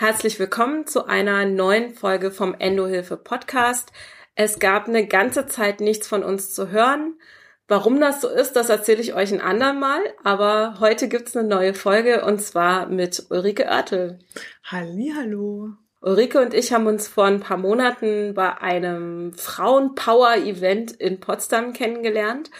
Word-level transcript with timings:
Herzlich 0.00 0.38
willkommen 0.38 0.86
zu 0.86 1.04
einer 1.04 1.44
neuen 1.44 1.92
Folge 1.92 2.30
vom 2.30 2.54
Endohilfe 2.58 3.18
Podcast. 3.18 3.92
Es 4.34 4.58
gab 4.58 4.88
eine 4.88 5.06
ganze 5.06 5.46
Zeit 5.46 5.82
nichts 5.82 6.08
von 6.08 6.24
uns 6.24 6.54
zu 6.54 6.70
hören. 6.70 7.20
Warum 7.68 8.00
das 8.00 8.22
so 8.22 8.28
ist, 8.30 8.54
das 8.54 8.70
erzähle 8.70 9.02
ich 9.02 9.12
euch 9.12 9.30
ein 9.30 9.42
andermal. 9.42 10.00
Aber 10.24 10.76
heute 10.80 11.06
gibt's 11.06 11.36
eine 11.36 11.46
neue 11.46 11.74
Folge 11.74 12.24
und 12.24 12.40
zwar 12.40 12.86
mit 12.86 13.26
Ulrike 13.28 13.64
Oertel. 13.64 14.20
Hallo. 14.64 15.68
Ulrike 16.00 16.40
und 16.40 16.54
ich 16.54 16.72
haben 16.72 16.86
uns 16.86 17.06
vor 17.06 17.26
ein 17.26 17.40
paar 17.40 17.58
Monaten 17.58 18.32
bei 18.32 18.56
einem 18.56 19.34
Frauenpower-Event 19.34 20.92
in 20.92 21.20
Potsdam 21.20 21.74
kennengelernt. 21.74 22.50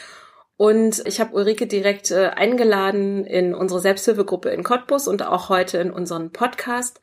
Und 0.60 1.06
ich 1.06 1.20
habe 1.20 1.34
Ulrike 1.34 1.66
direkt 1.66 2.10
äh, 2.10 2.32
eingeladen 2.36 3.24
in 3.24 3.54
unsere 3.54 3.80
Selbsthilfegruppe 3.80 4.50
in 4.50 4.62
Cottbus 4.62 5.08
und 5.08 5.22
auch 5.22 5.48
heute 5.48 5.78
in 5.78 5.90
unseren 5.90 6.32
Podcast, 6.32 7.00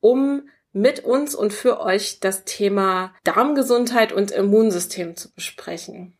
um 0.00 0.48
mit 0.72 1.00
uns 1.00 1.34
und 1.34 1.52
für 1.52 1.80
euch 1.80 2.20
das 2.20 2.44
Thema 2.44 3.12
Darmgesundheit 3.24 4.12
und 4.12 4.30
Immunsystem 4.30 5.16
zu 5.16 5.32
besprechen. 5.32 6.16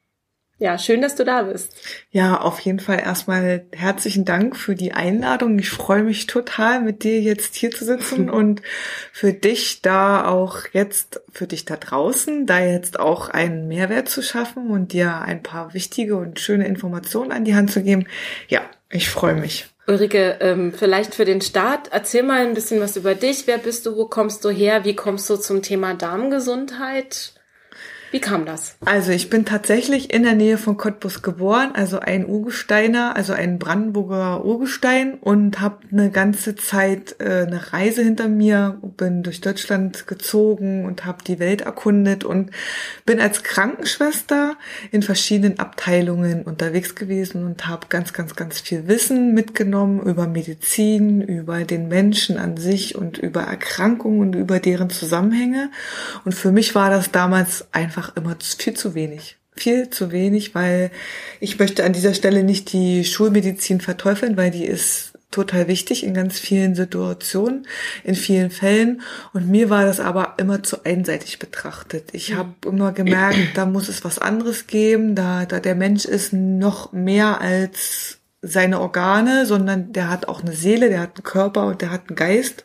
Ja, 0.60 0.76
schön, 0.76 1.00
dass 1.00 1.14
du 1.14 1.24
da 1.24 1.44
bist. 1.44 1.74
Ja, 2.10 2.38
auf 2.38 2.60
jeden 2.60 2.80
Fall 2.80 3.00
erstmal 3.00 3.64
herzlichen 3.72 4.26
Dank 4.26 4.54
für 4.58 4.74
die 4.74 4.92
Einladung. 4.92 5.58
Ich 5.58 5.70
freue 5.70 6.02
mich 6.02 6.26
total, 6.26 6.82
mit 6.82 7.02
dir 7.02 7.18
jetzt 7.18 7.54
hier 7.54 7.70
zu 7.70 7.86
sitzen 7.86 8.28
und 8.30 8.60
für 9.10 9.32
dich 9.32 9.80
da 9.80 10.26
auch 10.28 10.58
jetzt, 10.72 11.22
für 11.32 11.46
dich 11.46 11.64
da 11.64 11.78
draußen, 11.78 12.44
da 12.44 12.60
jetzt 12.60 13.00
auch 13.00 13.30
einen 13.30 13.68
Mehrwert 13.68 14.10
zu 14.10 14.20
schaffen 14.22 14.68
und 14.68 14.92
dir 14.92 15.22
ein 15.22 15.42
paar 15.42 15.72
wichtige 15.72 16.16
und 16.16 16.38
schöne 16.38 16.66
Informationen 16.66 17.32
an 17.32 17.46
die 17.46 17.54
Hand 17.54 17.70
zu 17.70 17.82
geben. 17.82 18.06
Ja, 18.48 18.60
ich 18.90 19.08
freue 19.08 19.36
mich. 19.36 19.69
Ulrike, 19.86 20.38
ähm, 20.40 20.72
vielleicht 20.72 21.14
für 21.14 21.24
den 21.24 21.40
Start, 21.40 21.88
erzähl 21.90 22.22
mal 22.22 22.46
ein 22.46 22.54
bisschen 22.54 22.80
was 22.80 22.96
über 22.96 23.14
dich. 23.14 23.46
Wer 23.46 23.58
bist 23.58 23.86
du? 23.86 23.96
Wo 23.96 24.06
kommst 24.06 24.44
du 24.44 24.50
her? 24.50 24.84
Wie 24.84 24.94
kommst 24.94 25.28
du 25.30 25.36
zum 25.36 25.62
Thema 25.62 25.94
Darmgesundheit? 25.94 27.32
Wie 28.10 28.20
kam 28.20 28.44
das? 28.44 28.76
Also 28.84 29.12
ich 29.12 29.30
bin 29.30 29.44
tatsächlich 29.44 30.12
in 30.12 30.24
der 30.24 30.34
Nähe 30.34 30.58
von 30.58 30.76
Cottbus 30.76 31.22
geboren, 31.22 31.70
also 31.74 32.00
ein 32.00 32.26
Urgesteiner, 32.26 33.14
also 33.16 33.32
ein 33.32 33.58
Brandenburger 33.58 34.44
Urgestein 34.44 35.14
und 35.14 35.60
habe 35.60 35.78
eine 35.92 36.10
ganze 36.10 36.56
Zeit 36.56 37.16
äh, 37.20 37.46
eine 37.46 37.72
Reise 37.72 38.02
hinter 38.02 38.28
mir, 38.28 38.78
bin 38.96 39.22
durch 39.22 39.40
Deutschland 39.40 40.08
gezogen 40.08 40.86
und 40.86 41.04
habe 41.04 41.22
die 41.24 41.38
Welt 41.38 41.60
erkundet 41.60 42.24
und 42.24 42.50
bin 43.06 43.20
als 43.20 43.44
Krankenschwester 43.44 44.56
in 44.90 45.02
verschiedenen 45.02 45.60
Abteilungen 45.60 46.42
unterwegs 46.42 46.96
gewesen 46.96 47.44
und 47.44 47.68
habe 47.68 47.86
ganz, 47.88 48.12
ganz, 48.12 48.34
ganz 48.34 48.60
viel 48.60 48.88
Wissen 48.88 49.34
mitgenommen 49.34 50.00
über 50.00 50.26
Medizin, 50.26 51.20
über 51.20 51.64
den 51.64 51.86
Menschen 51.86 52.38
an 52.38 52.56
sich 52.56 52.96
und 52.96 53.18
über 53.18 53.42
Erkrankungen 53.42 54.20
und 54.20 54.34
über 54.34 54.58
deren 54.58 54.90
Zusammenhänge. 54.90 55.70
Und 56.24 56.34
für 56.34 56.50
mich 56.50 56.74
war 56.74 56.90
das 56.90 57.12
damals 57.12 57.66
einfach 57.72 57.99
einfach 58.00 58.16
immer 58.16 58.36
viel 58.40 58.74
zu 58.74 58.94
wenig. 58.94 59.36
Viel 59.56 59.90
zu 59.90 60.10
wenig, 60.10 60.54
weil 60.54 60.90
ich 61.38 61.58
möchte 61.58 61.84
an 61.84 61.92
dieser 61.92 62.14
Stelle 62.14 62.42
nicht 62.42 62.72
die 62.72 63.04
Schulmedizin 63.04 63.80
verteufeln, 63.80 64.36
weil 64.36 64.50
die 64.50 64.64
ist 64.64 65.12
total 65.30 65.68
wichtig 65.68 66.02
in 66.02 66.14
ganz 66.14 66.38
vielen 66.38 66.74
Situationen, 66.74 67.66
in 68.02 68.14
vielen 68.14 68.50
Fällen. 68.50 69.02
Und 69.32 69.48
mir 69.48 69.70
war 69.70 69.84
das 69.84 70.00
aber 70.00 70.34
immer 70.38 70.62
zu 70.62 70.84
einseitig 70.84 71.38
betrachtet. 71.38 72.10
Ich 72.12 72.30
mhm. 72.30 72.36
habe 72.36 72.54
immer 72.66 72.92
gemerkt, 72.92 73.38
da 73.54 73.66
muss 73.66 73.88
es 73.88 74.02
was 74.04 74.18
anderes 74.18 74.66
geben, 74.66 75.14
da, 75.14 75.44
da 75.44 75.60
der 75.60 75.74
Mensch 75.74 76.04
ist 76.04 76.32
noch 76.32 76.92
mehr 76.92 77.40
als 77.40 78.19
seine 78.42 78.80
Organe, 78.80 79.44
sondern 79.44 79.92
der 79.92 80.08
hat 80.08 80.26
auch 80.28 80.40
eine 80.40 80.52
Seele, 80.52 80.88
der 80.88 81.00
hat 81.00 81.16
einen 81.16 81.24
Körper 81.24 81.66
und 81.66 81.82
der 81.82 81.90
hat 81.90 82.08
einen 82.08 82.16
Geist 82.16 82.64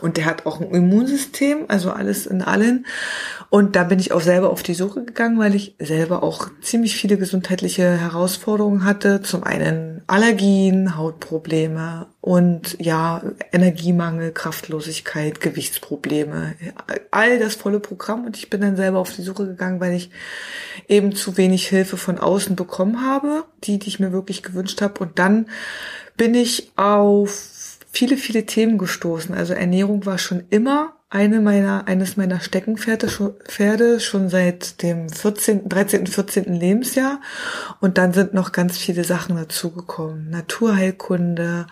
und 0.00 0.16
der 0.16 0.24
hat 0.24 0.46
auch 0.46 0.60
ein 0.60 0.70
Immunsystem, 0.70 1.66
also 1.68 1.92
alles 1.92 2.26
in 2.26 2.42
allen. 2.42 2.86
Und 3.48 3.76
da 3.76 3.84
bin 3.84 4.00
ich 4.00 4.12
auch 4.12 4.20
selber 4.20 4.50
auf 4.50 4.62
die 4.62 4.74
Suche 4.74 5.04
gegangen, 5.04 5.38
weil 5.38 5.54
ich 5.54 5.76
selber 5.78 6.22
auch 6.22 6.48
ziemlich 6.60 6.96
viele 6.96 7.18
gesundheitliche 7.18 7.84
Herausforderungen 7.84 8.84
hatte. 8.84 9.22
Zum 9.22 9.44
einen 9.44 10.02
Allergien, 10.08 10.96
Hautprobleme 10.96 12.06
und 12.22 12.76
ja, 12.78 13.20
Energiemangel, 13.50 14.30
Kraftlosigkeit, 14.30 15.40
Gewichtsprobleme, 15.40 16.54
all 17.10 17.40
das 17.40 17.56
volle 17.56 17.80
Programm. 17.80 18.24
Und 18.24 18.36
ich 18.36 18.48
bin 18.48 18.60
dann 18.60 18.76
selber 18.76 19.00
auf 19.00 19.12
die 19.12 19.22
Suche 19.22 19.44
gegangen, 19.44 19.80
weil 19.80 19.92
ich 19.92 20.08
eben 20.86 21.16
zu 21.16 21.36
wenig 21.36 21.66
Hilfe 21.66 21.96
von 21.96 22.18
außen 22.18 22.54
bekommen 22.54 23.04
habe, 23.04 23.44
die, 23.64 23.80
die 23.80 23.88
ich 23.88 23.98
mir 23.98 24.12
wirklich 24.12 24.44
gewünscht 24.44 24.80
habe. 24.80 25.00
Und 25.00 25.18
dann 25.18 25.46
bin 26.16 26.36
ich 26.36 26.70
auf 26.76 27.76
viele, 27.90 28.16
viele 28.16 28.46
Themen 28.46 28.78
gestoßen. 28.78 29.34
Also 29.34 29.54
Ernährung 29.54 30.06
war 30.06 30.18
schon 30.18 30.44
immer 30.48 30.94
eine 31.12 31.42
meiner, 31.42 31.86
eines 31.88 32.16
meiner 32.16 32.40
Steckenpferde 32.40 33.08
Pferde 33.44 34.00
schon 34.00 34.30
seit 34.30 34.82
dem 34.82 35.10
14., 35.10 35.68
13., 35.68 36.06
14. 36.06 36.54
Lebensjahr. 36.54 37.20
Und 37.80 37.98
dann 37.98 38.14
sind 38.14 38.32
noch 38.32 38.52
ganz 38.52 38.78
viele 38.78 39.04
Sachen 39.04 39.36
dazugekommen. 39.36 40.30
Naturheilkunde. 40.30 41.66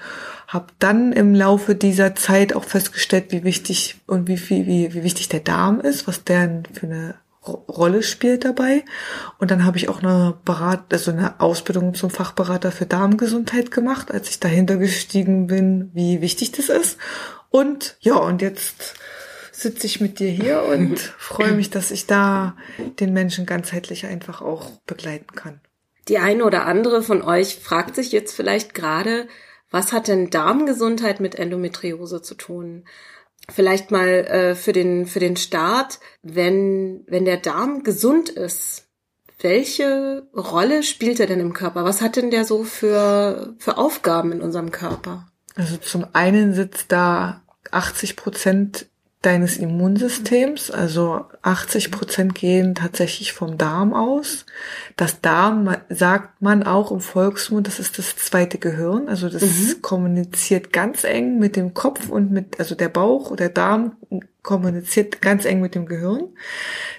Hab 0.51 0.73
dann 0.81 1.13
im 1.13 1.33
Laufe 1.33 1.77
dieser 1.77 2.17
Zeit 2.17 2.55
auch 2.55 2.65
festgestellt, 2.65 3.27
wie 3.31 3.45
wichtig 3.45 4.01
und 4.09 4.27
wie 4.27 4.37
viel, 4.37 4.67
wie, 4.67 4.93
wie 4.93 5.05
wichtig 5.05 5.29
der 5.29 5.39
Darm 5.39 5.81
ist, 5.81 6.09
was 6.09 6.25
der 6.25 6.65
für 6.73 6.87
eine 6.87 7.15
Rolle 7.47 8.03
spielt 8.03 8.45
dabei. 8.45 8.85
Und 9.39 9.53
dann 9.53 9.65
habe 9.65 9.79
ich 9.79 9.89
auch 9.89 10.03
eine 10.03 10.37
Berat 10.45 10.93
also 10.93 11.13
eine 11.13 11.39
Ausbildung 11.39 11.95
zum 11.95 12.11
Fachberater 12.11 12.73
für 12.73 12.85
Darmgesundheit 12.85 13.71
gemacht, 13.71 14.11
als 14.11 14.29
ich 14.29 14.41
dahinter 14.41 14.77
gestiegen 14.77 15.47
bin, 15.47 15.91
wie 15.95 16.21
wichtig 16.21 16.51
das 16.51 16.69
ist. 16.69 16.99
Und 17.51 17.97
ja, 18.01 18.17
und 18.17 18.43
jetzt 18.43 18.95
sitze 19.53 19.87
ich 19.87 20.01
mit 20.01 20.19
dir 20.19 20.31
hier 20.31 20.65
und 20.65 20.99
freue 21.19 21.53
mich, 21.53 21.71
dass 21.71 21.93
ich 21.93 22.09
da 22.09 22.57
den 22.99 23.13
Menschen 23.13 23.47
ganzheitlich 23.47 24.07
einfach 24.07 24.43
auch 24.43 24.69
begleiten 24.85 25.37
kann. 25.37 25.61
Die 26.09 26.19
eine 26.19 26.45
oder 26.45 26.67
andere 26.67 27.05
von 27.05 27.23
euch 27.23 27.61
fragt 27.63 27.95
sich 27.95 28.11
jetzt 28.11 28.35
vielleicht 28.35 28.75
gerade, 28.75 29.29
was 29.71 29.93
hat 29.93 30.09
denn 30.09 30.31
Darmgesundheit 30.31 31.21
mit 31.21 31.35
Endometriose 31.35 32.23
zu 32.23 32.35
tun? 32.35 32.85
Vielleicht 33.49 33.91
mal 33.91 34.09
äh, 34.09 34.55
für 34.55 34.73
den 34.73 35.07
für 35.07 35.21
den 35.21 35.37
Start, 35.37 36.01
wenn 36.23 37.05
wenn 37.07 37.25
der 37.25 37.39
Darm 37.39 37.83
gesund 37.83 38.29
ist, 38.29 38.89
welche 39.41 40.29
Rolle 40.37 40.83
spielt 40.83 41.21
er 41.21 41.27
denn 41.27 41.41
im 41.41 41.53
Körper? 41.53 41.85
Was 41.85 42.01
hat 42.01 42.17
denn 42.17 42.31
der 42.31 42.45
so 42.45 42.65
für 42.65 43.55
für 43.59 43.79
Aufgaben 43.79 44.33
in 44.33 44.43
unserem 44.43 44.71
Körper? 44.71 45.27
Also 45.57 45.77
zum 45.79 46.07
einen 46.13 46.55
sitzt 46.55 46.93
da 46.93 47.43
80 47.71 48.17
Prozent 48.17 48.87
deines 49.23 49.59
Immunsystems, 49.59 50.71
also 50.71 51.27
80 51.43 51.91
Prozent 51.91 52.35
gehen 52.35 52.75
tatsächlich 52.75 53.33
vom 53.35 53.59
Darm 53.59 53.93
aus. 53.93 54.47
Das 54.97 55.21
Darm 55.21 55.77
sagt 55.91 56.41
man 56.41 56.63
auch 56.63 56.91
im 56.91 57.01
Volksmund, 57.01 57.67
das 57.67 57.79
ist 57.79 57.99
das 57.99 58.17
zweite 58.17 58.57
Gehirn, 58.57 59.09
also 59.09 59.29
das 59.29 59.43
mhm. 59.43 59.83
kommuniziert 59.83 60.73
ganz 60.73 61.05
eng 61.05 61.39
mit 61.39 61.57
dem 61.57 61.75
Kopf 61.75 62.09
und 62.09 62.31
mit, 62.31 62.59
also 62.59 62.75
der 62.75 62.89
Bauch 62.89 63.31
oder 63.31 63.49
der 63.49 63.51
Darm 63.51 63.97
kommuniziert 64.43 65.21
ganz 65.21 65.45
eng 65.45 65.61
mit 65.61 65.75
dem 65.75 65.85
Gehirn. 65.85 66.29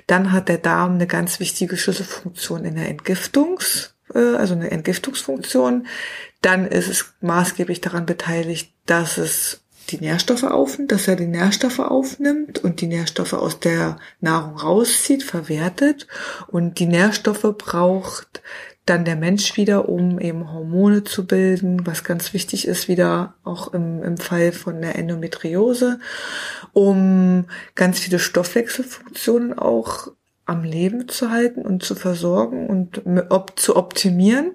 Dann 0.05 0.31
hat 0.31 0.47
der 0.47 0.59
Darm 0.59 0.95
eine 0.95 1.07
ganz 1.07 1.39
wichtige 1.39 1.75
Schlüsselfunktion 1.75 2.65
in 2.65 2.75
der 2.75 2.87
Entgiftungs, 2.87 3.95
äh, 4.13 4.35
also 4.35 4.53
eine 4.53 4.69
Entgiftungsfunktion. 4.69 5.87
Dann 6.41 6.67
ist 6.67 6.87
es 6.87 7.13
maßgeblich 7.21 7.81
daran 7.81 8.05
beteiligt, 8.05 8.73
dass 8.85 9.17
es 9.17 9.60
die 9.89 9.97
Nährstoffe 9.99 10.43
auf, 10.43 10.77
dass 10.87 11.07
er 11.07 11.15
die 11.15 11.27
Nährstoffe 11.27 11.79
aufnimmt 11.79 12.59
und 12.59 12.81
die 12.81 12.87
Nährstoffe 12.87 13.33
aus 13.33 13.59
der 13.59 13.97
Nahrung 14.19 14.57
rauszieht, 14.57 15.23
verwertet. 15.23 16.07
Und 16.47 16.79
die 16.79 16.85
Nährstoffe 16.85 17.55
braucht 17.57 18.41
dann 18.85 19.05
der 19.05 19.15
Mensch 19.15 19.57
wieder, 19.57 19.89
um 19.89 20.19
eben 20.19 20.51
Hormone 20.51 21.03
zu 21.03 21.27
bilden, 21.27 21.85
was 21.85 22.03
ganz 22.03 22.33
wichtig 22.33 22.67
ist, 22.67 22.87
wieder 22.87 23.35
auch 23.43 23.73
im, 23.73 24.01
im 24.03 24.17
Fall 24.17 24.51
von 24.51 24.81
der 24.81 24.97
Endometriose, 24.97 25.99
um 26.73 27.45
ganz 27.75 27.99
viele 27.99 28.19
Stoffwechselfunktionen 28.19 29.57
auch 29.57 30.07
am 30.45 30.63
Leben 30.63 31.07
zu 31.07 31.29
halten 31.29 31.61
und 31.61 31.83
zu 31.83 31.95
versorgen 31.95 32.67
und 32.67 33.03
ob, 33.29 33.59
zu 33.59 33.75
optimieren 33.75 34.51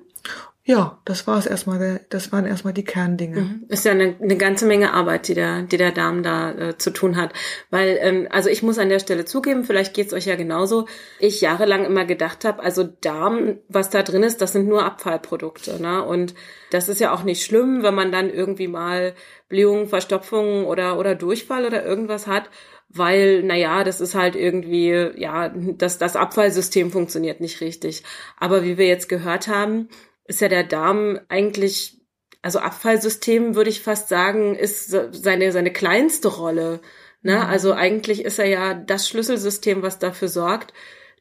ja, 0.69 0.99
das 1.05 1.29
war 1.29 1.39
es 1.39 1.47
erstmal, 1.47 2.01
das 2.11 2.33
waren 2.33 2.45
erstmal 2.45 2.73
die 2.73 2.85
Kerndinge. 2.85 3.41
Mhm. 3.41 3.65
Ist 3.69 3.85
ja 3.85 3.93
eine, 3.93 4.17
eine 4.21 4.37
ganze 4.37 4.67
Menge 4.67 4.93
Arbeit, 4.93 5.29
die 5.29 5.35
der, 5.35 5.63
die 5.63 5.77
der 5.77 5.93
Darm 5.93 6.25
da 6.25 6.51
äh, 6.51 6.77
zu 6.77 6.91
tun 6.91 7.17
hat. 7.17 7.33
Weil, 7.71 7.97
ähm, 8.01 8.27
also 8.31 8.49
ich 8.49 8.65
muss 8.65 8.79
an 8.79 8.89
der 8.89 8.99
Stelle 8.99 9.25
zugeben, 9.25 9.63
vielleicht 9.63 9.95
geht's 9.95 10.13
euch 10.13 10.27
ja 10.27 10.35
genauso. 10.35 10.87
Ich 11.21 11.41
jahrelang 11.41 11.85
immer 11.85 12.05
gedacht 12.05 12.45
habe, 12.45 12.65
also 12.65 12.83
Darm, 12.83 13.59
was 13.69 13.91
da 13.91 14.03
drin 14.03 14.25
ist, 14.25 14.43
das 14.43 14.55
sind 14.55 14.67
nur 14.67 14.85
Abfallprodukte. 14.85 15.81
Ne? 15.81 16.03
Und 16.03 16.35
das 16.73 16.89
ist 16.89 16.99
ja 16.99 17.15
auch 17.15 17.23
nicht 17.23 17.45
schlimm, 17.45 17.85
wenn 17.85 17.95
man 17.95 18.11
dann 18.11 18.29
irgendwie 18.29 18.67
mal 18.67 19.15
Blähungen, 19.49 19.87
Verstopfungen 19.87 20.65
oder, 20.65 20.99
oder 20.99 21.15
Durchfall 21.15 21.65
oder 21.65 21.85
irgendwas 21.85 22.27
hat 22.27 22.51
weil, 22.89 23.43
naja, 23.43 23.85
das 23.85 24.01
ist 24.01 24.15
halt 24.15 24.37
irgendwie, 24.37 25.11
ja, 25.17 25.49
das, 25.49 25.99
das 25.99 26.17
Abfallsystem 26.17 26.91
funktioniert 26.91 27.41
nicht 27.41 27.61
richtig. 27.61 28.05
Aber 28.39 28.63
wie 28.63 28.79
wir 28.79 28.87
jetzt 28.87 29.09
gehört 29.09 29.49
haben, 29.49 29.89
ist 30.29 30.41
ja 30.41 30.49
der 30.49 30.65
Darm 30.65 31.21
eigentlich, 31.29 32.01
also 32.43 32.59
Abfallsystem 32.59 33.55
würde 33.55 33.71
ich 33.71 33.83
fast 33.83 34.09
sagen, 34.09 34.55
ist 34.55 34.89
seine, 34.91 35.53
seine 35.53 35.73
kleinste 35.73 36.29
Rolle. 36.29 36.81
Ne? 37.23 37.47
Also 37.47 37.73
eigentlich 37.73 38.25
ist 38.25 38.39
er 38.39 38.47
ja 38.47 38.75
das 38.75 39.09
Schlüsselsystem, 39.09 39.83
was 39.83 39.99
dafür 39.99 40.29
sorgt, 40.29 40.73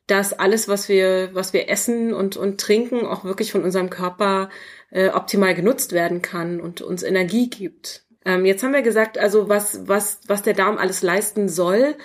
dass 0.08 0.34
alles, 0.34 0.68
was 0.68 0.88
wir, 0.88 1.30
was 1.34 1.54
wir 1.54 1.70
essen 1.70 2.14
und, 2.14 2.38
und 2.38 2.60
trinken, 2.60 3.06
auch 3.06 3.24
wirklich 3.24 3.52
von 3.52 3.64
unserem 3.64 3.90
Körper 3.90 4.50
äh, 4.92 5.10
optimal 5.10 5.56
genutzt 5.56 5.94
werden 5.94 6.22
kann 6.22 6.62
und 6.62 6.82
uns 6.82 7.02
Energie 7.02 7.50
gibt. 7.50 8.06
Ähm, 8.24 8.46
jetzt 8.46 8.64
haben 8.64 8.74
wir 8.74 8.82
gesagt, 8.82 9.18
also 9.18 9.50
was, 9.50 9.88
was, 9.88 10.20
was 10.28 10.44
der 10.44 10.54
Darm 10.54 10.78
alles 10.78 11.02
leisten 11.02 11.50
soll. 11.50 11.96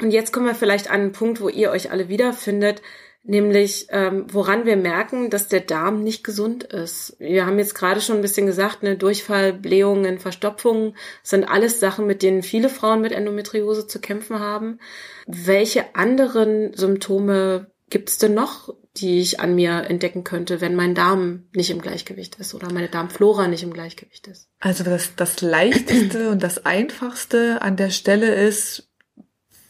Und 0.00 0.10
jetzt 0.10 0.32
kommen 0.32 0.46
wir 0.46 0.54
vielleicht 0.54 0.90
an 0.90 1.00
einen 1.00 1.12
Punkt, 1.12 1.40
wo 1.40 1.48
ihr 1.48 1.70
euch 1.70 1.90
alle 1.90 2.08
wiederfindet 2.08 2.82
nämlich 3.24 3.86
ähm, 3.90 4.26
woran 4.32 4.66
wir 4.66 4.76
merken, 4.76 5.30
dass 5.30 5.48
der 5.48 5.60
Darm 5.60 6.02
nicht 6.02 6.24
gesund 6.24 6.64
ist. 6.64 7.16
Wir 7.18 7.46
haben 7.46 7.58
jetzt 7.58 7.74
gerade 7.74 8.00
schon 8.00 8.16
ein 8.16 8.22
bisschen 8.22 8.46
gesagt, 8.46 8.82
ne, 8.82 8.96
Durchfall, 8.96 9.52
Blähungen, 9.52 10.18
Verstopfungen 10.18 10.96
sind 11.22 11.44
alles 11.44 11.80
Sachen, 11.80 12.06
mit 12.06 12.22
denen 12.22 12.42
viele 12.42 12.68
Frauen 12.68 13.00
mit 13.00 13.12
Endometriose 13.12 13.86
zu 13.86 14.00
kämpfen 14.00 14.40
haben. 14.40 14.78
Welche 15.26 15.94
anderen 15.94 16.74
Symptome 16.74 17.70
gibt 17.90 18.08
es 18.08 18.18
denn 18.18 18.34
noch, 18.34 18.74
die 18.96 19.20
ich 19.20 19.40
an 19.40 19.54
mir 19.54 19.84
entdecken 19.88 20.24
könnte, 20.24 20.60
wenn 20.60 20.74
mein 20.74 20.94
Darm 20.94 21.44
nicht 21.54 21.70
im 21.70 21.80
Gleichgewicht 21.80 22.36
ist 22.36 22.54
oder 22.54 22.72
meine 22.72 22.88
Darmflora 22.88 23.48
nicht 23.48 23.62
im 23.62 23.72
Gleichgewicht 23.72 24.26
ist? 24.26 24.48
Also 24.58 24.82
das, 24.82 25.14
das 25.16 25.40
leichteste 25.40 26.30
und 26.30 26.42
das 26.42 26.66
einfachste 26.66 27.62
an 27.62 27.76
der 27.76 27.90
Stelle 27.90 28.34
ist, 28.34 28.90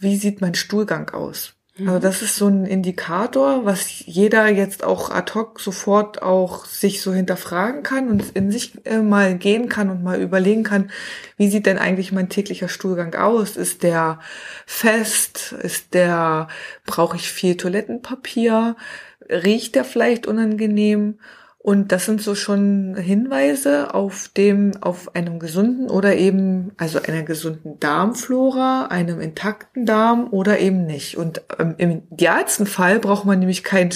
wie 0.01 0.17
sieht 0.17 0.41
mein 0.41 0.55
Stuhlgang 0.55 1.11
aus? 1.11 1.55
Also 1.79 1.99
das 1.99 2.21
ist 2.21 2.37
so 2.37 2.49
ein 2.49 2.67
Indikator, 2.67 3.65
was 3.65 4.05
jeder 4.05 4.47
jetzt 4.49 4.85
auch 4.85 5.11
ad 5.11 5.33
hoc 5.35 5.59
sofort 5.59 6.21
auch 6.21 6.67
sich 6.67 7.01
so 7.01 7.15
hinterfragen 7.15 7.83
kann 7.83 8.11
und 8.11 8.37
in 8.37 8.51
sich 8.51 8.85
äh, 8.85 8.99
mal 8.99 9.39
gehen 9.39 9.71
kann 9.71 9.89
und 9.89 10.03
mal 10.03 10.21
überlegen 10.21 10.65
kann, 10.65 10.91
wie 11.39 11.49
sieht 11.49 11.65
denn 11.65 11.79
eigentlich 11.79 12.13
mein 12.13 12.29
täglicher 12.29 12.69
Stuhlgang 12.69 13.15
aus? 13.15 13.57
Ist 13.57 13.85
der 13.85 14.21
fest? 14.67 15.53
Ist 15.63 15.95
der, 15.95 16.49
brauche 16.85 17.17
ich 17.17 17.31
viel 17.31 17.57
Toilettenpapier? 17.57 18.77
Riecht 19.31 19.75
der 19.75 19.85
vielleicht 19.85 20.27
unangenehm? 20.27 21.21
Und 21.65 21.93
das 21.93 22.07
sind 22.07 22.21
so 22.21 22.35
schon 22.35 22.97
Hinweise 22.97 23.95
auf 23.95 24.29
dem, 24.37 24.73
auf 24.81 25.15
einem 25.15 25.39
gesunden 25.39 25.91
oder 25.91 26.17
eben, 26.17 26.73
also 26.77 27.01
einer 27.01 27.23
gesunden 27.23 27.79
Darmflora, 27.79 28.87
einem 28.87 29.21
intakten 29.21 29.87
Darm 29.87 30.27
oder 30.33 30.59
eben 30.59 30.87
nicht. 30.87 31.17
Und 31.17 31.41
ähm, 31.61 31.77
im 31.79 32.03
idealsten 32.11 32.67
Fall 32.67 32.99
braucht 32.99 33.27
man 33.27 33.39
nämlich 33.39 33.63
kein, 33.63 33.91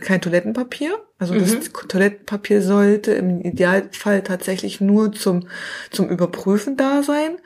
kein 0.00 0.20
Toilettenpapier. 0.20 0.98
Also 1.18 1.32
mhm. 1.32 1.38
das 1.38 1.72
Toilettenpapier 1.88 2.60
sollte 2.60 3.12
im 3.12 3.40
Idealfall 3.40 4.22
tatsächlich 4.22 4.82
nur 4.82 5.10
zum, 5.12 5.48
zum 5.90 6.10
Überprüfen 6.10 6.76
da 6.76 7.02
sein. 7.02 7.38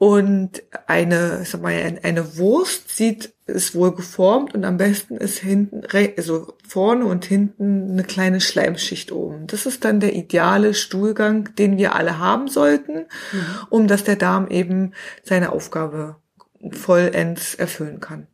Und 0.00 0.62
eine, 0.86 1.40
ich 1.42 1.50
sag 1.50 1.60
mal, 1.60 1.74
eine 2.02 2.38
Wurst 2.38 2.96
sieht, 2.96 3.34
ist 3.46 3.74
wohl 3.74 3.94
geformt 3.94 4.54
und 4.54 4.64
am 4.64 4.78
besten 4.78 5.18
ist 5.18 5.36
hinten, 5.40 5.82
also 6.16 6.54
vorne 6.66 7.04
und 7.04 7.26
hinten 7.26 7.90
eine 7.90 8.04
kleine 8.04 8.40
Schleimschicht 8.40 9.12
oben. 9.12 9.46
Das 9.46 9.66
ist 9.66 9.84
dann 9.84 10.00
der 10.00 10.14
ideale 10.14 10.72
Stuhlgang, 10.72 11.54
den 11.56 11.76
wir 11.76 11.94
alle 11.94 12.18
haben 12.18 12.48
sollten, 12.48 13.08
mhm. 13.32 13.46
um 13.68 13.88
dass 13.88 14.02
der 14.02 14.16
Darm 14.16 14.48
eben 14.48 14.94
seine 15.22 15.52
Aufgabe 15.52 16.16
vollends 16.70 17.54
erfüllen 17.54 18.00
kann. 18.00 18.26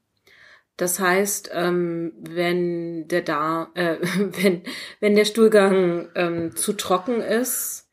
Das 0.76 1.00
heißt, 1.00 1.50
ähm, 1.52 2.12
wenn 2.20 3.08
der 3.08 3.22
Darm, 3.22 3.72
äh, 3.74 3.96
wenn, 4.40 4.62
wenn 5.00 5.16
der 5.16 5.24
Stuhlgang 5.24 6.10
ähm, 6.14 6.54
zu 6.54 6.74
trocken 6.74 7.20
ist, 7.20 7.88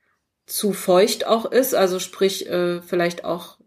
zu 0.46 0.74
feucht 0.74 1.26
auch 1.26 1.52
ist, 1.52 1.74
also 1.74 1.98
sprich 1.98 2.48
äh, 2.48 2.80
vielleicht 2.84 3.26
auch 3.26 3.58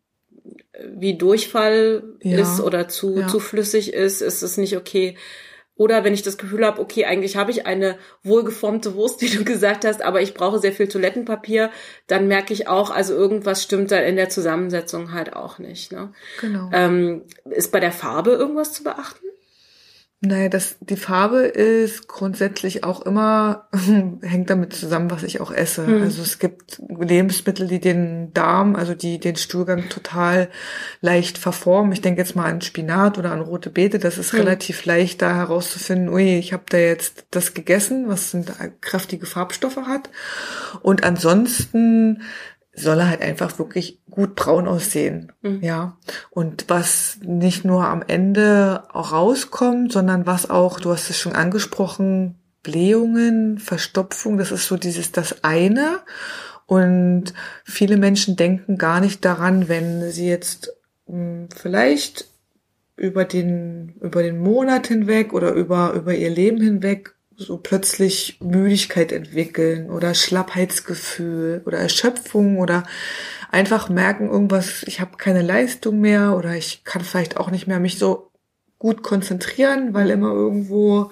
wie 0.85 1.17
Durchfall 1.17 2.03
ja. 2.23 2.39
ist 2.41 2.61
oder 2.61 2.89
zu, 2.89 3.21
ja. 3.21 3.29
zu 3.29 3.41
flüssig 3.41 3.93
ist, 3.93 4.21
ist 4.21 4.43
es 4.43 4.57
nicht 4.57 4.77
okay. 4.77 5.17
Oder 5.79 6.05
wenn 6.05 6.15
ich 6.15 6.23
das 6.23 6.39
Gefühl 6.39 6.65
habe, 6.65 6.81
okay, 6.81 7.05
eigentlich 7.05 7.37
habe 7.37 7.51
ich 7.51 7.67
eine 7.67 7.99
wohlgeformte 8.23 8.95
Wurst, 8.95 9.21
wie 9.21 9.29
du 9.29 9.45
gesagt 9.45 9.85
hast, 9.85 10.03
aber 10.03 10.23
ich 10.23 10.35
brauche 10.35 10.59
sehr 10.59 10.73
viel 10.73 10.89
Toilettenpapier, 10.89 11.71
dann 12.07 12.29
merke 12.29 12.53
ich 12.53 12.69
auch, 12.69 12.91
also 12.91 13.15
irgendwas 13.15 13.63
stimmt 13.63 13.91
da 13.93 13.99
in 13.99 14.17
der 14.17 14.31
Zusammensetzung 14.31 15.13
halt 15.13 15.37
auch 15.37 15.59
nicht. 15.59 15.93
Ne? 15.93 16.13
Genau. 16.41 16.71
Ähm, 16.73 17.23
ist 17.51 17.73
bei 17.73 17.81
der 17.81 17.93
Farbe 17.93 18.31
irgendwas 18.33 18.73
zu 18.73 18.85
beachten? 18.85 19.26
Naja, 20.23 20.49
das, 20.49 20.79
die 20.81 20.97
Farbe 20.97 21.41
ist 21.41 22.09
grundsätzlich 22.09 22.85
auch 22.85 23.03
immer, 23.03 23.69
hängt 24.23 24.49
damit 24.49 24.73
zusammen, 24.73 25.11
was 25.11 25.23
ich 25.23 25.43
auch 25.43 25.53
esse. 25.53 25.87
Hm. 25.87 26.03
Also 26.03 26.23
es 26.23 26.39
gibt 26.39 26.81
Lebensmittel, 26.89 27.69
die 27.69 27.81
den 27.81 28.33
Darm, 28.33 28.77
also 28.77 28.95
die 28.95 29.21
den 29.21 29.37
Stuhlgang 29.37 29.91
total 29.91 30.49
leicht 31.03 31.37
verformen. 31.37 31.93
Ich 31.93 32.01
denke 32.01 32.23
jetzt 32.23 32.35
mal 32.35 32.51
an 32.51 32.63
Spinat 32.63 33.19
oder 33.19 33.31
an 33.31 33.43
rote 33.43 33.69
Beete. 33.69 33.99
Das 33.99 34.17
ist 34.17 34.33
hm. 34.33 34.41
relativ 34.41 34.87
leicht 34.87 35.21
da 35.21 35.35
herauszufinden, 35.35 36.09
ui, 36.09 36.39
ich 36.39 36.55
habe 36.55 36.65
da 36.71 36.79
jetzt 36.79 37.27
das 37.31 37.53
gegessen, 37.53 38.09
was 38.09 38.31
sind 38.31 38.53
kräftige 38.81 39.27
Farbstoffe 39.27 39.77
hat. 39.77 40.09
Und 40.81 41.05
ansonsten 41.05 42.23
soll 42.77 43.01
er 43.01 43.09
halt 43.09 43.23
einfach 43.23 43.59
wirklich 43.59 44.01
gut 44.11 44.35
braun 44.35 44.69
aussehen. 44.69 45.33
Mhm. 45.43 45.63
Ja. 45.63 45.97
Und 46.31 46.67
was 46.69 47.19
nicht 47.23 47.65
nur 47.65 47.87
am 47.87 48.03
Ende 48.07 48.85
auch 48.93 49.13
rauskommt, 49.13 49.93
sondern 49.93 50.27
was 50.27 50.51
auch, 50.51 50.79
du 50.79 50.91
hast 50.91 51.11
es 51.11 51.19
schon 51.19 51.33
angesprochen, 51.33 52.37
Blähungen, 52.63 53.59
Verstopfung, 53.59 54.39
das 54.39 54.53
ist 54.53 54.67
so 54.67 54.77
dieses, 54.77 55.11
das 55.11 55.43
eine. 55.43 56.01
Und 56.67 57.33
viele 57.65 57.97
Menschen 57.97 58.37
denken 58.37 58.77
gar 58.77 59.01
nicht 59.01 59.25
daran, 59.25 59.69
wenn 59.69 60.11
sie 60.11 60.29
jetzt 60.29 60.75
mh, 61.07 61.15
hm, 61.15 61.49
vielleicht 61.55 62.29
über 62.97 63.25
den, 63.25 63.95
über 64.01 64.23
den 64.23 64.39
Monat 64.39 64.87
hinweg 64.87 65.33
oder 65.33 65.53
über, 65.53 65.93
über 65.93 66.15
ihr 66.15 66.31
Leben 66.31 66.61
hinweg 66.61 67.16
so 67.37 67.59
plötzlich 67.59 68.39
Müdigkeit 68.41 69.13
entwickeln 69.13 69.91
oder 69.91 70.15
Schlappheitsgefühl 70.15 71.63
oder 71.67 71.79
Erschöpfung 71.79 72.59
oder 72.59 72.85
einfach 73.51 73.89
merken 73.89 74.31
irgendwas, 74.31 74.83
ich 74.85 75.01
habe 75.01 75.17
keine 75.19 75.43
Leistung 75.43 76.01
mehr 76.01 76.37
oder 76.37 76.55
ich 76.55 76.85
kann 76.85 77.03
vielleicht 77.03 77.37
auch 77.37 77.51
nicht 77.51 77.67
mehr 77.67 77.79
mich 77.79 77.99
so 77.99 78.31
gut 78.79 79.03
konzentrieren, 79.03 79.95
weil 79.95 80.11
immer 80.11 80.33
irgendwo 80.33 81.11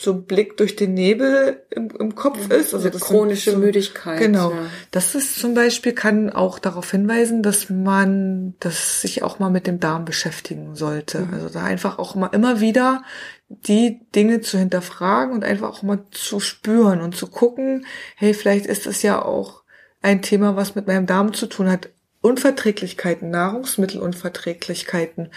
so 0.00 0.12
ein 0.12 0.24
Blick 0.26 0.56
durch 0.56 0.76
den 0.76 0.94
Nebel 0.94 1.64
im, 1.70 1.90
im 1.98 2.14
Kopf 2.14 2.50
ist. 2.50 2.72
Also 2.72 2.88
das 2.88 3.02
chronische 3.02 3.52
so, 3.52 3.58
Müdigkeit. 3.58 4.18
Genau. 4.18 4.52
Ja. 4.52 4.66
Das 4.90 5.14
ist 5.14 5.38
zum 5.38 5.54
Beispiel, 5.54 5.92
kann 5.92 6.30
auch 6.30 6.58
darauf 6.58 6.90
hinweisen, 6.90 7.42
dass 7.42 7.68
man, 7.68 8.54
dass 8.60 9.00
sich 9.02 9.22
auch 9.22 9.38
mal 9.38 9.50
mit 9.50 9.66
dem 9.66 9.80
Darm 9.80 10.04
beschäftigen 10.04 10.76
sollte. 10.76 11.20
Mhm. 11.20 11.34
Also 11.34 11.48
da 11.48 11.64
einfach 11.64 11.98
auch 11.98 12.14
mal 12.14 12.28
immer 12.28 12.60
wieder 12.60 13.02
die 13.48 14.00
Dinge 14.14 14.40
zu 14.40 14.58
hinterfragen 14.58 15.34
und 15.34 15.44
einfach 15.44 15.70
auch 15.70 15.82
mal 15.82 16.04
zu 16.10 16.40
spüren 16.40 17.00
und 17.00 17.16
zu 17.16 17.26
gucken, 17.28 17.86
hey, 18.16 18.34
vielleicht 18.34 18.66
ist 18.66 18.86
das 18.86 19.02
ja 19.02 19.22
auch 19.22 19.62
ein 20.02 20.22
Thema, 20.22 20.56
was 20.56 20.74
mit 20.74 20.86
meinem 20.86 21.06
Darm 21.06 21.32
zu 21.32 21.46
tun 21.46 21.70
hat. 21.70 21.88
Unverträglichkeiten, 22.20 23.30
Nahrungsmittelunverträglichkeiten. 23.30 25.28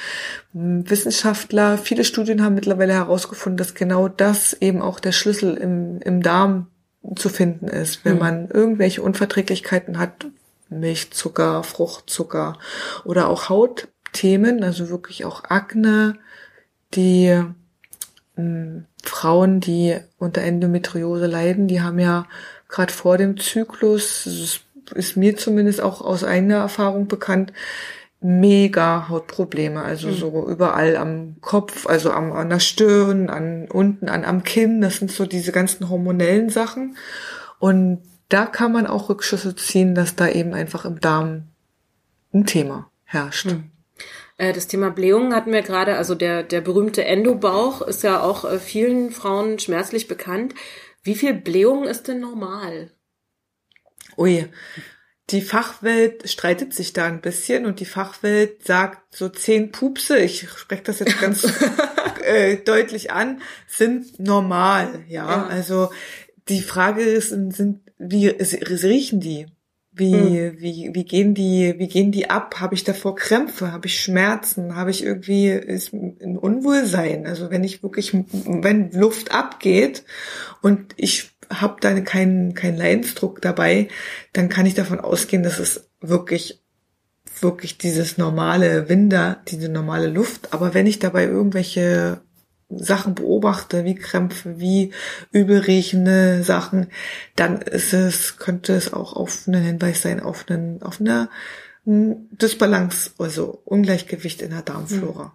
Wissenschaftler, 0.52 1.78
viele 1.78 2.04
Studien 2.04 2.44
haben 2.44 2.56
mittlerweile 2.56 2.94
herausgefunden, 2.94 3.58
dass 3.58 3.76
genau 3.76 4.08
das 4.08 4.54
eben 4.54 4.82
auch 4.82 5.00
der 5.00 5.12
Schlüssel 5.12 5.56
im, 5.58 6.00
im 6.02 6.24
Darm 6.24 6.68
zu 7.16 7.30
finden 7.30 7.68
ist. 7.68 8.04
Wenn 8.04 8.14
hm. 8.14 8.20
man 8.20 8.50
irgendwelche 8.50 9.04
Unverträglichkeiten 9.04 10.00
hat, 10.00 10.26
Milchzucker, 10.70 11.64
Fruchtzucker 11.64 12.58
oder 13.04 13.28
auch 13.28 13.50
Hautthemen, 13.50 14.64
also 14.64 14.90
wirklich 14.90 15.24
auch 15.26 15.44
Akne, 15.46 16.18
die 16.96 17.44
Frauen, 19.04 19.60
die 19.60 19.98
unter 20.18 20.42
Endometriose 20.42 21.28
leiden, 21.28 21.68
die 21.68 21.82
haben 21.82 22.00
ja 22.00 22.28
gerade 22.70 22.94
vor 22.94 23.18
dem 23.18 23.38
Zyklus, 23.38 24.24
das 24.24 24.62
ist 24.96 25.18
mir 25.18 25.38
zumindest 25.38 25.82
auch 25.82 26.02
aus 26.02 26.24
eigener 26.24 26.58
Erfahrung 26.58 27.08
bekannt, 27.08 27.54
mega 28.22 29.10
Hautprobleme, 29.10 29.82
also 29.82 30.08
mhm. 30.08 30.14
so 30.14 30.48
überall 30.48 30.96
am 30.96 31.38
Kopf, 31.42 31.88
also 31.88 32.12
am, 32.12 32.32
an 32.32 32.50
der 32.50 32.60
Stirn, 32.60 33.30
an 33.30 33.68
unten, 33.70 34.10
an 34.10 34.24
am 34.24 34.44
Kinn, 34.44 34.80
das 34.80 34.98
sind 34.98 35.12
so 35.12 35.26
diese 35.26 35.52
ganzen 35.52 35.90
hormonellen 35.90 36.50
Sachen. 36.50 36.96
Und 37.60 38.04
da 38.30 38.46
kann 38.46 38.72
man 38.72 38.88
auch 38.88 39.10
Rückschlüsse 39.10 39.56
ziehen, 39.56 39.96
dass 39.96 40.16
da 40.16 40.28
eben 40.30 40.54
einfach 40.54 40.86
im 40.86 41.00
Darm 41.00 41.48
ein 42.34 42.46
Thema 42.46 42.90
herrscht. 43.04 43.48
Mhm. 43.48 43.72
Äh, 44.42 44.54
das 44.54 44.66
Thema 44.66 44.90
Blähungen 44.90 45.36
hatten 45.36 45.54
wir 45.54 45.62
gerade, 45.62 45.98
also 45.98 46.16
der, 46.16 46.42
der 46.42 46.62
berühmte 46.62 47.06
Endobauch 47.06 47.84
ist 47.84 48.02
ja 48.02 48.22
auch 48.22 48.44
äh, 48.44 48.58
vielen 48.58 49.12
Frauen 49.12 49.60
schmerzlich 49.60 50.08
bekannt. 50.08 50.56
Wie 51.04 51.14
viel 51.14 51.36
Blähung 51.36 51.84
ist 51.84 52.08
denn 52.08 52.20
normal? 52.20 52.90
Ui, 54.18 54.48
die 55.30 55.42
Fachwelt 55.42 56.28
streitet 56.28 56.74
sich 56.74 56.92
da 56.92 57.06
ein 57.06 57.22
bisschen 57.22 57.68
und 57.68 57.80
die 57.80 57.86
Fachwelt 57.86 58.66
sagt 58.66 59.16
so 59.16 59.30
zehn 59.30 59.72
Pupse, 59.72 60.18
ich 60.18 60.50
spreche 60.50 60.84
das 60.84 61.00
jetzt 61.00 61.22
ganz 61.22 61.48
äh, 62.24 62.58
deutlich 62.58 63.12
an, 63.12 63.44
sind 63.68 64.20
normal, 64.20 65.04
ja? 65.08 65.30
ja. 65.30 65.46
Also 65.46 65.92
die 66.50 66.64
Frage 66.64 67.04
ist, 67.04 67.30
sind, 67.30 67.80
wie 68.00 68.28
riechen 68.28 69.20
die? 69.20 69.46
Wie, 69.94 70.14
hm. 70.14 70.60
wie, 70.60 70.92
wie 70.94 71.04
gehen 71.04 71.34
die, 71.34 71.76
wie 71.78 71.88
gehen 71.88 72.12
die 72.12 72.30
ab? 72.30 72.56
Habe 72.60 72.76
ich 72.76 72.84
davor 72.84 73.16
Krämpfe? 73.16 73.72
Habe 73.72 73.88
ich 73.88 74.02
Schmerzen? 74.02 74.76
Habe 74.76 74.92
ich 74.92 75.04
irgendwie 75.04 75.50
ist 75.50 75.94
ein 75.94 76.38
Unwohlsein? 76.38 77.26
Also 77.26 77.50
wenn 77.52 77.64
ich 77.64 77.84
wirklich, 77.84 78.14
wenn 78.14 78.92
Luft 78.92 79.32
abgeht 79.32 80.04
und 80.62 80.94
ich 80.96 81.32
habe 81.50 81.78
da 81.82 82.00
keinen 82.00 82.54
keinen 82.54 82.78
Leidensdruck 82.78 83.42
dabei, 83.42 83.90
dann 84.32 84.48
kann 84.48 84.66
ich 84.66 84.76
davon 84.76 85.02
ausgehen, 85.02 85.44
dass 85.44 85.60
es 85.60 85.90
wirklich 86.00 86.62
wirklich 87.42 87.78
dieses 87.78 88.18
normale 88.18 88.88
Winder, 88.88 89.42
diese 89.48 89.70
normale 89.70 90.08
Luft. 90.08 90.54
Aber 90.54 90.74
wenn 90.74 90.88
ich 90.88 91.00
dabei 91.00 91.26
irgendwelche 91.26 92.22
Sachen 92.78 93.16
beobachte, 93.16 93.86
wie 93.86 93.96
Krämpfe, 93.96 94.60
wie 94.60 94.92
übelriechende 95.32 96.44
Sachen, 96.44 96.88
dann 97.36 97.62
ist 97.62 97.94
es, 97.94 98.38
könnte 98.38 98.74
es 98.74 98.94
auch 98.94 99.14
auf 99.16 99.48
einen 99.48 99.64
Hinweis 99.64 100.02
sein, 100.02 100.20
auf 100.20 100.46
einen, 100.48 100.82
auf 100.82 101.00
eine 101.00 101.30
Dysbalance, 101.86 103.12
also 103.18 103.62
Ungleichgewicht 103.66 104.42
in 104.42 104.52
der 104.52 104.62
Darmflora. 104.62 105.34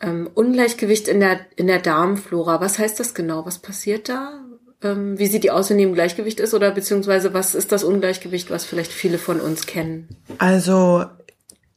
Ähm, 0.00 0.28
Ungleichgewicht 0.34 1.06
in 1.06 1.20
der, 1.20 1.40
in 1.56 1.68
der 1.68 1.80
Darmflora, 1.80 2.60
was 2.60 2.78
heißt 2.78 2.98
das 2.98 3.14
genau? 3.14 3.46
Was 3.46 3.60
passiert 3.60 4.08
da? 4.08 4.42
Ähm, 4.82 5.18
wie 5.18 5.26
sieht 5.26 5.44
die 5.44 5.52
aus, 5.52 5.70
wenn 5.70 5.78
die 5.78 5.84
im 5.84 5.94
Gleichgewicht 5.94 6.40
ist? 6.40 6.54
Oder 6.54 6.72
beziehungsweise 6.72 7.32
was 7.32 7.54
ist 7.54 7.70
das 7.70 7.84
Ungleichgewicht, 7.84 8.50
was 8.50 8.64
vielleicht 8.64 8.92
viele 8.92 9.18
von 9.18 9.40
uns 9.40 9.66
kennen? 9.66 10.08
Also 10.38 11.04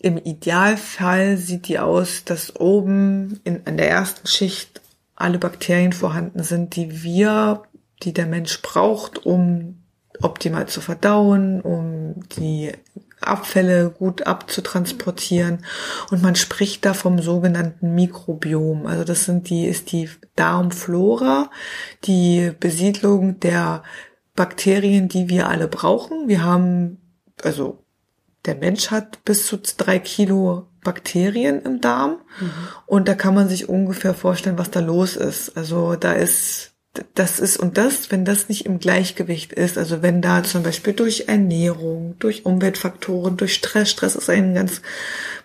im 0.06 0.18
Idealfall 0.18 1.36
sieht 1.36 1.68
die 1.68 1.80
aus, 1.80 2.26
dass 2.26 2.56
oben 2.60 3.40
in, 3.44 3.64
in 3.64 3.76
der 3.76 3.90
ersten 3.90 4.28
Schicht 4.28 4.80
alle 5.16 5.40
Bakterien 5.40 5.94
vorhanden 5.94 6.44
sind, 6.44 6.76
die 6.76 7.02
wir, 7.02 7.64
die 8.04 8.14
der 8.14 8.28
Mensch 8.28 8.62
braucht, 8.62 9.26
um 9.26 9.82
optimal 10.22 10.68
zu 10.68 10.80
verdauen, 10.80 11.60
um 11.60 12.20
die 12.38 12.72
Abfälle 13.20 13.90
gut 13.90 14.28
abzutransportieren. 14.28 15.66
Und 16.12 16.22
man 16.22 16.36
spricht 16.36 16.86
da 16.86 16.94
vom 16.94 17.20
sogenannten 17.20 17.96
Mikrobiom. 17.96 18.86
Also 18.86 19.06
das 19.06 19.26
sind 19.26 19.50
die, 19.50 19.66
ist 19.66 19.92
die 19.92 20.08
Darmflora, 20.36 21.50
die 22.04 22.52
Besiedlung 22.60 23.40
der 23.40 23.82
Bakterien, 24.36 25.08
die 25.08 25.30
wir 25.30 25.50
alle 25.50 25.68
brauchen. 25.68 26.28
Wir 26.28 26.44
haben, 26.44 27.02
also 27.44 27.85
der 28.46 28.56
Mensch 28.56 28.92
hat 28.92 29.24
bis 29.26 29.48
zu 29.48 29.58
drei 29.78 30.00
Kilo 30.00 30.68
Bakterien 30.86 31.62
im 31.64 31.82
Darm. 31.82 32.22
Mhm. 32.40 32.52
Und 32.86 33.08
da 33.08 33.16
kann 33.16 33.36
man 33.36 33.50
sich 33.50 33.68
ungefähr 33.68 34.14
vorstellen, 34.14 34.58
was 34.58 34.72
da 34.72 34.80
los 34.80 35.18
ist. 35.18 35.58
Also 35.58 35.96
da 35.96 36.14
ist, 36.14 36.74
das 37.14 37.40
ist, 37.40 37.58
und 37.58 37.78
das, 37.78 38.12
wenn 38.12 38.24
das 38.24 38.48
nicht 38.48 38.66
im 38.66 38.80
Gleichgewicht 38.80 39.52
ist, 39.52 39.78
also 39.78 40.02
wenn 40.02 40.22
da 40.22 40.44
zum 40.44 40.64
Beispiel 40.64 40.94
durch 40.94 41.26
Ernährung, 41.28 42.16
durch 42.20 42.46
Umweltfaktoren, 42.46 43.36
durch 43.36 43.56
Stress, 43.56 43.90
Stress 43.90 44.16
ist 44.16 44.30
ein 44.30 44.54
ganz 44.54 44.82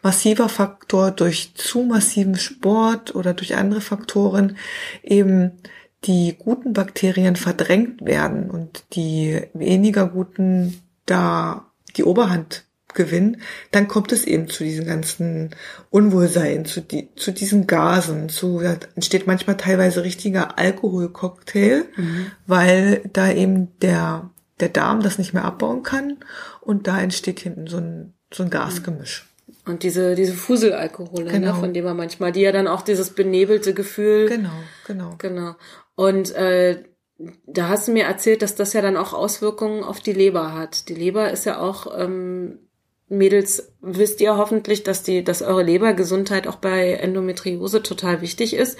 massiver 0.02 0.49
Faktor, 0.49 1.11
durch 1.11 1.54
zu 1.54 1.83
massiven 1.83 2.37
Sport 2.37 3.16
oder 3.16 3.35
durch 3.35 3.57
andere 3.57 3.80
Faktoren 3.80 4.57
eben 5.02 5.52
die 6.04 6.37
guten 6.38 6.73
Bakterien 6.73 7.37
verdrängt 7.37 8.04
werden 8.04 8.50
und 8.50 8.85
die 8.95 9.42
weniger 9.52 10.07
guten 10.07 10.80
da 11.04 11.66
die 11.97 12.04
Oberhand 12.04 12.64
gewinnen, 12.95 13.43
dann 13.71 13.89
kommt 13.89 14.13
es 14.13 14.25
eben 14.25 14.49
zu 14.49 14.65
diesen 14.65 14.87
ganzen 14.87 15.51
Unwohlsein, 15.91 16.65
zu, 16.65 16.81
die, 16.81 17.09
zu 17.17 17.33
diesen 17.33 17.67
Gasen, 17.67 18.29
zu, 18.29 18.61
da 18.61 18.77
entsteht 18.95 19.27
manchmal 19.27 19.57
teilweise 19.57 20.03
richtiger 20.05 20.59
Alkoholcocktail, 20.59 21.85
mhm. 21.97 22.27
weil 22.47 23.03
da 23.13 23.31
eben 23.31 23.69
der, 23.81 24.31
der 24.61 24.69
Darm 24.69 25.03
das 25.03 25.19
nicht 25.19 25.35
mehr 25.35 25.45
abbauen 25.45 25.83
kann 25.83 26.19
und 26.61 26.87
da 26.87 27.01
entsteht 27.01 27.41
hinten 27.41 27.67
so 27.67 27.79
ein, 27.79 28.15
so 28.33 28.43
ein 28.43 28.51
Gasgemisch. 28.51 29.27
Und 29.67 29.83
diese, 29.83 30.15
diese 30.15 30.33
Fuselalkohole, 30.33 31.25
ne, 31.25 31.33
genau. 31.33 31.55
ne, 31.55 31.61
von 31.61 31.75
dem 31.75 31.85
man 31.85 31.97
manchmal, 31.97 32.33
die 32.33 32.41
ja 32.41 32.53
dann 32.53 32.67
auch 32.67 32.83
dieses 32.83 33.11
benebelte 33.11 33.75
Gefühl. 33.75 34.29
Genau, 34.29 34.51
genau. 34.87 35.15
Genau. 35.19 35.55
Und 35.95 36.35
äh, 36.35 36.83
da 37.47 37.69
hast 37.69 37.89
du 37.89 37.93
mir 37.93 38.05
erzählt, 38.05 38.43
dass 38.43 38.55
das 38.55 38.73
ja 38.73 38.81
dann 38.81 38.97
auch 38.97 39.13
Auswirkungen 39.13 39.85
auf 39.85 40.01
die 40.01 40.13
Leber 40.13 40.55
hat. 40.55 40.89
Die 40.89 40.95
Leber 40.95 41.31
ist 41.31 41.45
ja 41.45 41.59
auch 41.59 41.87
ähm, 41.99 42.70
Mädels, 43.11 43.73
wisst 43.81 44.21
ihr 44.21 44.37
hoffentlich, 44.37 44.85
dass 44.85 45.02
die, 45.02 45.25
dass 45.25 45.43
eure 45.43 45.64
Lebergesundheit 45.64 46.47
auch 46.47 46.57
bei 46.57 46.93
Endometriose 46.93 47.83
total 47.83 48.23
wichtig 48.23 48.55
ist. 48.55 48.79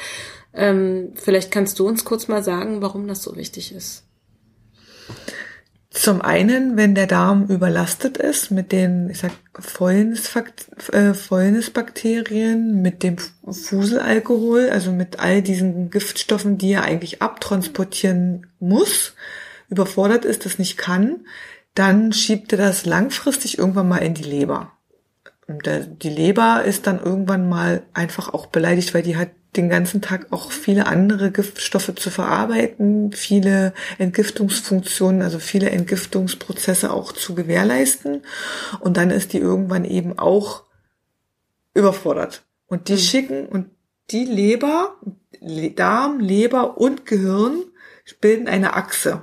Ähm, 0.55 1.13
vielleicht 1.17 1.51
kannst 1.51 1.79
du 1.79 1.87
uns 1.87 2.05
kurz 2.05 2.29
mal 2.29 2.43
sagen, 2.43 2.81
warum 2.81 3.09
das 3.09 3.23
so 3.23 3.37
wichtig 3.37 3.75
ist. 3.75 4.05
Zum 5.91 6.23
einen, 6.23 6.77
wenn 6.77 6.95
der 6.95 7.09
Darm 7.09 7.47
überlastet 7.47 8.17
ist 8.19 8.53
mit 8.53 8.71
den, 8.71 9.11
ich 9.11 9.19
sag, 9.19 9.33
äh, 10.93 11.13
Fäulnisbakterien, 11.13 12.81
mit 12.81 13.03
dem 13.03 13.17
Fuselalkohol, 13.45 14.71
also 14.71 14.93
mit 14.93 15.19
all 15.19 15.43
diesen 15.43 15.91
Giftstoffen, 15.91 16.57
die 16.57 16.71
er 16.73 16.85
eigentlich 16.85 17.21
abtransportieren 17.21 18.47
muss, 18.61 19.15
überfordert 19.69 20.25
ist, 20.25 20.45
das 20.45 20.61
nicht 20.61 20.79
kann, 20.79 21.27
dann 21.75 22.13
schiebt 22.13 22.53
er 22.53 22.59
das 22.59 22.87
langfristig 22.87 23.59
irgendwann 23.59 23.89
mal 23.89 23.99
in 23.99 24.15
die 24.15 24.25
Leber. 24.25 24.73
Und 25.47 25.67
der, 25.67 25.81
die 25.81 26.11
Leber 26.11 26.63
ist 26.65 26.87
dann 26.87 27.03
irgendwann 27.03 27.49
mal 27.49 27.83
einfach 27.93 28.33
auch 28.33 28.47
beleidigt, 28.47 28.95
weil 28.95 29.03
die 29.03 29.17
hat 29.17 29.31
den 29.57 29.69
ganzen 29.69 30.01
Tag 30.01 30.29
auch 30.31 30.53
viele 30.53 30.87
andere 30.87 31.33
Giftstoffe 31.33 31.93
zu 31.97 32.11
verarbeiten, 32.11 33.13
viele 33.13 33.73
Entgiftungsfunktionen, 33.99 35.23
also 35.23 35.41
viele 35.41 35.71
Entgiftungsprozesse 35.71 36.93
auch 36.93 37.13
zu 37.13 37.35
gewährleisten. 37.35 38.23
Und 38.79 38.97
dann 38.97 39.11
ist 39.11 39.33
die 39.33 39.39
irgendwann 39.39 39.85
eben 39.85 40.19
auch 40.19 40.65
überfordert. 41.75 42.45
Und 42.67 42.89
die 42.89 42.93
mhm. 42.93 42.99
schicken 42.99 43.47
und 43.47 43.71
die 44.11 44.25
Leber, 44.25 44.97
Darm, 45.75 46.21
Leber 46.21 46.79
und 46.79 47.07
Gehirn 47.07 47.65
bilden 48.21 48.49
eine 48.49 48.75
Achse. 48.75 49.23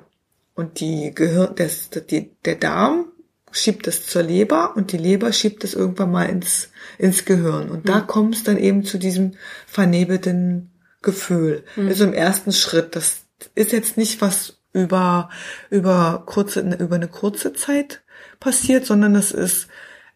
Und 0.58 0.80
die 0.80 1.14
Gehirn, 1.14 1.54
das, 1.56 1.92
die, 2.10 2.32
der 2.44 2.56
Darm 2.56 3.06
schiebt 3.52 3.86
es 3.86 4.08
zur 4.08 4.24
Leber 4.24 4.76
und 4.76 4.92
die 4.92 4.98
Leber 4.98 5.32
schiebt 5.32 5.64
es 5.64 5.76
irgendwann 5.76 6.12
mal 6.12 6.24
ins, 6.24 6.70
ins 6.98 7.26
Gehirn. 7.26 7.70
Und 7.70 7.86
mhm. 7.86 7.88
da 7.88 8.02
kommt 8.02 8.34
es 8.34 8.44
dann 8.44 8.58
eben 8.58 8.84
zu 8.84 8.98
diesem 8.98 9.36
vernebelten 9.68 10.72
Gefühl. 11.04 11.64
Mhm. 11.76 11.90
Also 11.90 12.06
im 12.06 12.14
ersten 12.14 12.52
Schritt. 12.52 12.96
Das 12.96 13.28
ist 13.54 13.72
jetzt 13.72 13.98
nicht 13.98 14.20
was 14.20 14.58
über, 14.74 15.30
über 15.70 16.24
kurze, 16.26 16.62
über 16.62 16.96
eine 16.96 17.08
kurze 17.08 17.54
Zeit 17.54 18.02
passiert, 18.40 18.88
sondern 18.88 19.14
das 19.14 19.32
ist 19.32 19.68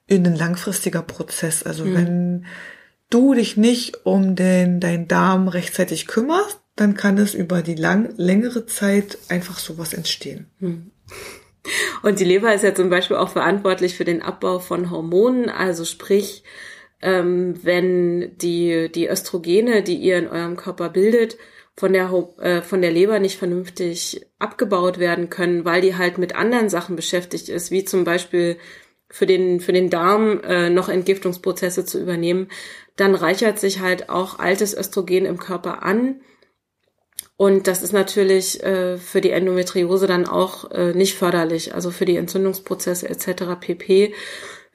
in 0.07 0.25
ein 0.25 0.36
langfristiger 0.36 1.03
Prozess. 1.03 1.62
Also 1.62 1.86
mhm. 1.86 1.93
wenn 1.93 2.45
du 3.12 3.36
dich 3.36 3.57
nicht 3.57 4.07
um 4.07 4.36
den, 4.36 4.79
deinen 4.79 5.07
Darm 5.07 5.48
rechtzeitig 5.48 6.07
kümmerst, 6.07 6.61
dann 6.75 6.96
kann 6.96 7.18
es 7.18 7.34
über 7.34 7.62
die 7.62 7.75
lang, 7.75 8.13
längere 8.18 8.66
Zeit 8.66 9.18
einfach 9.30 9.60
sowas 9.60 9.94
entstehen. 9.94 10.50
Hm. 10.60 10.92
Und 12.01 12.20
die 12.20 12.25
Leber 12.25 12.54
ist 12.54 12.63
ja 12.63 12.74
zum 12.74 12.90
Beispiel 12.90 13.18
auch 13.18 13.30
verantwortlich 13.30 13.96
für 13.96 14.06
den 14.06 14.22
Abbau 14.22 14.60
von 14.60 14.90
Hormonen, 14.90 15.50
also 15.50 15.86
sprich, 15.86 16.44
ähm, 17.01 17.60
wenn 17.63 18.38
die, 18.38 18.92
die 18.92 19.08
Östrogene, 19.08 19.84
die 19.84 19.98
ihr 19.98 20.18
in 20.18 20.28
eurem 20.28 20.56
Körper 20.58 20.90
bildet, 20.90 21.38
von 21.78 21.94
der, 21.94 22.12
äh, 22.40 22.62
von 22.62 22.82
der 22.82 22.92
Leber 22.92 23.20
nicht 23.20 23.38
vernünftig 23.38 24.25
abgebaut 24.40 25.00
werden 25.00 25.30
können, 25.30 25.66
weil 25.66 25.82
die 25.82 25.96
halt 25.96 26.18
mit 26.18 26.36
anderen 26.36 26.70
Sachen 26.70 26.96
beschäftigt 26.96 27.50
ist, 27.50 27.72
wie 27.72 27.86
zum 27.86 28.04
Beispiel 28.04 28.58
für 29.10 29.25
den, 29.25 29.60
für 29.60 29.74
den 29.74 29.90
Darm 29.90 30.42
äh, 30.44 30.70
noch 30.70 30.90
Entgiftungsprozesse 30.90 31.86
zu 31.86 32.00
übernehmen, 32.01 32.48
dann 32.96 33.16
reichert 33.16 33.60
sich 33.60 33.80
halt 33.80 34.10
auch 34.10 34.40
altes 34.40 34.75
Östrogen 34.75 35.25
im 35.25 35.38
Körper 35.38 35.84
an 35.84 36.22
und 37.41 37.65
das 37.65 37.81
ist 37.81 37.91
natürlich 37.91 38.62
äh, 38.62 39.00
für 39.00 39.19
die 39.19 39.31
Endometriose 39.31 40.05
dann 40.05 40.27
auch 40.27 40.69
äh, 40.69 40.93
nicht 40.93 41.15
förderlich. 41.15 41.74
Also 41.74 41.89
für 41.89 42.05
die 42.05 42.17
Entzündungsprozesse 42.17 43.10
etc. 43.10 43.60
pp. 43.60 44.13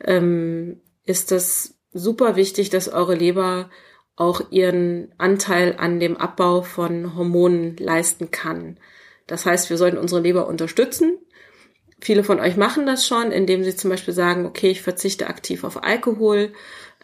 Ähm, 0.02 0.80
ist 1.04 1.30
das 1.30 1.78
super 1.92 2.34
wichtig, 2.34 2.68
dass 2.70 2.88
eure 2.88 3.14
Leber 3.14 3.70
auch 4.16 4.50
ihren 4.50 5.14
Anteil 5.16 5.76
an 5.78 6.00
dem 6.00 6.16
Abbau 6.16 6.62
von 6.62 7.14
Hormonen 7.14 7.76
leisten 7.76 8.32
kann. 8.32 8.80
Das 9.28 9.46
heißt, 9.46 9.70
wir 9.70 9.76
sollten 9.76 9.96
unsere 9.96 10.22
Leber 10.22 10.48
unterstützen. 10.48 11.20
Viele 12.00 12.24
von 12.24 12.40
euch 12.40 12.56
machen 12.56 12.84
das 12.84 13.06
schon, 13.06 13.30
indem 13.30 13.62
sie 13.62 13.76
zum 13.76 13.90
Beispiel 13.90 14.12
sagen, 14.12 14.44
okay, 14.44 14.70
ich 14.70 14.82
verzichte 14.82 15.28
aktiv 15.28 15.62
auf 15.62 15.84
Alkohol 15.84 16.52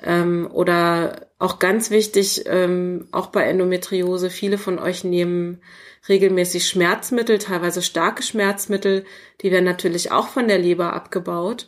ähm, 0.03 0.49
oder 0.53 1.29
auch 1.43 1.59
ganz 1.59 1.91
wichtig, 1.91 2.45
ähm, 2.47 3.09
auch 3.11 3.27
bei 3.27 3.43
Endometriose, 3.43 4.31
viele 4.31 4.59
von 4.59 4.79
euch 4.79 5.03
nehmen 5.03 5.61
regelmäßig 6.09 6.69
Schmerzmittel, 6.69 7.39
teilweise 7.39 7.83
starke 7.83 8.23
Schmerzmittel, 8.23 9.05
die 9.41 9.51
werden 9.51 9.65
natürlich 9.65 10.13
auch 10.13 10.29
von 10.29 10.47
der 10.47 10.59
Leber 10.59 10.93
abgebaut. 10.93 11.67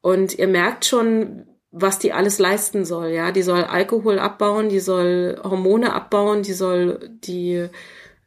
Und 0.00 0.36
ihr 0.36 0.48
merkt 0.48 0.86
schon, 0.86 1.46
was 1.70 2.00
die 2.00 2.12
alles 2.12 2.40
leisten 2.40 2.84
soll. 2.84 3.10
Ja, 3.10 3.30
die 3.30 3.42
soll 3.42 3.62
Alkohol 3.62 4.18
abbauen, 4.18 4.68
die 4.68 4.80
soll 4.80 5.40
Hormone 5.44 5.92
abbauen, 5.92 6.42
die 6.42 6.52
soll 6.52 7.08
die 7.24 7.68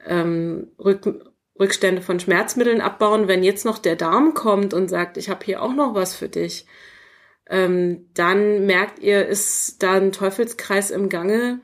ähm, 0.08 0.68
Rück 0.80 1.26
Rückstände 1.60 2.02
von 2.02 2.22
Schmerzmitteln 2.22 2.80
abbauen. 2.80 3.28
Wenn 3.28 3.44
jetzt 3.44 3.66
noch 3.66 3.80
der 3.80 3.98
Darm 3.98 4.34
kommt 4.34 4.74
und 4.74 4.88
sagt, 4.88 5.18
ich 5.18 5.30
habe 5.30 5.44
hier 5.44 5.62
auch 5.62 5.74
noch 5.74 5.94
was 5.94 6.16
für 6.16 6.30
dich, 6.30 6.66
ähm, 7.50 8.10
dann 8.14 8.66
merkt 8.66 9.00
ihr, 9.00 9.26
ist 9.26 9.82
da 9.82 9.94
ein 9.94 10.12
Teufelskreis 10.12 10.92
im 10.92 11.10
Gange, 11.10 11.62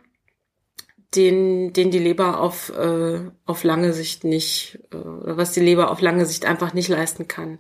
den, 1.16 1.74
den 1.74 1.92
die 1.92 2.00
Leber 2.00 2.40
auf, 2.40 2.70
äh, 2.76 3.20
auf 3.46 3.64
lange 3.64 3.94
Sicht 3.94 4.24
nicht, 4.24 4.80
äh, 4.92 4.98
was 4.98 5.52
die 5.52 5.62
Leber 5.62 5.92
auf 5.92 6.02
lange 6.02 6.26
Sicht 6.26 6.46
einfach 6.46 6.74
nicht 6.74 6.90
leisten 6.90 7.28
kann. 7.28 7.60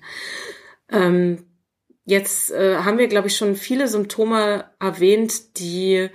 Ähm, 0.91 1.45
jetzt 2.03 2.51
äh, 2.51 2.77
haben 2.77 2.97
wir, 2.97 3.07
glaube 3.07 3.27
ich, 3.27 3.37
schon 3.37 3.55
viele 3.55 3.87
Symptome 3.87 4.71
erwähnt, 4.79 5.59
die 5.59 6.09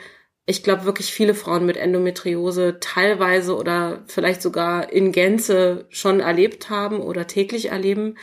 ich 0.46 0.64
glaube 0.64 0.84
wirklich 0.84 1.12
viele 1.12 1.34
Frauen 1.34 1.64
mit 1.64 1.76
Endometriose 1.76 2.78
teilweise 2.80 3.56
oder 3.56 4.02
vielleicht 4.08 4.42
sogar 4.42 4.92
in 4.92 5.12
Gänze 5.12 5.86
schon 5.90 6.18
erlebt 6.18 6.70
haben 6.70 7.00
oder 7.00 7.28
täglich 7.28 7.66
erleben. 7.66 8.18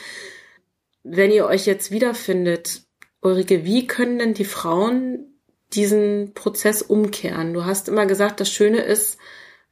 Wenn 1.03 1.31
ihr 1.31 1.45
euch 1.45 1.65
jetzt 1.65 1.89
wiederfindet, 1.89 2.86
Ulrike, 3.21 3.65
wie 3.65 3.87
können 3.87 4.19
denn 4.19 4.33
die 4.33 4.45
Frauen 4.45 5.39
diesen 5.73 6.33
Prozess 6.33 6.81
umkehren? 6.81 7.53
Du 7.53 7.65
hast 7.65 7.89
immer 7.89 8.05
gesagt, 8.05 8.39
das 8.39 8.49
Schöne 8.49 8.79
ist, 8.79 9.17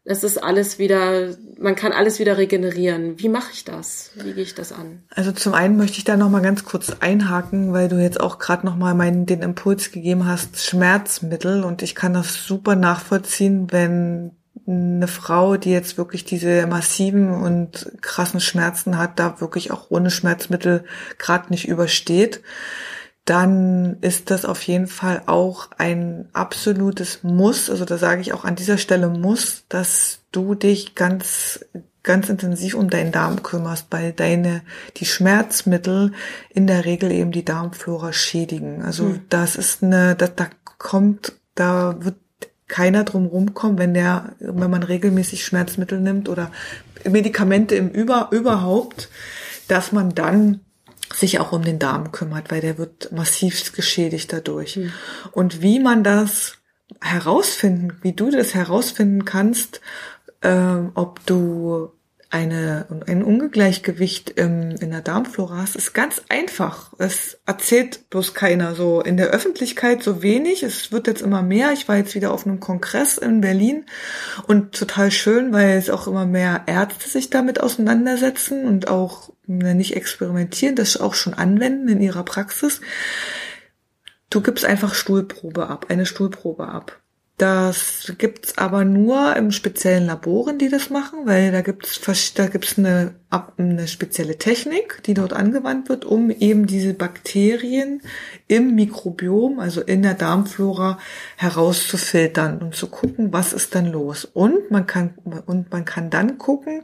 es 0.04 0.24
ist 0.24 0.38
alles 0.42 0.78
wieder, 0.78 1.36
man 1.58 1.76
kann 1.76 1.92
alles 1.92 2.20
wieder 2.20 2.38
regenerieren. 2.38 3.18
Wie 3.20 3.30
mache 3.30 3.52
ich 3.54 3.64
das? 3.64 4.12
Wie 4.16 4.34
gehe 4.34 4.44
ich 4.44 4.54
das 4.54 4.72
an? 4.72 5.04
Also 5.10 5.32
zum 5.32 5.56
einen 5.56 5.78
möchte 5.78 5.98
ich 5.98 6.04
da 6.04 6.16
noch 6.16 6.30
mal 6.30 6.44
ganz 6.44 6.64
kurz 6.64 6.92
einhaken, 7.00 7.74
weil 7.74 7.88
du 7.88 8.02
jetzt 8.02 8.20
auch 8.20 8.38
gerade 8.38 8.66
noch 8.68 8.76
mal 8.76 8.94
meinen 8.94 9.26
den 9.26 9.42
Impuls 9.42 9.92
gegeben 9.92 10.28
hast, 10.28 10.64
Schmerzmittel 10.64 11.64
und 11.64 11.82
ich 11.82 11.96
kann 11.96 12.14
das 12.14 12.46
super 12.46 12.76
nachvollziehen, 12.76 13.72
wenn 13.72 14.32
eine 14.68 15.08
Frau, 15.08 15.58
die 15.58 15.72
jetzt 15.72 15.98
wirklich 15.98 16.24
diese 16.24 16.66
massiven 16.68 17.32
und 17.32 17.92
krassen 18.02 18.40
Schmerzen 18.40 18.98
hat, 18.98 19.20
da 19.20 19.42
wirklich 19.42 19.72
auch 19.72 19.88
ohne 19.90 20.12
Schmerzmittel 20.12 20.86
gerade 21.18 21.50
nicht 21.50 21.68
übersteht 21.68 22.42
dann 23.26 23.98
ist 24.02 24.30
das 24.30 24.46
auf 24.46 24.62
jeden 24.64 24.88
Fall 24.88 25.24
auch 25.26 25.70
ein 25.78 26.30
absolutes 26.34 27.24
Muss. 27.24 27.70
Also 27.72 27.84
da 27.84 27.98
sage 27.98 28.22
ich 28.22 28.34
auch 28.34 28.46
an 28.46 28.56
dieser 28.56 28.78
Stelle 28.78 29.10
Muss, 29.10 29.66
dass 29.68 30.20
du 30.32 30.54
dich 30.56 30.96
ganz 30.96 31.66
ganz 32.06 32.30
intensiv 32.30 32.76
um 32.76 32.90
deinen 32.90 33.12
Darm 33.12 33.44
kümmerst, 33.44 33.88
weil 33.90 34.14
deine 34.14 34.62
die 34.98 35.06
Schmerzmittel 35.06 36.14
in 36.50 36.68
der 36.68 36.86
Regel 36.86 37.12
eben 37.12 37.32
die 37.32 37.44
Darmflora 37.44 38.14
schädigen. 38.14 38.84
Also 38.84 39.06
hm. 39.06 39.22
das 39.30 39.56
ist 39.56 39.84
eine, 39.84 40.16
da, 40.16 40.28
da 40.28 40.48
kommt, 40.78 41.34
da 41.56 41.98
wird 42.00 42.16
keiner 42.68 43.04
drum 43.04 43.26
rumkommen, 43.26 43.78
wenn 43.78 43.94
der, 43.94 44.36
wenn 44.40 44.70
man 44.72 44.84
regelmäßig 44.84 45.44
Schmerzmittel 45.46 46.00
nimmt 46.00 46.30
oder 46.30 46.52
Medikamente 47.04 47.76
im 47.76 47.90
Über, 47.90 48.30
überhaupt, 48.32 49.10
dass 49.68 49.92
man 49.92 50.14
dann 50.14 50.62
sich 51.14 51.40
auch 51.40 51.52
um 51.52 51.64
den 51.64 51.80
Darm 51.80 52.12
kümmert, 52.12 52.52
weil 52.52 52.62
der 52.62 52.78
wird 52.78 53.12
massiv 53.12 53.74
geschädigt 53.74 54.34
dadurch. 54.34 54.78
Mhm. 54.78 54.94
Und 55.32 55.62
wie 55.62 55.80
man 55.80 56.04
das 56.04 56.58
herausfinden, 57.02 57.98
wie 58.02 58.14
du 58.14 58.30
das 58.30 58.54
herausfinden 58.54 59.26
kannst, 59.26 59.82
ähm, 60.42 60.92
ob 60.96 61.26
du 61.26 61.92
eine, 62.30 62.86
ein 63.08 63.24
Ungleichgewicht 63.24 64.32
im, 64.32 64.72
in 64.72 64.92
der 64.92 65.02
Darmflora 65.02 65.58
hast, 65.58 65.76
ist 65.76 65.94
ganz 65.94 66.22
einfach. 66.30 66.94
Es 66.98 67.38
erzählt 67.46 68.10
bloß 68.10 68.34
keiner 68.34 68.76
so 68.76 69.02
in 69.02 69.18
der 69.18 69.28
Öffentlichkeit 69.28 70.04
so 70.04 70.22
wenig. 70.22 70.64
Es 70.64 70.92
wird 70.92 71.08
jetzt 71.08 71.22
immer 71.22 71.42
mehr. 71.42 71.72
Ich 71.74 71.88
war 71.88 71.98
jetzt 71.98 72.16
wieder 72.16 72.32
auf 72.32 72.46
einem 72.46 72.60
Kongress 72.60 73.18
in 73.18 73.42
Berlin 73.42 73.86
und 74.48 74.74
total 74.74 75.12
schön, 75.12 75.54
weil 75.54 75.78
es 75.78 75.90
auch 75.90 76.08
immer 76.08 76.26
mehr 76.26 76.64
Ärzte 76.66 77.10
sich 77.10 77.30
damit 77.30 77.62
auseinandersetzen 77.62 78.66
und 78.66 78.88
auch 78.88 79.32
nicht 79.48 79.96
experimentieren, 79.96 80.76
das 80.76 81.00
auch 81.00 81.14
schon 81.14 81.34
anwenden 81.34 81.88
in 81.88 82.02
ihrer 82.02 82.24
Praxis. 82.24 82.82
Du 84.30 84.42
gibst 84.42 84.66
einfach 84.66 84.96
Stuhlprobe 84.96 85.68
ab, 85.68 85.86
eine 85.90 86.06
Stuhlprobe 86.06 86.68
ab. 86.68 87.00
Das 87.38 88.14
gibt's 88.18 88.58
aber 88.58 88.86
nur 88.86 89.36
im 89.36 89.52
speziellen 89.52 90.06
Laboren, 90.06 90.58
die 90.58 90.70
das 90.70 90.90
machen, 90.90 91.26
weil 91.26 91.52
da 91.52 91.60
gibt's 91.60 92.00
da 92.34 92.48
gibt's 92.48 92.78
eine, 92.78 93.16
eine 93.58 93.90
spezielle 93.90 94.38
Technik, 94.38 95.04
die 95.06 95.14
dort 95.14 95.34
angewandt 95.34 95.90
wird, 95.90 96.06
um 96.06 96.32
eben 96.32 96.66
diese 96.66 96.94
Bakterien 96.94 98.02
im 98.48 98.76
Mikrobiom, 98.76 99.60
also 99.60 99.82
in 99.82 100.02
der 100.02 100.14
Darmflora 100.14 100.98
herauszufiltern 101.36 102.60
und 102.60 102.74
zu 102.74 102.88
gucken, 102.88 103.34
was 103.34 103.52
ist 103.52 103.76
dann 103.76 103.92
los. 103.92 104.24
Und 104.24 104.72
man 104.72 104.88
kann 104.88 105.16
und 105.46 105.74
man 105.74 105.84
kann 105.84 106.10
dann 106.10 106.38
gucken, 106.38 106.84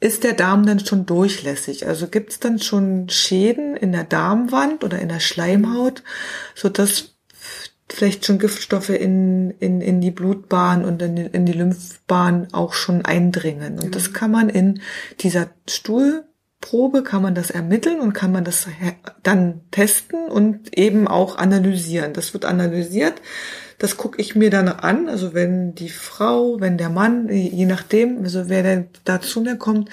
ist 0.00 0.24
der 0.24 0.32
Darm 0.32 0.64
dann 0.64 0.80
schon 0.80 1.04
durchlässig? 1.04 1.86
Also 1.86 2.08
gibt's 2.08 2.40
dann 2.40 2.58
schon 2.60 3.10
Schäden 3.10 3.76
in 3.76 3.92
der 3.92 4.04
Darmwand 4.04 4.84
oder 4.84 4.98
in 4.98 5.10
der 5.10 5.20
Schleimhaut, 5.20 6.02
so 6.54 6.70
dass 6.70 7.11
vielleicht 7.92 8.26
schon 8.26 8.38
Giftstoffe 8.38 8.90
in, 8.90 9.50
in, 9.58 9.80
in 9.80 10.00
die 10.00 10.10
Blutbahn 10.10 10.84
und 10.84 11.02
in 11.02 11.16
die, 11.16 11.26
in 11.26 11.46
die 11.46 11.52
Lymphbahn 11.52 12.48
auch 12.52 12.72
schon 12.72 13.04
eindringen. 13.04 13.74
Und 13.74 13.86
mhm. 13.86 13.90
das 13.90 14.12
kann 14.12 14.30
man 14.30 14.48
in 14.48 14.80
dieser 15.20 15.48
Stuhlprobe, 15.68 17.02
kann 17.02 17.22
man 17.22 17.34
das 17.34 17.50
ermitteln 17.50 18.00
und 18.00 18.12
kann 18.12 18.32
man 18.32 18.44
das 18.44 18.66
dann 19.22 19.60
testen 19.70 20.28
und 20.28 20.76
eben 20.76 21.06
auch 21.08 21.36
analysieren. 21.36 22.12
Das 22.12 22.34
wird 22.34 22.44
analysiert. 22.44 23.14
Das 23.78 23.96
gucke 23.96 24.20
ich 24.20 24.36
mir 24.36 24.50
dann 24.50 24.68
an. 24.68 25.08
Also 25.08 25.34
wenn 25.34 25.74
die 25.74 25.88
Frau, 25.88 26.60
wenn 26.60 26.78
der 26.78 26.90
Mann, 26.90 27.28
je 27.28 27.66
nachdem, 27.66 28.22
also 28.22 28.48
wer 28.48 28.62
denn 28.62 28.88
da 29.04 29.20
zu 29.20 29.40
mir 29.40 29.56
kommt, 29.56 29.90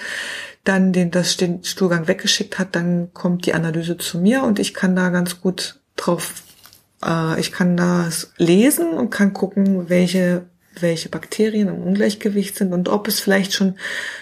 dann 0.64 0.92
den, 0.92 1.10
das, 1.10 1.36
den 1.36 1.64
Stuhlgang 1.64 2.06
weggeschickt 2.06 2.58
hat, 2.58 2.74
dann 2.76 3.12
kommt 3.14 3.46
die 3.46 3.54
Analyse 3.54 3.98
zu 3.98 4.18
mir 4.18 4.42
und 4.42 4.58
ich 4.58 4.74
kann 4.74 4.94
da 4.94 5.08
ganz 5.08 5.40
gut 5.40 5.80
drauf 5.96 6.44
äh, 7.04 7.38
ich 7.40 7.52
kann 7.52 7.76
das 7.76 8.32
lesen 8.36 8.90
und 8.90 9.10
kann 9.10 9.32
gucken, 9.32 9.88
welche 9.88 10.46
welche 10.78 11.08
Bakterien 11.08 11.68
im 11.68 11.82
Ungleichgewicht 11.82 12.56
sind 12.56 12.72
und 12.72 12.88
ob 12.88 13.08
es 13.08 13.20
vielleicht 13.20 13.52
schon 13.52 13.76